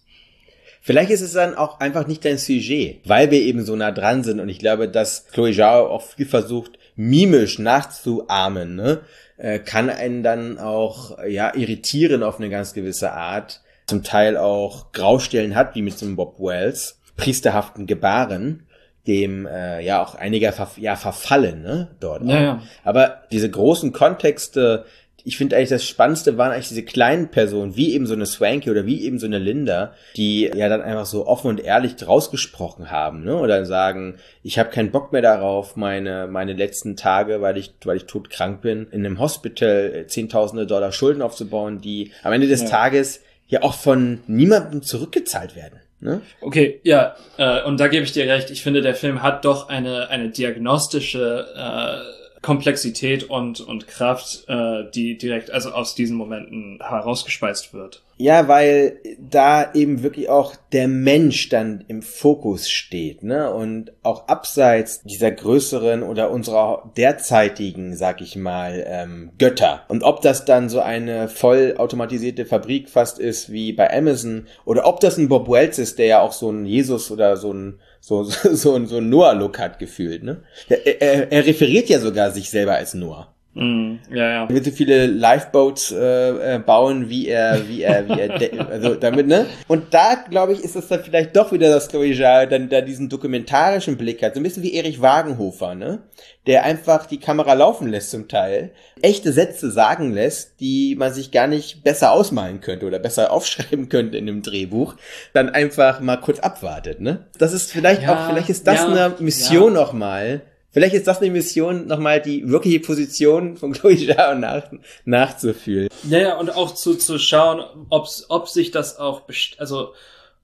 Vielleicht 0.80 1.10
ist 1.10 1.20
es 1.20 1.32
dann 1.32 1.54
auch 1.54 1.80
einfach 1.80 2.06
nicht 2.06 2.24
dein 2.24 2.38
Sujet, 2.38 3.00
weil 3.04 3.30
wir 3.30 3.40
eben 3.40 3.64
so 3.64 3.76
nah 3.76 3.92
dran 3.92 4.24
sind 4.24 4.40
und 4.40 4.48
ich 4.48 4.58
glaube, 4.58 4.88
dass 4.88 5.26
Chloe 5.28 5.52
Zhao 5.52 5.88
auch 5.88 6.02
viel 6.02 6.26
versucht, 6.26 6.78
mimisch 6.96 7.58
nachzuahmen, 7.58 8.74
ne? 8.74 9.00
äh, 9.36 9.58
kann 9.58 9.90
einen 9.90 10.22
dann 10.22 10.58
auch 10.58 11.18
ja 11.26 11.54
irritieren 11.54 12.22
auf 12.22 12.38
eine 12.38 12.50
ganz 12.50 12.74
gewisse 12.74 13.12
Art, 13.12 13.62
zum 13.86 14.02
Teil 14.02 14.36
auch 14.36 14.92
Graustellen 14.92 15.54
hat, 15.54 15.74
wie 15.74 15.82
mit 15.82 15.98
so 15.98 16.06
einem 16.06 16.16
Bob 16.16 16.38
Wells, 16.38 17.00
priesterhaften 17.16 17.86
Gebaren, 17.86 18.66
dem 19.06 19.46
äh, 19.46 19.80
ja 19.80 20.02
auch 20.02 20.14
einiger 20.14 20.52
verf 20.52 20.76
ja, 20.76 20.94
verfallen, 20.96 21.62
ne, 21.62 21.96
dort. 22.00 22.24
Ja, 22.24 22.40
ja. 22.40 22.62
Aber 22.84 23.22
diese 23.32 23.50
großen 23.50 23.92
Kontexte, 23.92 24.84
ich 25.28 25.36
finde 25.36 25.56
eigentlich 25.56 25.68
das 25.68 25.84
Spannendste 25.84 26.38
waren 26.38 26.52
eigentlich 26.52 26.68
diese 26.68 26.84
kleinen 26.84 27.28
Personen, 27.28 27.76
wie 27.76 27.92
eben 27.92 28.06
so 28.06 28.14
eine 28.14 28.24
Swanky 28.24 28.70
oder 28.70 28.86
wie 28.86 29.04
eben 29.04 29.18
so 29.18 29.26
eine 29.26 29.38
Linda, 29.38 29.92
die 30.16 30.50
ja 30.54 30.70
dann 30.70 30.80
einfach 30.80 31.04
so 31.04 31.26
offen 31.26 31.48
und 31.48 31.60
ehrlich 31.60 31.94
rausgesprochen 32.06 32.90
haben, 32.90 33.24
ne? 33.24 33.36
Oder 33.36 33.66
sagen, 33.66 34.16
ich 34.42 34.58
habe 34.58 34.70
keinen 34.70 34.90
Bock 34.90 35.12
mehr 35.12 35.20
darauf, 35.20 35.76
meine 35.76 36.26
meine 36.28 36.54
letzten 36.54 36.96
Tage, 36.96 37.42
weil 37.42 37.58
ich 37.58 37.74
weil 37.84 37.98
ich 37.98 38.06
todkrank 38.06 38.62
bin, 38.62 38.86
in 38.90 39.04
einem 39.04 39.18
Hospital 39.18 39.92
äh, 39.94 40.06
zehntausende 40.06 40.66
Dollar 40.66 40.92
Schulden 40.92 41.20
aufzubauen, 41.20 41.82
die 41.82 42.12
am 42.22 42.32
Ende 42.32 42.48
des 42.48 42.62
Ja. 42.62 42.68
Tages 42.70 43.20
ja 43.48 43.62
auch 43.62 43.74
von 43.74 44.20
niemandem 44.26 44.82
zurückgezahlt 44.82 45.54
werden. 45.56 45.80
Ne? 46.00 46.22
Okay, 46.40 46.80
ja, 46.84 47.16
äh, 47.36 47.62
und 47.64 47.80
da 47.80 47.88
gebe 47.88 48.04
ich 48.04 48.12
dir 48.12 48.26
recht. 48.26 48.50
Ich 48.50 48.62
finde, 48.62 48.80
der 48.80 48.94
Film 48.94 49.22
hat 49.22 49.44
doch 49.44 49.68
eine, 49.68 50.08
eine 50.08 50.30
diagnostische 50.30 51.46
äh, 51.54 52.17
Komplexität 52.42 53.24
und, 53.24 53.60
und 53.60 53.86
Kraft, 53.86 54.44
äh, 54.48 54.90
die 54.90 55.18
direkt 55.18 55.50
also 55.50 55.72
aus 55.72 55.94
diesen 55.94 56.16
Momenten 56.16 56.78
herausgespeist 56.80 57.74
wird. 57.74 58.02
Ja, 58.20 58.48
weil 58.48 58.98
da 59.18 59.72
eben 59.74 60.02
wirklich 60.02 60.28
auch 60.28 60.56
der 60.72 60.88
Mensch 60.88 61.48
dann 61.50 61.84
im 61.86 62.02
Fokus 62.02 62.68
steht, 62.68 63.22
ne? 63.22 63.52
Und 63.52 63.92
auch 64.02 64.26
abseits 64.26 65.02
dieser 65.02 65.30
größeren 65.30 66.02
oder 66.02 66.32
unserer 66.32 66.92
derzeitigen, 66.96 67.96
sag 67.96 68.20
ich 68.20 68.34
mal, 68.34 68.84
ähm, 68.88 69.30
Götter. 69.38 69.82
Und 69.86 70.02
ob 70.02 70.20
das 70.20 70.44
dann 70.44 70.68
so 70.68 70.80
eine 70.80 71.28
vollautomatisierte 71.28 72.44
Fabrik 72.44 72.90
fast 72.90 73.20
ist 73.20 73.52
wie 73.52 73.72
bei 73.72 73.96
Amazon 73.96 74.46
oder 74.64 74.86
ob 74.86 74.98
das 74.98 75.16
ein 75.16 75.28
Bob 75.28 75.48
Wells 75.48 75.78
ist, 75.78 76.00
der 76.00 76.06
ja 76.06 76.20
auch 76.20 76.32
so 76.32 76.50
ein 76.50 76.66
Jesus 76.66 77.12
oder 77.12 77.36
so 77.36 77.52
ein 77.52 77.78
so, 78.00 78.24
so, 78.24 78.54
so, 78.54 78.86
so 78.86 78.96
ein 78.98 79.08
Noah-Look 79.08 79.58
hat 79.58 79.78
gefühlt, 79.78 80.22
ne? 80.22 80.42
Er, 80.68 81.02
er, 81.02 81.32
er 81.32 81.46
referiert 81.46 81.88
ja 81.88 82.00
sogar 82.00 82.30
sich 82.30 82.50
selber 82.50 82.74
als 82.74 82.94
Noah. 82.94 83.34
Mm, 83.58 83.98
ja, 84.10 84.16
ja. 84.16 84.42
Er 84.44 84.48
wird 84.50 84.64
so 84.66 84.70
viele 84.70 85.06
Lifeboats 85.06 85.90
äh, 85.90 86.54
äh, 86.54 86.58
bauen, 86.60 87.08
wie 87.08 87.26
er, 87.26 87.68
wie 87.68 87.82
er, 87.82 88.08
wie 88.08 88.20
er, 88.20 88.68
also 88.70 88.94
damit, 88.94 89.26
ne? 89.26 89.46
Und 89.66 89.92
da, 89.92 90.14
glaube 90.14 90.52
ich, 90.52 90.60
ist 90.62 90.76
es 90.76 90.86
dann 90.86 91.02
vielleicht 91.02 91.34
doch 91.34 91.50
wieder 91.50 91.68
das 91.68 91.88
Koija, 91.88 92.46
dann 92.46 92.68
da 92.68 92.82
diesen 92.82 93.08
dokumentarischen 93.08 93.96
Blick 93.96 94.22
hat, 94.22 94.34
so 94.34 94.40
ein 94.40 94.44
bisschen 94.44 94.62
wie 94.62 94.74
Erich 94.74 95.00
Wagenhofer, 95.00 95.74
ne? 95.74 96.04
Der 96.46 96.62
einfach 96.64 97.06
die 97.06 97.18
Kamera 97.18 97.54
laufen 97.54 97.88
lässt 97.88 98.12
zum 98.12 98.28
Teil, 98.28 98.70
echte 99.02 99.32
Sätze 99.32 99.72
sagen 99.72 100.12
lässt, 100.12 100.60
die 100.60 100.94
man 100.96 101.12
sich 101.12 101.32
gar 101.32 101.48
nicht 101.48 101.82
besser 101.82 102.12
ausmalen 102.12 102.60
könnte 102.60 102.86
oder 102.86 103.00
besser 103.00 103.32
aufschreiben 103.32 103.88
könnte 103.88 104.18
in 104.18 104.28
einem 104.28 104.42
Drehbuch, 104.42 104.94
dann 105.32 105.48
einfach 105.50 105.98
mal 105.98 106.18
kurz 106.18 106.38
abwartet, 106.38 107.00
ne? 107.00 107.26
Das 107.38 107.52
ist 107.52 107.72
vielleicht 107.72 108.02
Ja, 108.02 108.14
auch, 108.14 108.30
vielleicht 108.30 108.50
ist 108.50 108.68
das 108.68 108.76
ja, 108.82 108.86
eine 108.86 109.14
Mission 109.18 109.74
ja. 109.74 109.80
nochmal, 109.80 110.42
Vielleicht 110.78 110.94
ist 110.94 111.08
das 111.08 111.20
eine 111.20 111.32
Mission, 111.32 111.88
nochmal 111.88 112.22
die 112.22 112.48
wirkliche 112.48 112.78
Position 112.78 113.56
von 113.56 113.72
Chloe 113.72 113.96
Zhao 114.06 114.36
nach, 114.36 114.62
nachzufühlen. 115.04 115.88
Ja, 116.08 116.18
ja, 116.20 116.38
und 116.38 116.54
auch 116.54 116.72
zu, 116.72 116.94
zu 116.94 117.18
schauen, 117.18 117.64
ob's, 117.90 118.26
ob 118.28 118.48
sich 118.48 118.70
das 118.70 118.96
auch, 118.96 119.22
also 119.58 119.92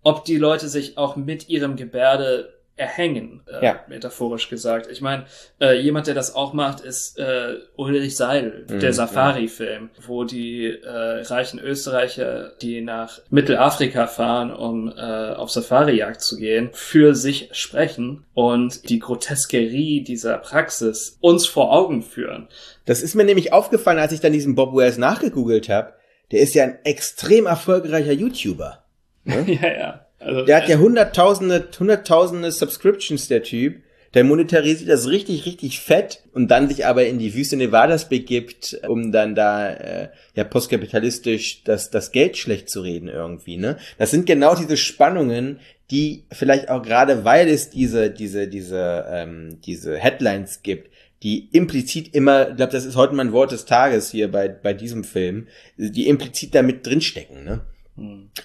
ob 0.02 0.24
die 0.24 0.36
Leute 0.36 0.68
sich 0.68 0.98
auch 0.98 1.14
mit 1.14 1.48
ihrem 1.48 1.76
Gebärde 1.76 2.52
erhängen, 2.76 3.42
äh, 3.46 3.64
Ja. 3.64 3.80
metaphorisch 3.88 4.48
gesagt. 4.48 4.88
Ich 4.90 5.00
meine, 5.00 5.26
äh, 5.60 5.78
jemand, 5.80 6.08
der 6.08 6.14
das 6.14 6.34
auch 6.34 6.52
macht, 6.52 6.80
ist 6.80 7.18
äh, 7.18 7.54
Ulrich 7.76 8.16
Seidel, 8.16 8.66
Mhm, 8.68 8.80
der 8.80 8.92
Safari-Film, 8.92 9.90
wo 10.06 10.24
die 10.24 10.66
äh, 10.66 10.88
reichen 11.22 11.60
Österreicher, 11.60 12.52
die 12.60 12.80
nach 12.80 13.20
Mittelafrika 13.30 14.06
fahren, 14.08 14.52
um 14.52 14.88
äh, 14.88 15.00
auf 15.00 15.50
Safari-Jagd 15.50 16.20
zu 16.20 16.37
gehen, 16.37 16.70
für 16.72 17.14
sich 17.14 17.48
sprechen 17.52 18.24
und 18.34 18.88
die 18.88 18.98
Groteskerie 18.98 20.02
dieser 20.02 20.38
Praxis 20.38 21.16
uns 21.20 21.46
vor 21.46 21.72
Augen 21.72 22.02
führen. 22.02 22.48
Das 22.87 23.02
ist 23.02 23.14
mir 23.14 23.24
nämlich 23.24 23.52
aufgefallen, 23.52 23.98
als 23.98 24.12
ich 24.12 24.20
dann 24.20 24.32
diesen 24.32 24.54
Bob 24.56 24.74
Wells 24.76 24.98
nachgegoogelt 24.98 25.68
habe. 25.68 25.92
Der 26.32 26.40
ist 26.40 26.54
ja 26.54 26.64
ein 26.64 26.78
extrem 26.84 27.46
erfolgreicher 27.46 28.12
YouTuber. 28.12 28.84
ja, 29.24 29.72
ja. 29.72 30.03
Also, 30.24 30.44
Der 30.44 30.56
hat 30.56 30.68
ja 30.68 30.78
hunderttausende, 30.78 31.68
hunderttausende 31.78 32.50
Subscriptions, 32.50 33.28
der 33.28 33.42
Typ. 33.42 33.82
Der 34.14 34.22
monetarisiert 34.22 34.88
das 34.88 35.08
richtig, 35.08 35.44
richtig 35.44 35.80
fett 35.80 36.22
und 36.32 36.48
dann 36.48 36.68
sich 36.68 36.87
aber 36.87 37.04
in 37.04 37.18
die 37.18 37.34
Wüste 37.34 37.56
Nevadas 37.56 38.08
begibt, 38.08 38.78
um 38.87 39.10
dann 39.10 39.34
da 39.34 39.70
äh, 39.70 40.08
ja 40.37 40.44
postkapitalistisch 40.44 41.64
das, 41.64 41.90
das 41.90 42.12
Geld 42.12 42.37
schlecht 42.37 42.70
zu 42.70 42.82
reden 42.82 43.08
irgendwie, 43.08 43.56
ne? 43.56 43.76
Das 43.98 44.12
sind 44.12 44.26
genau 44.26 44.54
diese 44.54 44.76
Spannungen, 44.76 45.58
die 45.90 46.26
vielleicht 46.30 46.68
auch 46.68 46.82
gerade, 46.82 47.24
weil 47.24 47.48
es 47.48 47.70
diese, 47.70 48.08
diese, 48.08 48.46
diese, 48.46 49.04
ähm, 49.10 49.58
diese 49.66 49.98
Headlines 49.98 50.62
gibt, 50.62 50.92
die 51.24 51.48
implizit 51.50 52.14
immer, 52.14 52.50
ich 52.50 52.56
glaube, 52.56 52.72
das 52.72 52.84
ist 52.84 52.96
heute 52.96 53.14
mein 53.14 53.32
Wort 53.32 53.50
des 53.50 53.64
Tages 53.64 54.12
hier 54.12 54.30
bei, 54.30 54.46
bei 54.46 54.74
diesem 54.74 55.02
Film, 55.02 55.48
die 55.76 56.06
implizit 56.06 56.54
damit 56.54 56.87
drinstecken, 56.87 57.42
ne? 57.42 57.62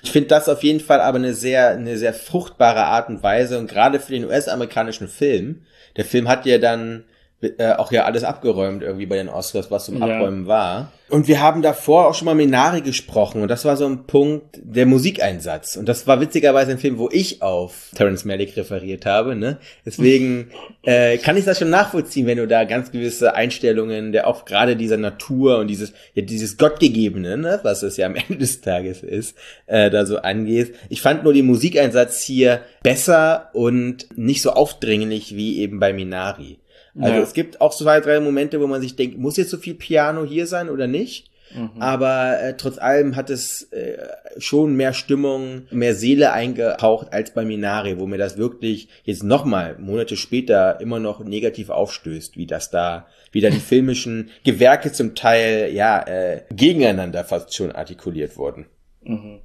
Ich 0.04 0.12
finde 0.12 0.28
das 0.28 0.48
auf 0.48 0.64
jeden 0.64 0.80
Fall 0.80 1.02
aber 1.02 1.18
eine 1.18 1.34
sehr, 1.34 1.70
eine 1.70 1.98
sehr 1.98 2.14
fruchtbare 2.14 2.86
Art 2.86 3.10
und 3.10 3.24
Weise 3.24 3.58
und 3.58 3.68
gerade 3.68 4.00
für 4.00 4.12
den 4.12 4.26
US-amerikanischen 4.26 5.08
Film. 5.08 5.64
Der 5.98 6.06
Film 6.06 6.28
hat 6.28 6.46
ja 6.46 6.60
dann 6.60 7.06
äh, 7.42 7.74
auch 7.74 7.92
ja 7.92 8.04
alles 8.04 8.24
abgeräumt 8.24 8.84
irgendwie 8.84 9.06
bei 9.06 9.16
den 9.16 9.30
Oscars, 9.30 9.72
was 9.72 9.86
zum 9.86 9.98
Ja. 9.98 10.06
Abräumen 10.06 10.48
war. 10.48 10.92
Und 11.10 11.28
wir 11.28 11.42
haben 11.42 11.62
davor 11.64 12.08
auch 12.08 12.14
schon 12.14 12.26
mal 12.26 12.36
Minari 12.36 12.82
gesprochen 12.82 13.42
und 13.42 13.48
das 13.48 13.66
war 13.66 13.78
so 13.78 13.86
ein 13.88 14.06
Punkt 14.06 14.60
der 14.62 14.86
Musikeinsatz 14.86 15.76
und 15.76 15.88
das 15.90 16.06
war 16.06 16.22
witzigerweise 16.22 16.72
ein 16.72 16.78
Film, 16.78 17.00
wo 17.00 17.10
ich 17.12 17.42
auf 17.42 17.90
Terrence 17.96 18.26
Malick 18.26 18.56
referiert 18.58 19.08
habe. 19.08 19.36
Ne? 19.36 19.58
Deswegen 19.86 20.52
äh, 20.84 21.18
kann 21.18 21.38
ich 21.38 21.46
das 21.46 21.58
schon 21.58 21.72
nachvollziehen, 21.72 22.28
wenn 22.28 22.38
du 22.38 22.48
da 22.48 22.66
ganz 22.66 22.92
gewisse 22.92 23.34
Einstellungen 23.34 24.12
der 24.12 24.28
auch 24.28 24.46
gerade 24.46 24.76
dieser 24.76 24.98
Natur 24.98 25.60
und 25.60 25.68
dieses 25.68 25.94
ja 26.14 26.22
dieses 26.22 26.58
Gottgegebene, 26.58 27.38
ne, 27.38 27.60
was 27.64 27.82
es 27.82 27.98
ja 27.98 28.06
am 28.06 28.16
Ende 28.28 28.38
des 28.38 28.62
Tages 28.62 29.02
ist, 29.02 29.36
äh, 29.66 29.90
da 29.90 30.06
so 30.06 30.18
angehst. 30.18 30.74
Ich 30.90 31.02
fand 31.02 31.24
nur 31.24 31.34
den 31.34 31.46
Musikeinsatz 31.48 32.22
hier 32.22 32.62
besser 32.84 33.50
und 33.54 34.08
nicht 34.16 34.42
so 34.42 34.52
aufdringlich 34.52 35.36
wie 35.36 35.60
eben 35.60 35.80
bei 35.80 35.94
Minari. 35.94 36.60
Also 37.00 37.16
Ja. 37.16 37.22
es 37.22 37.34
gibt 37.34 37.62
auch 37.62 37.74
zwei, 37.76 38.00
drei 38.00 38.20
Momente, 38.20 38.60
wo 38.62 38.68
man 38.68 38.82
sich 38.82 38.96
denkt, 38.96 39.18
muss 39.18 39.38
jetzt 39.38 39.50
so 39.52 39.58
viel 39.58 39.74
Piano 39.76 40.24
hier 40.26 40.46
sein 40.48 40.70
oder 40.70 40.88
nicht? 40.88 41.32
Aber 41.80 42.40
äh, 42.40 42.58
trotz 42.58 42.78
allem 42.78 43.16
hat 43.16 43.32
es 43.32 43.64
äh, 43.72 43.98
schon 44.38 44.76
mehr 44.76 44.94
Stimmung, 44.94 45.64
mehr 45.72 45.96
Seele 45.96 46.32
eingehaucht 46.32 47.12
als 47.12 47.34
bei 47.34 47.44
Minari, 47.44 47.98
wo 47.98 48.06
mir 48.06 48.20
das 48.20 48.38
wirklich 48.38 48.88
jetzt 49.04 49.24
nochmal 49.24 49.76
Monate 49.80 50.16
später 50.16 50.80
immer 50.80 51.00
noch 51.00 51.24
negativ 51.24 51.72
aufstößt, 51.72 52.38
wie 52.38 52.46
das 52.46 52.70
da, 52.70 53.08
wie 53.32 53.42
da 53.42 53.50
die 53.50 53.60
filmischen 53.60 54.30
Gewerke 54.44 54.92
zum 54.92 55.16
Teil 55.16 55.72
ja 55.74 56.06
äh, 56.06 56.44
gegeneinander 56.52 57.24
fast 57.24 57.56
schon 57.56 57.72
artikuliert 57.72 58.38
wurden. 58.38 58.68
Mhm. 59.02 59.40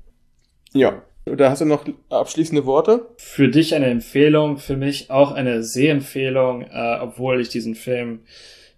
Ja. 0.75 1.03
Oder 1.27 1.51
hast 1.51 1.61
du 1.61 1.65
noch 1.65 1.87
abschließende 2.11 2.67
Worte? 2.67 3.09
für 3.35 3.49
dich 3.49 3.75
eine 3.75 3.87
Empfehlung, 3.87 4.59
für 4.59 4.77
mich 4.77 5.11
auch 5.11 5.33
eine 5.33 5.63
Sehempfehlung, 5.63 6.63
äh, 6.63 6.99
obwohl 7.01 7.41
ich 7.41 7.49
diesen 7.49 7.75
Film 7.75 8.21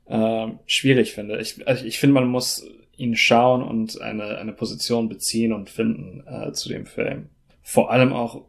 äh, 0.06 0.46
schwierig 0.66 1.12
finde. 1.12 1.38
Ich, 1.40 1.66
also 1.66 1.84
ich 1.84 1.98
finde, 1.98 2.14
man 2.14 2.28
muss 2.28 2.66
ihn 2.96 3.16
schauen 3.16 3.62
und 3.62 4.00
eine, 4.00 4.38
eine 4.38 4.52
Position 4.52 5.08
beziehen 5.08 5.52
und 5.52 5.68
finden 5.68 6.24
äh, 6.26 6.52
zu 6.52 6.68
dem 6.68 6.86
Film. 6.86 7.28
Vor 7.62 7.90
allem 7.90 8.12
auch, 8.12 8.46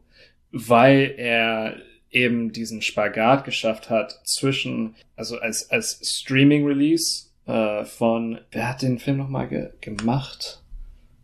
weil 0.52 1.16
er 1.18 1.76
eben 2.10 2.54
diesen 2.54 2.82
Spagat 2.82 3.43
geschafft 3.43 3.89
hat 3.89 4.22
zwischen, 4.24 4.95
also 5.18 5.39
als, 5.39 5.70
als 5.70 6.00
Streaming-Release 6.02 7.26
äh, 7.48 7.84
von, 7.84 8.39
wer 8.52 8.70
hat 8.70 8.82
den 8.82 9.00
Film 9.00 9.18
nochmal 9.18 9.50
ge 9.50 9.70
gemacht, 9.82 10.64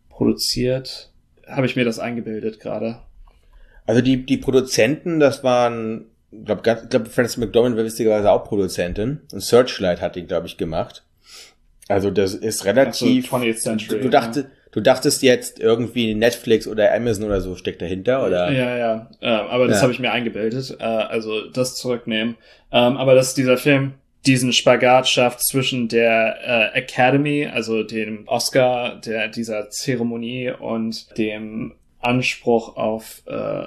produziert? 0.10 1.13
Habe 1.48 1.66
ich 1.66 1.76
mir 1.76 1.86
das 1.86 2.00
eingebildet 2.00 2.60
gerade? 2.60 3.00
Also 3.86 4.02
die, 4.02 4.26
die 4.26 4.38
Produzenten, 4.38 5.20
das 5.20 5.44
waren, 5.44 6.06
ich 6.32 6.46
glaube, 6.46 6.62
glaub, 6.62 7.08
Francis 7.08 7.38
McDormand 7.38 7.76
war 7.76 7.84
witzigerweise 7.84 8.32
auch 8.32 8.46
Produzentin. 8.46 9.22
Und 9.32 9.42
Searchlight 9.42 10.02
hat 10.02 10.16
ihn, 10.16 10.28
glaube 10.28 10.48
ich, 10.48 10.58
gemacht. 10.58 11.04
Also 11.90 12.10
das 12.10 12.34
ist 12.34 12.66
relativ. 12.66 13.28
So 13.30 13.36
20th 13.38 13.58
Century, 13.58 14.00
du, 14.00 14.10
dachtest, 14.10 14.48
ja. 14.48 14.52
du 14.72 14.80
dachtest 14.80 15.22
jetzt 15.22 15.60
irgendwie 15.60 16.14
Netflix 16.16 16.66
oder 16.66 16.94
Amazon 16.94 17.26
oder 17.26 17.42
so 17.42 17.56
steckt 17.56 17.82
dahinter, 17.82 18.26
oder? 18.26 18.52
Ja, 18.52 18.78
ja. 18.78 19.10
Ähm, 19.22 19.48
aber 19.48 19.68
das 19.68 19.78
ja. 19.78 19.84
habe 19.84 19.92
ich 19.92 20.00
mir 20.00 20.12
eingebildet. 20.12 20.78
Äh, 20.80 20.84
also 20.84 21.50
das 21.50 21.76
zurücknehmen. 21.76 22.36
Ähm, 22.72 22.98
aber 22.98 23.16
dass 23.16 23.34
dieser 23.34 23.58
Film 23.58 23.96
diesen 24.26 24.54
Spagat 24.54 25.08
schafft 25.10 25.42
zwischen 25.42 25.88
der 25.88 26.72
äh, 26.74 26.78
Academy, 26.78 27.46
also 27.46 27.84
dem 27.84 28.28
Oscar, 28.28 28.96
der 29.02 29.28
dieser 29.28 29.70
Zeremonie 29.70 30.52
und 30.52 31.18
dem 31.18 31.74
Anspruch 32.00 32.76
auf 32.78 33.24
äh, 33.26 33.64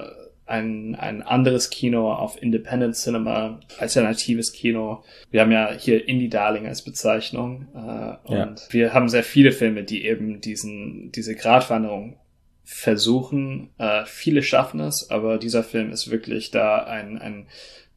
ein, 0.46 0.94
ein 0.94 1.22
anderes 1.22 1.70
Kino, 1.70 2.12
auf 2.12 2.40
Independent 2.40 2.94
Cinema, 2.94 3.58
alternatives 3.78 4.52
Kino. 4.52 5.02
Wir 5.30 5.40
haben 5.40 5.50
ja 5.50 5.72
hier 5.72 6.08
Indie 6.08 6.28
Darling 6.28 6.66
als 6.66 6.82
Bezeichnung 6.82 7.66
äh, 7.74 8.32
und 8.32 8.60
ja. 8.60 8.66
wir 8.70 8.94
haben 8.94 9.08
sehr 9.08 9.24
viele 9.24 9.52
Filme, 9.52 9.82
die 9.82 10.06
eben 10.06 10.40
diesen 10.40 11.10
diese 11.12 11.34
Gratwanderung 11.34 12.16
versuchen. 12.64 13.70
Äh, 13.78 14.04
viele 14.06 14.42
schaffen 14.42 14.80
es, 14.80 15.10
aber 15.10 15.38
dieser 15.38 15.64
Film 15.64 15.90
ist 15.90 16.10
wirklich 16.10 16.50
da 16.50 16.78
ein, 16.78 17.18
ein 17.18 17.46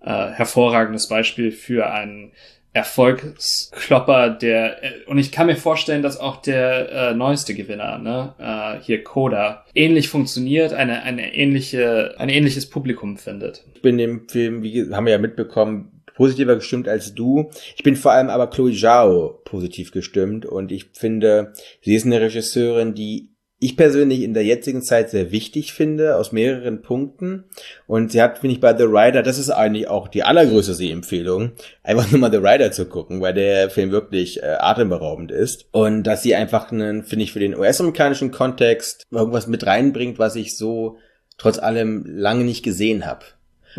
äh, 0.02 0.30
hervorragendes 0.30 1.08
Beispiel 1.08 1.52
für 1.52 1.90
einen 1.92 2.32
Erfolgsklopper, 2.72 4.30
der 4.30 4.84
äh, 4.84 5.04
und 5.08 5.18
ich 5.18 5.32
kann 5.32 5.48
mir 5.48 5.56
vorstellen, 5.56 6.04
dass 6.04 6.20
auch 6.20 6.42
der 6.42 6.92
äh, 6.92 7.14
neueste 7.16 7.56
Gewinner, 7.56 7.98
ne, 7.98 8.36
äh, 8.38 8.84
hier 8.84 9.04
Coda, 9.04 9.66
ähnlich 9.74 10.10
funktioniert, 10.10 10.74
eine 10.74 11.02
eine 11.02 11.34
ähnliche 11.34 12.14
ein 12.20 12.30
ähnliches 12.30 12.70
Publikum 12.70 13.18
findet. 13.18 13.66
Ich 13.74 13.82
bin 13.82 13.98
dem 13.98 14.30
Film, 14.30 14.62
wie 14.62 14.94
haben 14.94 15.06
wir 15.06 15.14
ja 15.14 15.18
mitbekommen, 15.18 16.04
positiver 16.14 16.56
gestimmt 16.56 16.88
als 16.88 17.16
du. 17.16 17.50
Ich 17.76 17.84
bin 17.84 17.96
vor 17.96 18.12
allem 18.12 18.30
aber 18.30 18.50
Chloe 18.50 18.74
Zhao 18.74 19.42
positiv 19.46 19.92
gestimmt 19.92 20.46
und 20.46 20.72
ich 20.72 20.90
finde, 20.94 21.54
sie 21.82 21.96
ist 21.96 22.06
eine 22.06 22.22
Regisseurin, 22.22 22.94
die 22.94 23.30
ich 23.62 23.76
persönlich 23.76 24.22
in 24.22 24.34
der 24.34 24.46
jetzigen 24.46 24.82
Zeit 24.82 25.10
sehr 25.10 25.32
wichtig 25.32 25.74
finde, 25.74 26.16
aus 26.16 26.32
mehreren 26.32 26.82
Punkten. 26.82 27.44
Und 27.88 28.12
sie 28.12 28.22
hat, 28.22 28.40
finde 28.40 28.56
ich, 28.56 28.62
bei 28.62 28.76
The 28.76 28.86
Rider, 28.86 29.22
das 29.22 29.38
ist 29.38 29.50
eigentlich 29.50 29.90
auch 29.90 30.08
die 30.08 30.24
allergrößte 30.24 30.74
Sehempfehlung, 30.74 31.52
einfach 31.84 32.10
nur 32.10 32.22
mal 32.22 32.32
The 32.32 32.38
Rider 32.38 32.72
zu 32.72 32.86
gucken, 32.86 33.20
weil 33.20 33.34
der 33.34 33.70
Film 33.70 33.92
wirklich 33.92 34.42
äh, 34.42 34.56
atemberaubend 34.60 35.32
ist. 35.32 35.66
Und 35.72 36.04
dass 36.04 36.24
sie 36.24 36.36
einfach 36.36 36.72
einen, 36.72 37.04
finde 37.04 37.24
ich, 37.24 37.34
für 37.34 37.40
den 37.40 37.56
US-amerikanischen 37.56 38.32
Kontext 38.32 39.06
irgendwas 39.12 39.48
mit 39.48 39.66
reinbringt, 39.66 40.20
was 40.20 40.38
ich 40.38 40.56
so 40.56 40.98
trotz 41.38 41.60
allem 41.60 42.06
lange 42.06 42.46
nicht 42.46 42.64
gesehen 42.64 43.06
habe. 43.06 43.26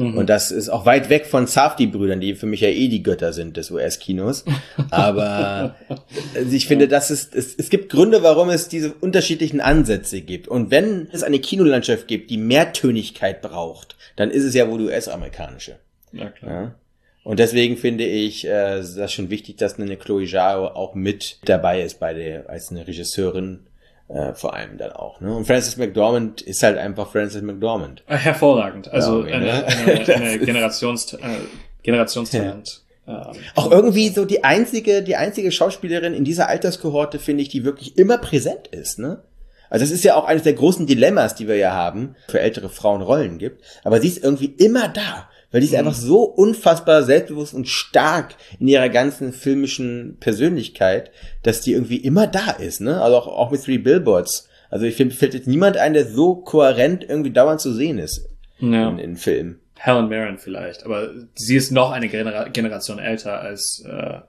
Mhm. 0.01 0.17
Und 0.17 0.31
das 0.31 0.51
ist 0.51 0.69
auch 0.69 0.87
weit 0.87 1.11
weg 1.11 1.27
von 1.27 1.47
Safdie-Brüdern, 1.47 2.21
die 2.21 2.35
für 2.35 2.47
mich 2.47 2.61
ja 2.61 2.69
eh 2.69 2.89
die 2.89 3.03
Götter 3.03 3.33
sind 3.33 3.57
des 3.57 3.71
US-Kinos. 3.71 4.45
Aber 4.91 5.77
also 6.35 6.53
ich 6.53 6.67
finde, 6.67 6.89
dass 6.89 7.11
es, 7.11 7.31
es, 7.33 7.55
es 7.55 7.69
gibt 7.71 7.91
Gründe, 7.91 8.23
warum 8.23 8.49
es 8.51 8.69
diese 8.69 8.93
unterschiedlichen 8.95 9.61
Ansätze 9.61 10.23
gibt. 10.23 10.49
Und 10.49 10.71
wenn 10.71 11.09
es 11.13 11.23
eine 11.23 11.39
Kinolandschaft 11.39 12.09
gibt, 12.09 12.31
die 12.31 12.39
Mehrtönigkeit 12.39 13.43
braucht, 13.43 13.97
dann 14.17 14.31
ist 14.31 14.45
es 14.45 14.55
ja 14.55 14.69
wohl 14.69 14.79
die 14.79 14.85
US-amerikanische. 14.87 15.77
Ja, 16.13 16.31
klar. 16.31 16.53
Ja? 16.53 16.75
Und 17.23 17.39
deswegen 17.39 17.77
finde 17.77 18.05
ich 18.05 18.47
äh, 18.47 18.81
das 18.81 19.13
schon 19.13 19.29
wichtig, 19.29 19.59
dass 19.59 19.79
eine 19.79 19.97
Chloe 19.97 20.27
Zhao 20.27 20.69
auch 20.69 20.95
mit 20.95 21.39
dabei 21.45 21.83
ist 21.83 22.01
bei 22.01 22.15
der 22.15 22.49
als 22.49 22.71
eine 22.71 22.87
Regisseurin 22.87 23.67
äh, 24.13 24.35
vor 24.35 24.55
allem 24.55 24.77
dann 24.77 24.93
auch. 24.93 25.21
Ne? 25.21 25.35
Und 25.35 25.47
Francis 25.47 25.77
McDormand 25.77 26.43
ist 26.43 26.63
halt 26.63 26.79
einfach 26.79 27.11
Francis 27.11 27.43
McDormand. 27.43 28.03
Äh, 28.09 28.17
hervorragend. 28.17 28.93
Also 28.93 29.25
ja, 29.25 29.37
eine, 29.37 29.47
ne? 29.47 29.67
eine, 29.67 30.15
eine 30.15 30.39
Generations, 30.39 31.13
äh, 31.15 31.19
Generationstalent. 31.83 32.83
Ja. 33.07 33.31
Ähm, 33.31 33.37
auch 33.55 33.71
irgendwie 33.71 34.09
so 34.09 34.25
die 34.25 34.45
einzige, 34.45 35.03
die 35.03 35.17
einzige 35.17 35.53
Schauspielerin 35.53 36.15
in 36.15 36.25
dieser 36.25 36.49
Alterskohorte, 36.49 37.19
finde 37.19 37.43
ich, 37.43 37.49
die 37.49 37.65
wirklich 37.65 37.97
immer 37.99 38.19
präsent 38.19 38.69
ist, 38.69 38.99
ne? 38.99 39.23
Also 39.71 39.85
das 39.85 39.93
ist 39.93 40.03
ja 40.03 40.17
auch 40.17 40.25
eines 40.25 40.43
der 40.43 40.55
großen 40.55 40.89
Dilemmas, 40.89 41.37
die 41.37 41.47
wir 41.47 41.55
ja 41.55 41.73
haben, 41.73 42.17
für 42.27 42.41
ältere 42.41 42.69
Frauen 42.69 43.03
Rollen 43.03 43.39
gibt. 43.39 43.63
Aber 43.85 44.01
sie 44.01 44.09
ist 44.09 44.25
irgendwie 44.25 44.47
immer 44.47 44.89
da 44.89 45.30
weil 45.51 45.61
die 45.61 45.67
ist 45.67 45.73
mhm. 45.73 45.81
einfach 45.81 45.95
so 45.95 46.23
unfassbar 46.23 47.03
selbstbewusst 47.03 47.55
und 47.55 47.69
stark 47.69 48.35
in 48.59 48.69
ihrer 48.69 48.89
ganzen 48.89 49.33
filmischen 49.33 50.17
Persönlichkeit, 50.21 51.11
dass 51.43 51.61
die 51.61 51.73
irgendwie 51.73 51.99
immer 51.99 52.27
da 52.27 52.51
ist, 52.51 52.81
ne? 52.81 53.01
Also 53.01 53.17
auch, 53.17 53.27
auch 53.27 53.51
mit 53.51 53.63
Three 53.63 53.79
Billboards. 53.79 54.49
Also 54.71 54.87
ich 54.87 54.95
finde, 54.95 55.15
fällt 55.15 55.35
jetzt 55.35 55.49
niemand 55.49 55.77
ein, 55.77 55.95
der 55.95 56.07
so 56.07 56.37
kohärent 56.37 57.05
irgendwie 57.05 57.33
dauernd 57.33 57.61
zu 57.61 57.73
sehen 57.73 57.99
ist 57.99 58.29
ja. 58.61 58.89
in, 58.89 58.99
in 58.99 59.17
Filmen. 59.17 59.61
Helen 59.77 60.09
Mirren 60.09 60.39
vielleicht, 60.39 60.85
aber 60.85 61.11
sie 61.35 61.57
ist 61.57 61.73
noch 61.73 61.91
eine 61.91 62.09
Genera 62.09 62.49
Generation 62.49 62.99
älter 62.99 63.41
als 63.41 63.83
äh, 63.89 64.21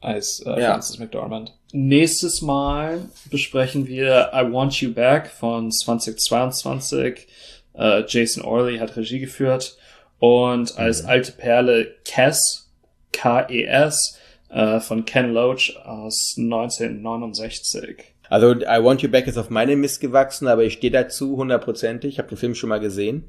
als 0.00 0.40
äh, 0.44 0.60
ja. 0.60 0.72
Frances 0.72 0.98
McDormand. 0.98 1.54
Nächstes 1.72 2.42
Mal 2.42 3.08
besprechen 3.30 3.86
wir 3.86 4.30
I 4.34 4.52
Want 4.52 4.74
You 4.80 4.92
Back 4.92 5.28
von 5.28 5.72
2022. 5.72 7.26
Äh, 7.72 8.04
Jason 8.06 8.44
Orley 8.44 8.78
hat 8.78 8.96
Regie 8.96 9.18
geführt. 9.18 9.78
Und 10.18 10.78
als 10.78 11.02
mhm. 11.02 11.08
alte 11.08 11.32
Perle 11.32 11.94
Kes, 12.04 12.70
K-E-S, 13.12 14.18
äh, 14.50 14.80
von 14.80 15.04
Ken 15.04 15.32
Loach 15.32 15.76
aus 15.84 16.34
1969. 16.38 18.14
Also 18.30 18.52
I 18.52 18.82
Want 18.82 19.02
You 19.02 19.10
Back 19.10 19.26
ist 19.26 19.36
auf 19.36 19.50
meine 19.50 19.76
Mist 19.76 20.00
gewachsen, 20.00 20.48
aber 20.48 20.64
ich 20.64 20.74
stehe 20.74 20.90
dazu 20.90 21.36
hundertprozentig. 21.36 22.14
Ich 22.14 22.18
habe 22.18 22.28
den 22.28 22.38
Film 22.38 22.54
schon 22.54 22.70
mal 22.70 22.80
gesehen. 22.80 23.24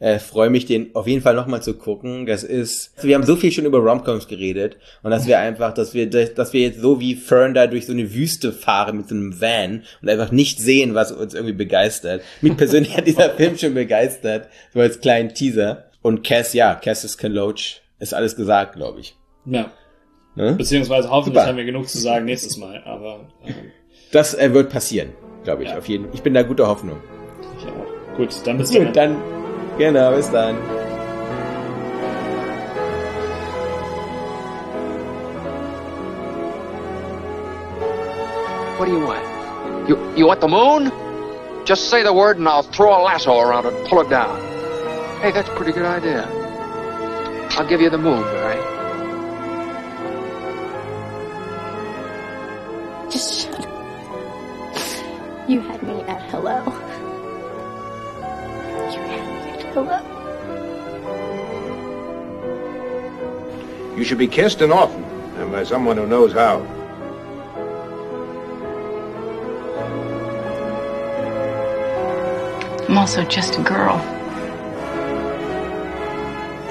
Äh, 0.00 0.18
Freue 0.18 0.48
mich, 0.48 0.64
den 0.64 0.94
auf 0.94 1.06
jeden 1.06 1.20
Fall 1.20 1.34
nochmal 1.34 1.62
zu 1.62 1.74
gucken. 1.74 2.24
Das 2.24 2.42
ist, 2.42 2.92
wir 3.02 3.14
haben 3.14 3.26
so 3.26 3.36
viel 3.36 3.52
schon 3.52 3.66
über 3.66 3.78
Romcoms 3.78 4.28
geredet 4.28 4.78
und 5.02 5.10
dass 5.10 5.26
wir 5.26 5.38
einfach, 5.38 5.74
dass 5.74 5.92
wir, 5.92 6.08
dass 6.08 6.54
wir 6.54 6.62
jetzt 6.62 6.80
so 6.80 7.00
wie 7.00 7.14
Fern 7.14 7.52
da 7.52 7.66
durch 7.66 7.84
so 7.84 7.92
eine 7.92 8.14
Wüste 8.14 8.52
fahren 8.52 8.96
mit 8.96 9.08
so 9.10 9.14
einem 9.14 9.38
Van 9.40 9.82
und 10.00 10.08
einfach 10.08 10.32
nicht 10.32 10.58
sehen, 10.58 10.94
was 10.94 11.12
uns 11.12 11.34
irgendwie 11.34 11.52
begeistert. 11.52 12.22
Mich 12.40 12.56
persönlich 12.56 12.96
hat 12.96 13.06
dieser 13.06 13.30
Film 13.30 13.58
schon 13.58 13.74
begeistert, 13.74 14.48
so 14.72 14.80
als 14.80 15.00
kleinen 15.00 15.34
Teaser. 15.34 15.89
Und 16.02 16.24
Cass, 16.24 16.54
ja, 16.54 16.74
Cass 16.74 17.04
ist 17.04 17.18
Ken 17.18 17.32
Loach. 17.32 17.82
Ist 17.98 18.14
alles 18.14 18.34
gesagt, 18.34 18.74
glaube 18.74 19.00
ich. 19.00 19.14
Ja. 19.44 19.70
Ne? 20.34 20.54
Beziehungsweise 20.54 21.10
hoffentlich 21.10 21.40
Super. 21.40 21.48
haben 21.48 21.56
wir 21.56 21.64
genug 21.64 21.88
zu 21.88 21.98
sagen 21.98 22.24
nächstes 22.24 22.56
Mal, 22.56 22.82
aber. 22.84 23.28
Ähm, 23.44 23.72
das 24.12 24.34
äh, 24.34 24.54
wird 24.54 24.70
passieren, 24.70 25.10
glaube 25.44 25.64
ich, 25.64 25.70
ja. 25.70 25.78
auf 25.78 25.88
jeden 25.88 26.04
Fall. 26.04 26.14
Ich 26.14 26.22
bin 26.22 26.32
da 26.32 26.42
guter 26.42 26.66
Hoffnung. 26.66 26.98
Ich 27.58 27.66
auch. 27.66 28.16
Gut, 28.16 28.30
dann 28.44 28.58
bis 28.58 28.70
dann. 28.70 28.92
dann. 28.92 29.16
Genau, 29.76 30.14
bis 30.14 30.30
dann. 30.30 30.56
What 38.78 38.86
do 38.86 38.92
you 38.92 39.06
want? 39.06 39.20
You, 39.88 39.98
you 40.16 40.26
want 40.26 40.40
the 40.40 40.48
moon? 40.48 40.90
Just 41.66 41.90
say 41.90 42.02
the 42.02 42.14
word 42.14 42.38
and 42.38 42.48
I'll 42.48 42.62
throw 42.62 42.94
a 42.94 43.02
lasso 43.02 43.38
around 43.38 43.66
it 43.66 43.74
and 43.74 43.86
pull 43.88 44.00
it 44.00 44.08
down. 44.08 44.49
Hey, 45.20 45.32
that's 45.32 45.50
a 45.50 45.54
pretty 45.54 45.72
good 45.72 45.84
idea. 45.84 46.26
I'll 47.50 47.68
give 47.68 47.82
you 47.82 47.90
the 47.90 47.98
moon, 47.98 48.24
all 48.24 48.34
right? 48.36 48.58
Just 53.12 53.42
shut 53.42 53.60
up. 53.60 53.68
You 55.46 55.60
had 55.60 55.82
me 55.82 56.00
at 56.04 56.22
hello. 56.30 56.64
You 58.94 59.00
had 59.12 59.26
me 59.44 59.50
at 59.50 59.62
hello. 59.74 60.00
You 63.98 64.04
should 64.04 64.16
be 64.16 64.26
kissed 64.26 64.62
and 64.62 64.72
often, 64.72 65.04
and 65.04 65.52
by 65.52 65.64
someone 65.64 65.98
who 65.98 66.06
knows 66.06 66.32
how. 66.32 66.60
I'm 72.88 72.96
also 72.96 73.22
just 73.24 73.58
a 73.58 73.62
girl 73.62 73.98